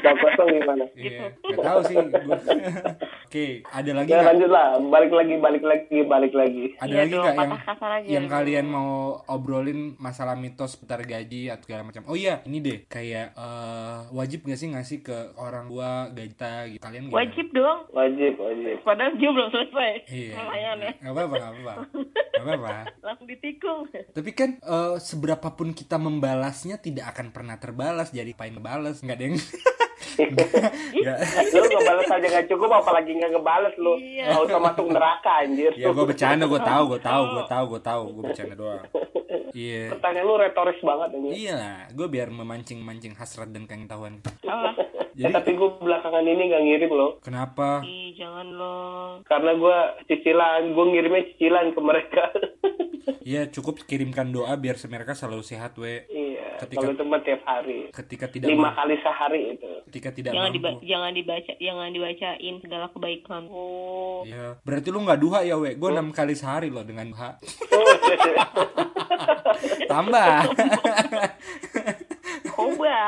[0.00, 1.06] Gak kosong gimana Gitu.
[1.08, 1.96] iya nggak tahu sih
[3.26, 7.14] oke ada lagi ya lanjut lah balik lagi balik lagi balik lagi ada Iya lagi
[7.14, 8.32] nggak yang aja yang dong.
[8.32, 8.90] kalian mau
[9.26, 14.42] obrolin masalah mitos seputar gaji atau segala macam oh iya ini deh kayak eh, wajib
[14.42, 17.18] nggak sih ngasih ke orang tua gaji kita gitu kalian gimana?
[17.22, 17.78] Wajib dong.
[17.90, 20.34] wajib wajib Padahal dia belum selesai Iya.
[20.34, 20.92] pertanyaannya.
[20.98, 21.74] Gak apa-apa, gak apa-apa.
[22.10, 22.70] Gak apa-apa.
[23.06, 23.80] Langsung ditikung.
[23.90, 28.10] Tapi kan eh, seberapapun kita membalasnya tidak akan pernah terbalas.
[28.10, 29.36] Jadi paling ngebalas nggak deng.
[30.10, 31.18] Nggak.
[31.54, 34.32] lu ngebales aja gak cukup apalagi gak ngebales lu Iya.
[34.32, 37.80] gak usah masuk neraka anjir ya gue bercanda, gue tahu, gue tahu, gue tahu, gue
[37.80, 38.84] tahu, gue bercanda doang.
[39.50, 39.82] Iya.
[39.92, 44.20] pertanyaan lu retoris banget anjir Iya lah, gue biar memancing-mancing hasrat dan keingintahuan.
[45.20, 47.84] Eh, Jadi tapi gue belakangan ini gak ngirim loh kenapa?
[47.84, 49.20] Ih, jangan loh.
[49.22, 52.24] karena gue cicilan gue ngirimnya cicilan ke mereka
[53.20, 56.08] Iya cukup kirimkan doa biar mereka selalu sehat, we.
[56.08, 60.08] iya Ketika- kalau itu mah tiap hari Ketika tidak lima mampu- kali sehari itu ketika
[60.10, 60.86] tidak Jangan diba mampu.
[60.86, 63.42] jangan dibaca jangan dibacain segala kebaikan.
[63.50, 64.22] Oh.
[64.22, 64.56] Iya.
[64.62, 65.74] Berarti lu nggak duha ya, we?
[65.74, 67.36] Gue enam kali sehari loh dengan duha.
[67.74, 67.84] oh,
[69.92, 70.32] Tambah.
[72.60, 72.98] Coba,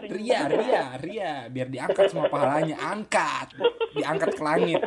[0.00, 0.12] sering.
[0.16, 3.52] ria, ria, ria, biar diangkat semua pahalanya, angkat,
[3.92, 4.80] diangkat ke langit.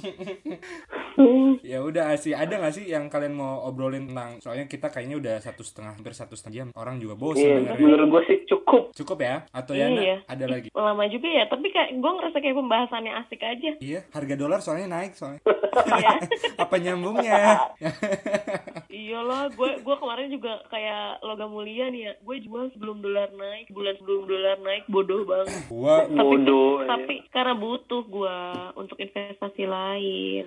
[1.70, 4.40] ya udah sih, ada nggak sih yang kalian mau obrolin tentang?
[4.40, 6.68] Soalnya kita kayaknya udah satu setengah, hampir satu setengah jam.
[6.76, 7.84] Orang juga bosan iya dengerin.
[7.84, 9.46] menurut gue sih cukup Cukup ya?
[9.50, 10.22] Atau ya Iya.
[10.26, 10.68] ada lagi?
[10.70, 13.70] Lama juga ya, tapi kayak gue ngerasa kayak pembahasannya asik aja.
[13.78, 15.42] Iya, harga dolar soalnya naik soalnya.
[15.90, 16.10] Iya.
[16.62, 17.70] Apa nyambungnya?
[18.90, 22.12] Iyalah, gue gue kemarin juga kayak logam mulia nih ya.
[22.22, 25.60] Gue jual sebelum dolar naik, bulan sebelum dolar naik, bodoh banget.
[25.66, 28.36] Gua bodoh Tapi karena butuh gue
[28.78, 29.89] untuk investasi lain.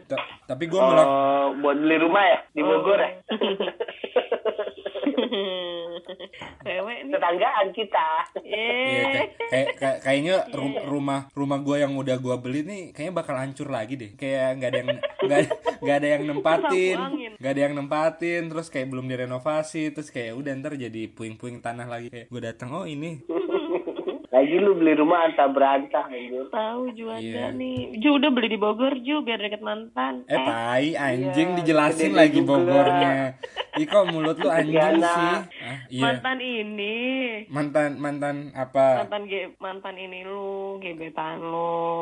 [0.06, 3.12] Ta- tapi tapi gue melak Oh, buat beli rumah ya di Bogor ya.
[6.64, 7.12] Cewek nih.
[7.12, 8.08] Tetanggaan kita.
[8.40, 9.04] Iya, Eh.
[9.04, 13.36] kayak, kayak- kayak- kayaknya ru- rumah rumah gue yang udah gue beli nih kayaknya bakal
[13.36, 14.90] hancur lagi deh kayak nggak ada yang
[15.80, 16.98] nggak ada yang nempatin
[17.36, 21.86] nggak ada yang nempatin terus kayak belum direnovasi terus kayak udah ntar jadi puing-puing tanah
[21.86, 23.24] lagi kayak gue datang oh ini
[24.34, 26.50] Lagi lu beli rumah antah berantah anjir.
[26.50, 27.54] Tahu Ju ada Iya.
[27.54, 28.02] nih.
[28.02, 30.26] Ju udah beli di Bogor Ju biar deket mantan.
[30.26, 32.58] eh tai anjing Iya, dijelasin lagi juga.
[32.58, 33.38] Bogornya
[33.74, 35.06] Ih kok mulut lu anjing Yana.
[35.08, 36.98] sih ah, iya Mantan ini.
[37.48, 41.94] mantan mantan apa Mantan ge mantan ini lu, gebetan lu.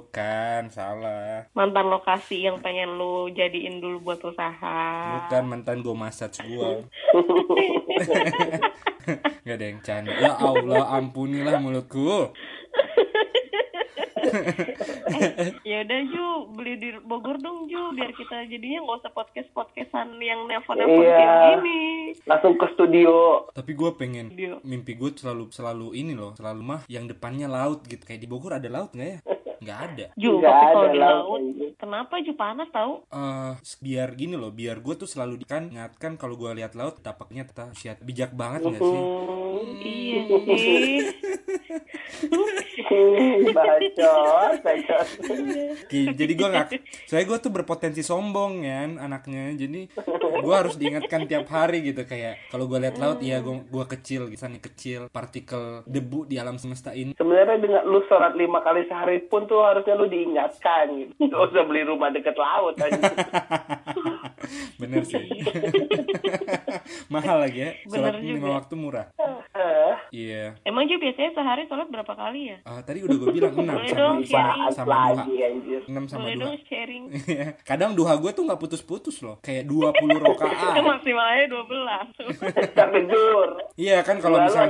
[0.00, 4.80] bukan salah Mantan lokasi yang pengen lu jadiin dulu buat usaha.
[5.20, 6.84] bukan mantan gue massage gue
[9.42, 12.32] Gak ada yang canda Ya Allah ampunilah mulutku
[15.62, 20.16] Ya udah Ju, beli di Bogor dong Ju, biar kita jadinya nggak usah podcast podcastan
[20.18, 21.14] yang nelpon nelpon Iya.
[21.14, 21.80] kayak gini.
[22.24, 23.46] Langsung ke studio.
[23.52, 24.58] Tapi gue pengen Dia.
[24.60, 28.56] Mimpi gue selalu selalu ini loh Selalu mah yang depannya laut gitu Kayak di Bogor
[28.56, 29.18] ada laut gak ya?
[29.60, 31.70] Nggak ada Ju, Nggak tapi kalau di laut, laut, anjir.
[31.76, 32.92] kenapa Ju panas tahu?
[33.06, 37.44] eh biar gini loh, biar gue tuh selalu kan ingatkan kalau gue lihat laut tapaknya
[37.44, 39.02] tetap siat bijak banget gak sih?
[39.54, 40.98] Iya sih.
[43.52, 45.06] bacot, bacot.
[45.88, 46.68] Kayak- jadi gue nggak,
[47.06, 49.88] soalnya gue tuh berpotensi sombong kan anaknya, jadi
[50.34, 54.28] gue harus diingatkan tiap hari gitu kayak kalau gue lihat laut ya gue gua kecil,
[54.28, 57.14] misalnya kecil, partikel debu di alam semesta ini.
[57.14, 61.12] Sebenarnya dengan lu sholat lima kali sehari pun tuh harusnya lu diingatkan gitu.
[61.24, 63.14] Gak usah beli rumah deket laut anjir.
[64.76, 65.24] Bener sih.
[67.12, 69.06] Mahal lagi ya, sholat lima waktu murah.
[69.50, 70.44] Eh, Iya.
[70.62, 72.58] Emang Ju biasanya sehari sholat berapa kali ya?
[72.62, 74.70] Ah, tadi udah gue bilang 6 Boleh sama, dong, sama, sharing.
[74.70, 75.02] sama duha.
[75.12, 75.80] lagi anjir.
[75.84, 76.44] 6 sama Boleh duha.
[76.44, 77.04] dong sharing.
[77.24, 77.46] Iya.
[77.60, 79.36] Kadang duha gue tuh nggak putus-putus loh.
[79.40, 80.74] Kayak 20 Kan rokaat.
[80.80, 82.06] maksimalnya 12.
[82.78, 83.48] Sampai zuhur.
[83.74, 84.64] Iya kan kalau misal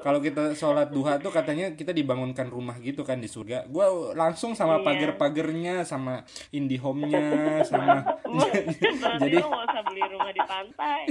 [0.00, 3.66] kalau kita sholat duha tuh katanya kita dibangunkan rumah gitu kan di surga.
[3.66, 4.86] Gue langsung sama Iya.
[4.86, 7.26] pagar-pagernya, sama IndiHome-nya,
[7.62, 8.02] sama
[9.22, 11.02] jadi lu nggak usah beli rumah di pantai.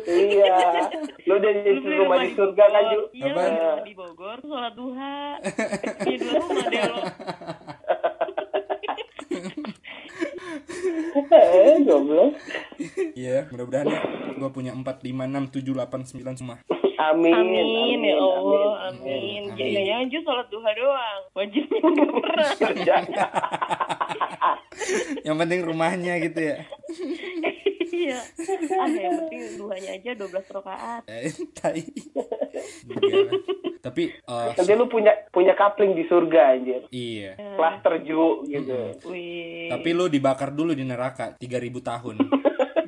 [0.00, 0.56] Iya.
[1.24, 3.00] Lu udah jadi rumah di surga kan, Ju?
[3.12, 5.18] Iya, rumah di Bogor, sholat duha.
[6.08, 7.00] Iya, dua rumah deh lo.
[11.30, 12.30] Eh, goblok.
[13.14, 14.00] Iya, mudah-mudahan ya
[14.40, 16.56] gue punya 4 5 6 7 8 9 semua.
[17.00, 17.32] Amin.
[17.32, 19.52] Amin, ya Allah, amin.
[19.52, 19.56] amin.
[19.56, 21.20] Jadinya Ju sholat duha doang.
[21.32, 22.50] Wajibnya nggak pernah.
[25.24, 26.56] Yang penting rumahnya gitu ya.
[28.10, 28.20] Iya.
[28.74, 31.02] Ah, yang penting duhanya aja 12 rakaat.
[31.06, 31.82] Eh, tai.
[32.10, 33.30] Lah.
[33.80, 36.82] Tapi eh, Nanti lu punya punya kapling di surga anjir.
[36.90, 37.38] iya.
[37.54, 38.76] Klaster Ju gitu.
[39.06, 39.70] Wih.
[39.70, 41.46] Tapi lu dibakar dulu di neraka 3000
[41.80, 42.16] tahun.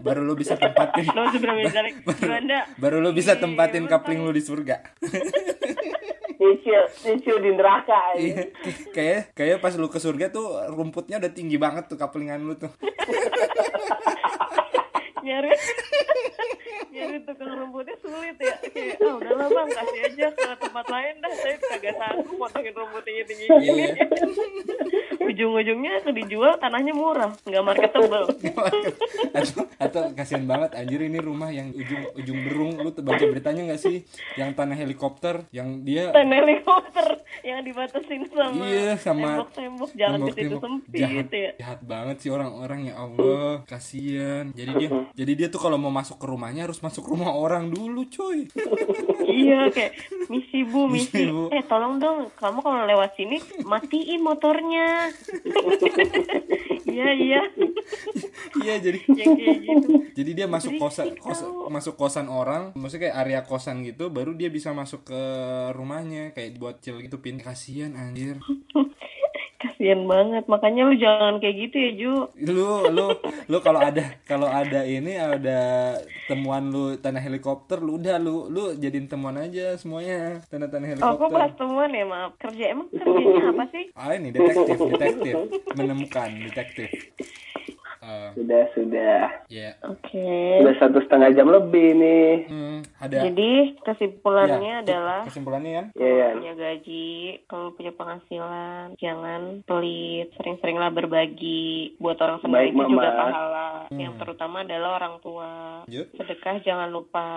[0.03, 1.07] Baru lu bisa tempatin
[2.19, 2.59] gimana?
[2.75, 4.83] baru lu bisa Ih, tempatin kapling lu di surga.
[6.43, 8.47] Nyicil, nyicil di neraka Iya, anjir.
[8.91, 12.67] kayak kayak pas lu ke surga tuh rumputnya udah tinggi banget tuh kaplingan lu tuh.
[15.27, 15.51] nyari
[17.03, 18.55] nyari tukang rumputnya sulit ya.
[18.71, 21.33] Kayak ah udahlah bang kasih aja ke tempat lain dah.
[21.35, 23.83] Saya kagak sanggup potongin rumputnya tinggi gini.
[23.83, 24.07] Iya.
[25.33, 28.27] ujung-ujungnya dijual tanahnya murah nggak marketable.
[29.33, 32.73] Atau, atau kasihan banget anjir ini rumah yang ujung ujung berung.
[32.83, 34.05] Lu baca beritanya nggak sih?
[34.37, 37.09] Yang tanah helikopter yang dia tanah helikopter
[37.43, 40.63] yang dibatasin sama iya sama tembok-tembok jalan di situ tembok-tembok.
[40.63, 41.51] sempit jahat, ya.
[41.59, 44.45] jahat banget sih orang-orang ya Allah kasihan.
[44.53, 48.05] Jadi dia jadi dia tuh kalau mau masuk ke rumahnya harus masuk rumah orang dulu
[48.07, 48.45] coy
[49.25, 49.97] iya kayak
[50.29, 51.25] misi bu Misi, misi.
[51.33, 51.49] Bu.
[51.49, 55.09] eh tolong dong kamu kalau lewat sini matiin motornya.
[56.83, 57.41] Iya iya.
[58.61, 59.89] Iya jadi yang kayak gitu.
[60.13, 61.73] jadi dia masuk kosan kosan tau.
[61.73, 65.21] masuk kosan orang maksudnya kayak area kosan gitu baru dia bisa masuk ke
[65.73, 67.41] rumahnya kayak buat chill gitu pin.
[67.41, 68.37] Kasihan anjir
[69.63, 70.45] kasian banget.
[70.51, 72.15] Makanya lu jangan kayak gitu ya Ju.
[72.51, 73.07] Lu lu
[73.47, 75.95] lu kalau ada kalau ada ini ada
[76.27, 81.15] temuan lu tanah helikopter lu udah lu lu jadiin temuan aja semuanya tanah tanah oh
[81.17, 82.33] kok pas helikopter temuan ya maaf.
[82.43, 83.85] Kerja emang kerjanya apa sih?
[83.95, 85.35] Ah ini detektif detektif.
[85.79, 86.91] Menemukan detektif
[88.03, 89.47] Eh, Sudah, sudah.
[89.47, 89.79] ya.
[89.87, 90.59] Oke.
[90.59, 92.31] Sudah satu setengah jam lebih nih.
[92.51, 95.87] Hmm, ada Jadi kesimpulannya Ya, adalah kesimpulannya kan?
[95.95, 96.29] Iya, ya.
[96.35, 97.11] punya gaji,
[97.47, 101.95] kalau punya penghasilan, jangan pelit, sering-seringlah berbagi.
[102.03, 103.71] Buat orang Baik, itu juga pahala.
[103.87, 104.01] Hmm.
[104.03, 105.51] Yang terutama adalah orang tua.
[105.87, 107.29] Yuk, Sedekah jangan lupa.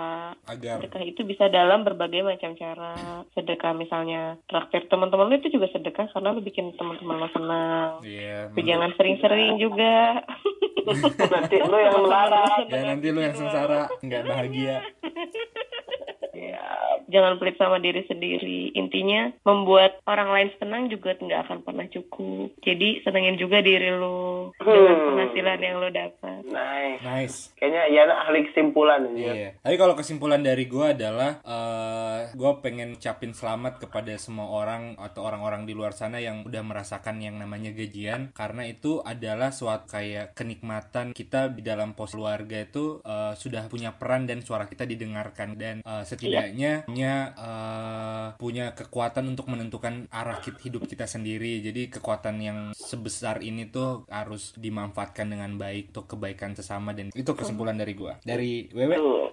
[0.50, 3.22] agar Sedekah itu bisa dalam berbagai macam cara.
[3.38, 7.90] Sedekah misalnya traktir teman-teman itu juga sedekah karena lu bikin teman-teman lo senang.
[8.02, 8.50] Iya.
[8.50, 10.26] Tapi jangan sering-sering juga.
[11.34, 12.62] Nanti lu yang melarang.
[12.70, 14.76] Ya nanti lu yang sengsara nggak bahagia.
[16.36, 18.72] Ya, jangan pelit sama diri sendiri.
[18.74, 22.54] Intinya membuat orang lain senang juga nggak akan pernah cukup.
[22.60, 25.06] Jadi senengin juga diri lu dengan Hmm.
[25.12, 26.40] penghasilan yang lu dapat.
[26.46, 27.00] nice.
[27.02, 27.38] Nice.
[27.56, 29.32] Kayaknya Yana ahli kesimpulan ya.
[29.32, 29.50] Iya.
[29.60, 35.24] Tapi kalau kesimpulan dari gue adalah eh gue pengen ucapin selamat kepada semua orang atau
[35.24, 40.34] orang-orang di luar sana yang udah merasakan yang namanya gajian karena itu adalah suatu kayak
[40.34, 45.56] kenikmatan kita di dalam pos keluarga itu eh, sudah punya peran dan suara kita didengarkan
[45.56, 51.60] dan eh, setidaknya punya eh, punya kekuatan untuk menentukan arah hidup kita sendiri.
[51.60, 57.32] Jadi kekuatan yang sebesar ini tuh harus dimanfaatkan dengan baik untuk kebaikan sesama dan itu
[57.36, 58.16] kesimpulan dari gua.
[58.24, 59.28] Dari Wewe Tuh.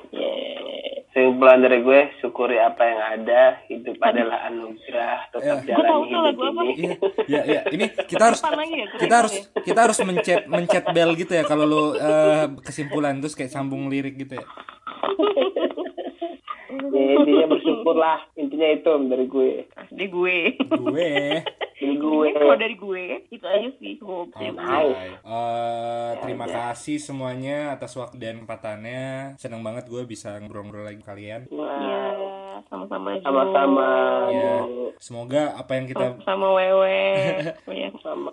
[1.14, 3.62] Kesimpulan dari gue, syukuri apa yang ada.
[3.70, 5.30] Hidup adalah anugerah.
[5.30, 5.78] Tetap Ya.
[5.78, 6.62] Gua tahu jalani tuh hidup lagu apa.
[6.68, 6.74] ini.
[6.84, 6.92] Iya,
[7.30, 7.62] iya, iya.
[7.70, 9.44] Ini kita harus ya, kita harus ya.
[9.62, 14.20] kita harus mencet mencet bell gitu ya kalau lu eh, kesimpulan terus kayak sambung lirik
[14.20, 14.44] gitu ya.
[16.74, 18.20] Ya, intinya bersyukurlah.
[18.40, 19.52] Intinya itu dari gue.
[19.76, 20.38] Asli gue.
[20.58, 21.12] Gue
[21.74, 22.28] Dari gue.
[22.32, 24.00] Kalau dari gue itu aja sih.
[24.00, 24.46] Gue Oke.
[24.56, 25.20] Nice.
[25.20, 29.36] Eh, terima kasih semuanya atas waktu dan kesempatannya.
[29.40, 31.48] Senang banget gue bisa ngobrol-ngobrol lagi kalian.
[31.50, 33.18] Iya, Wah, sama-sama.
[33.24, 33.90] Sama-sama.
[34.30, 34.56] Ya,
[35.00, 37.02] semoga apa yang kita Sama Wewe.
[37.66, 37.90] Oh, ya.
[38.04, 38.32] Sama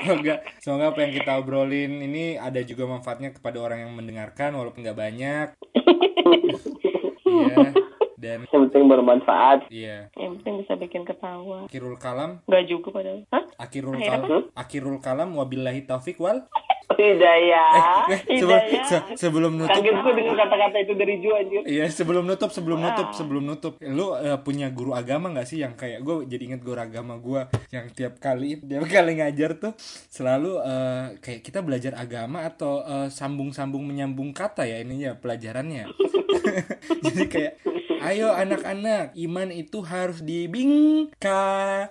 [0.00, 4.84] semoga semoga apa yang kita obrolin ini ada juga manfaatnya kepada orang yang mendengarkan walaupun
[4.84, 5.48] nggak banyak.
[7.30, 7.56] Iya.
[8.20, 9.72] Dan Yang penting bermanfaat.
[9.72, 11.64] iya, Yang penting bisa bikin ketawa.
[11.64, 13.24] akhirul kalam, Enggak juga padahal.
[13.32, 13.44] Hah?
[13.56, 16.44] akhirul Akhir kalam, akhirul kalam wabillahi taufik wal.
[16.90, 18.10] Hidayah.
[18.10, 18.84] Eh, sebelum, Hidayah.
[18.84, 21.62] se- sebelum nutup Kaget gue dengan kata-kata itu dari Ju anjir.
[21.62, 25.74] Iya sebelum nutup sebelum nutup sebelum nutup lu eh, punya guru agama nggak sih yang
[25.74, 27.40] kayak gue jadi inget guru agama gue
[27.70, 29.72] yang tiap kali tiap kali ngajar tuh
[30.06, 35.86] selalu eh, kayak kita belajar agama atau eh, sambung-sambung menyambung kata ya ininya pelajarannya
[37.04, 37.52] jadi kayak
[38.00, 41.44] ayo anak-anak iman itu harus dibingka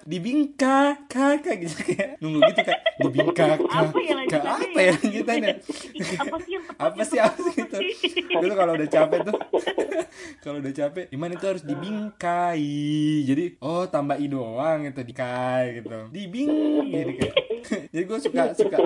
[0.03, 4.43] dibingka kakak gitu kayak nunggu gitu kayak dibingka Apa ya kak
[4.89, 5.49] ya lanjutannya
[5.93, 6.81] Ih, apa sih yang tepat?
[6.89, 7.77] apa sih apa sih itu
[8.41, 9.37] dulu kalau udah capek tuh.
[10.43, 12.71] Kalau udah capek iman itu harus dibingkai.
[13.27, 16.11] Jadi oh tambah i doang itu dikai gitu.
[16.11, 16.51] Dibing
[16.95, 17.35] jadi kayak
[17.91, 18.77] jadi gue suka suka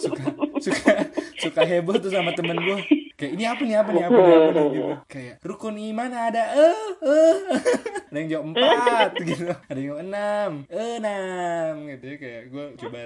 [0.00, 0.24] suka
[0.60, 0.94] suka
[1.36, 2.78] suka heboh tuh sama temen gue
[3.16, 4.64] kayak ini apa nih apa nih apa nih apa nih?
[4.72, 4.92] Gitu.
[5.08, 7.36] Kayak rukun iman ada eh eh.
[8.12, 9.44] Ada yang jawab empat gitu.
[9.48, 12.04] Ada yang jawab enam enam gitu.
[12.04, 12.98] Ya kayak gue coba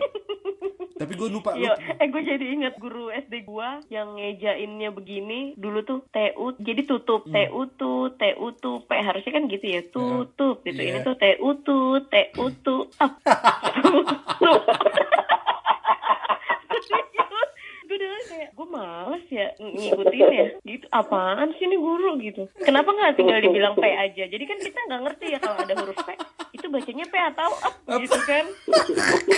[0.97, 1.94] tapi gue lupa Iya, lupa.
[1.94, 7.23] eh gue jadi ingat guru SD gua yang ngejainnya begini dulu tuh TU jadi tutup
[7.23, 7.31] Hmm.
[7.31, 10.90] TU tuh TU tuh P harusnya kan gitu ya tutup gitu Iya.
[10.90, 13.12] ini tuh TU tuh TU tuh up
[17.97, 22.44] gue udah kayak gue males ya ng- ngikutin ya gitu apaan sih ini guru gitu
[22.60, 25.97] kenapa nggak tinggal dibilang P aja jadi kan kita nggak ngerti ya kalau ada huruf
[25.97, 26.09] P
[26.52, 28.44] itu bacanya P atau up gitu kan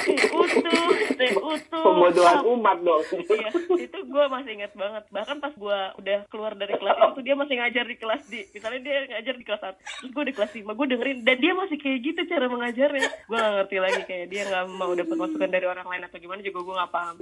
[0.08, 0.82] TU tuh
[1.18, 3.02] TU tuh Pembodohan umat dong.
[3.10, 5.04] Iya, itu gue masih ingat banget.
[5.10, 8.80] Bahkan pas gue udah keluar dari kelas itu dia masih ngajar di kelas di, misalnya
[8.82, 11.76] dia ngajar di kelas 1 terus gue di kelas 5 gue dengerin dan dia masih
[11.76, 13.08] kayak gitu cara mengajarnya.
[13.26, 16.40] Gue gak ngerti lagi kayak dia nggak mau dapat masukan dari orang lain atau gimana
[16.40, 17.14] juga gue nggak paham.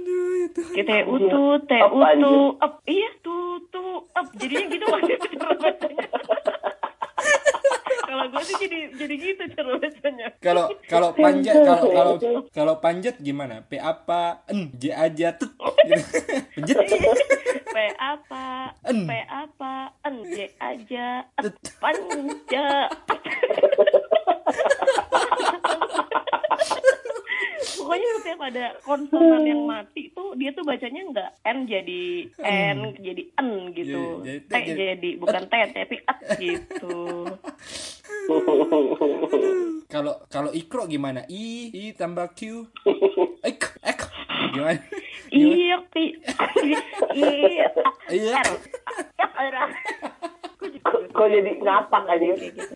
[0.73, 1.26] Kayak teh utu,
[1.65, 2.23] teh Apa aja?
[2.23, 4.27] utu, up, iya tutu, up.
[4.35, 6.07] Jadinya gitu masih cara bacanya.
[8.07, 10.27] Kalau gue sih jadi jadi gitu cara bacanya.
[10.39, 12.13] kalau kalau panjat kalau kalau
[12.55, 15.47] kalau panjat gimana p apa n j aja gitu.
[16.55, 16.77] panjat
[17.77, 18.73] P apa?
[18.89, 19.05] En.
[19.05, 19.93] P apa?
[20.01, 21.29] En J aja.
[21.45, 22.89] Et, Panja.
[27.75, 32.03] Pokoknya setiap ada konsonan yang mati tuh dia tuh bacanya nggak N jadi
[32.39, 34.21] N jadi N gitu.
[34.21, 36.97] Jadi- T jadi- jadi bukan T tapi at gitu.
[39.87, 42.67] kalau kalau ikro gimana i i tambah q
[43.41, 43.99] ek ek
[44.53, 44.79] gimana
[45.27, 45.77] Iya.
[47.17, 47.67] Iya.
[48.09, 48.33] iya.
[50.87, 52.25] Kok- jadi ngapak aja?
[52.31, 52.67] udah deh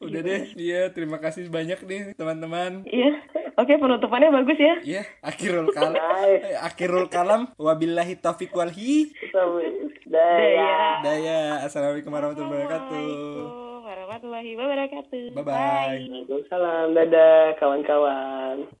[0.00, 3.20] udah deh iya terima kasih banyak nih teman-teman Iya.
[3.56, 4.74] Oke, penutupannya bagus ya.
[4.84, 5.96] Iya, akhirul kalam.
[5.96, 7.48] Eh, akhirul kalam.
[7.56, 9.08] Wabillahi taufiq wal hi.
[10.04, 11.00] Daya.
[11.00, 11.64] Daya.
[11.64, 13.00] Assalamualaikum warahmatullahi wabarakatuh.
[13.00, 15.24] Assalamualaikum warahmatullahi wabarakatuh.
[15.40, 16.00] Bye-bye.
[16.04, 16.86] Waalaikumsalam.
[16.92, 18.68] Dadah kawan-kawan.